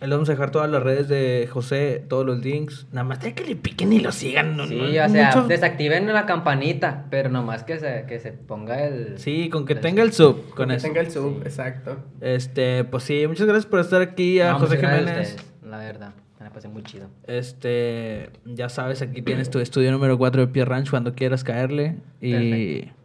Les 0.00 0.10
vamos 0.10 0.28
a 0.28 0.32
dejar 0.32 0.50
todas 0.50 0.70
las 0.70 0.82
redes 0.82 1.08
de 1.08 1.48
José, 1.50 2.04
todos 2.08 2.26
los 2.26 2.44
links. 2.44 2.86
Nada 2.92 3.04
más 3.04 3.20
de 3.22 3.32
que 3.34 3.44
le 3.44 3.56
piquen 3.56 3.92
y 3.94 4.00
lo 4.00 4.12
sigan. 4.12 4.56
No, 4.56 4.66
Sí, 4.66 4.76
no- 4.76 4.84
o 4.84 5.08
sea, 5.08 5.28
mucho- 5.34 5.48
desactiven 5.48 6.06
la 6.12 6.26
campanita, 6.26 7.06
pero 7.10 7.30
nomás 7.30 7.64
que 7.64 7.78
se, 7.78 8.04
que 8.06 8.20
se 8.20 8.32
ponga 8.32 8.84
el... 8.84 9.18
Sí, 9.18 9.48
con 9.48 9.64
que 9.64 9.74
tenga 9.74 10.02
el 10.02 10.12
sub, 10.12 10.50
con 10.54 10.68
que 10.68 10.74
eso. 10.76 10.86
tenga 10.86 11.00
el 11.00 11.10
sub, 11.10 11.36
Sí. 11.36 11.42
exacto. 11.46 11.96
Este, 12.20 12.84
pues 12.84 13.04
sí, 13.04 13.26
muchas 13.26 13.46
gracias 13.46 13.66
por 13.66 13.80
estar 13.80 14.02
aquí 14.02 14.38
a 14.40 14.52
No, 14.52 14.58
José 14.58 14.76
muchas 14.76 14.82
gracias 14.90 15.06
a 15.06 15.10
Jiménez. 15.12 15.30
ustedes, 15.36 15.70
la 15.70 15.78
verdad, 15.78 16.12
me 16.38 16.44
la 16.44 16.52
pasé 16.52 16.68
muy 16.68 16.82
chido. 16.82 17.08
Este, 17.26 18.28
ya 18.44 18.68
sabes, 18.68 19.00
aquí 19.00 19.22
tienes 19.22 19.48
tu 19.50 19.60
estudio 19.60 19.90
número 19.92 20.18
4 20.18 20.42
de 20.42 20.48
Pierre 20.52 20.68
Ranch 20.70 20.90
cuando 20.90 21.14
quieras 21.14 21.42
caerle. 21.42 21.96
Y, 22.20 22.32
Perfecto. 22.32 22.95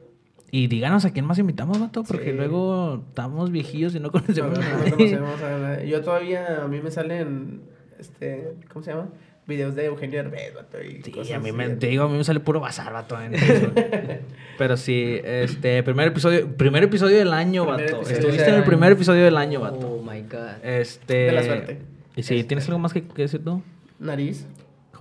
Y 0.52 0.68
díganos 0.68 1.06
a 1.06 1.12
quién 1.12 1.26
más 1.26 1.40
invitamos, 1.40 1.80
vato, 1.80 2.04
porque 2.04 2.32
Sí. 2.32 2.38
luego 2.38 3.04
estamos 3.08 3.52
viejillos 3.52 3.96
y 3.96 4.00
no 4.00 4.08
No, 4.08 4.12
conocemos 4.12 4.58
no, 4.60 4.64
a 4.66 4.70
no 4.70 4.78
nadie. 4.80 4.92
conocemos 4.92 5.42
a 5.42 5.58
nadie. 5.58 5.90
Yo 5.90 6.02
todavía, 6.02 6.64
a 6.64 6.68
mí 6.68 6.82
me 6.82 6.92
salen, 6.92 7.62
este, 8.00 8.54
¿cómo 8.72 8.84
se 8.84 8.92
llama? 8.92 9.10
videos 9.48 9.76
de 9.76 9.86
Eugenio 9.86 10.24
Derbez, 10.24 10.54
vato. 10.56 10.78
Y 10.82 11.02
Sí, 11.04 11.12
cosas 11.12 11.34
a 11.36 11.40
mí 11.40 11.50
así. 11.50 11.58
me, 11.58 11.70
te 11.70 11.88
digo, 11.88 12.04
a 12.06 12.08
mí 12.08 12.16
me 12.18 12.24
sale 12.24 12.40
puro 12.40 12.60
bazar, 12.62 12.94
vato. 12.94 13.20
en. 13.20 13.34
Pero 14.58 14.78
sí, 14.78 15.20
este, 15.24 15.82
primer 15.84 16.08
episodio, 16.10 16.48
primer 16.56 16.84
episodio 16.84 17.18
del 17.18 17.34
año, 17.34 17.66
Primer 17.66 17.92
vato. 17.94 18.10
Estuviste 18.10 18.48
en 18.48 18.56
el 18.56 18.64
primer 18.64 18.94
episodio 18.94 19.26
del 19.26 19.36
año, 19.36 19.60
vato. 19.60 19.90
Oh 20.00 20.02
my 20.04 20.22
god. 20.22 20.64
Este. 20.64 21.14
De 21.16 21.32
la 21.34 21.44
suerte. 21.44 21.80
Y 22.16 22.24
sí, 22.24 22.44
¿tienes 22.44 22.66
algo 22.68 22.80
más 22.80 22.94
que, 22.94 23.04
que 23.04 23.24
decir 23.24 23.44
tú? 23.44 23.62
Nariz. 24.00 24.46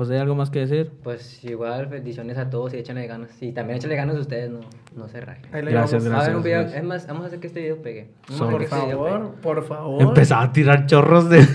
José, 0.00 0.18
¿algo 0.18 0.34
más 0.34 0.48
que 0.48 0.60
decir? 0.60 0.92
Pues 1.02 1.44
igual, 1.44 1.84
bendiciones 1.84 2.38
a 2.38 2.48
todos 2.48 2.72
y 2.72 2.78
échenle 2.78 3.06
ganas. 3.06 3.30
Y 3.42 3.52
también 3.52 3.76
échenle 3.76 3.96
ganas 3.96 4.16
a 4.16 4.20
ustedes, 4.20 4.50
no, 4.50 4.60
no 4.96 5.08
se 5.08 5.20
rajen. 5.20 5.44
Gracias, 5.52 6.02
llevamos. 6.02 6.24
A 6.24 6.28
ver, 6.28 6.36
un 6.38 6.42
video, 6.42 6.60
gracias. 6.60 6.80
es 6.80 6.88
más, 6.88 7.06
vamos 7.06 7.24
a 7.24 7.26
hacer 7.26 7.38
que 7.38 7.48
este 7.48 7.60
video 7.60 7.82
pegue. 7.82 8.08
Por 8.38 8.56
que 8.56 8.64
este 8.64 8.76
favor, 8.76 9.34
por 9.42 9.62
favor. 9.62 10.00
Empezaba 10.00 10.44
a 10.44 10.52
tirar 10.54 10.86
chorros 10.86 11.28
de. 11.28 11.46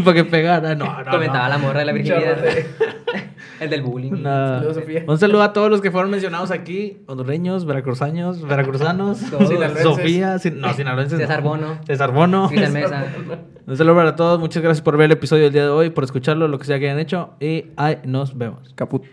para 0.04 0.14
que 0.14 0.24
pegara. 0.24 0.76
No, 0.76 0.84
no. 0.84 0.98
pegue. 0.98 1.10
Comentaba 1.10 1.46
no. 1.46 1.48
la 1.48 1.58
morra 1.58 1.80
de 1.80 1.84
la 1.84 1.92
virginidad. 1.92 2.36
De- 2.36 2.64
El 3.60 3.70
del 3.70 3.82
bullying. 3.82 4.22
No. 4.22 4.22
Saludos, 4.22 4.74
Sofía. 4.76 5.04
Un 5.08 5.18
saludo 5.18 5.42
a 5.42 5.52
todos 5.52 5.68
los 5.68 5.80
que 5.80 5.90
fueron 5.90 6.12
mencionados 6.12 6.52
aquí: 6.52 7.02
hondureños, 7.08 7.66
veracruzanos, 7.66 8.46
veracruzanos. 8.46 9.18
Sofía, 9.82 10.38
sin- 10.38 10.60
no, 10.60 10.72
sinaloenses. 10.74 11.18
César 11.18 11.42
no. 11.42 11.50
Bono. 11.50 11.78
César 11.84 12.12
Bono. 12.12 12.48
César 12.50 12.70
Mesa. 12.70 13.04
Un 13.66 13.76
saludo 13.78 13.96
para 13.96 14.14
todos. 14.14 14.38
Muchas 14.38 14.62
gracias 14.62 14.82
por 14.82 14.96
ver 14.98 15.06
el 15.06 15.12
episodio 15.12 15.44
del 15.44 15.52
día 15.52 15.62
de 15.62 15.70
hoy, 15.70 15.90
por 15.90 16.04
escucharlo, 16.04 16.48
lo 16.48 16.58
que 16.58 16.66
sea 16.66 16.78
que 16.78 16.86
hayan 16.86 16.98
hecho. 16.98 17.30
Y 17.40 17.66
ahí 17.76 17.98
nos 18.04 18.36
vemos. 18.36 18.74
Caput. 18.74 19.04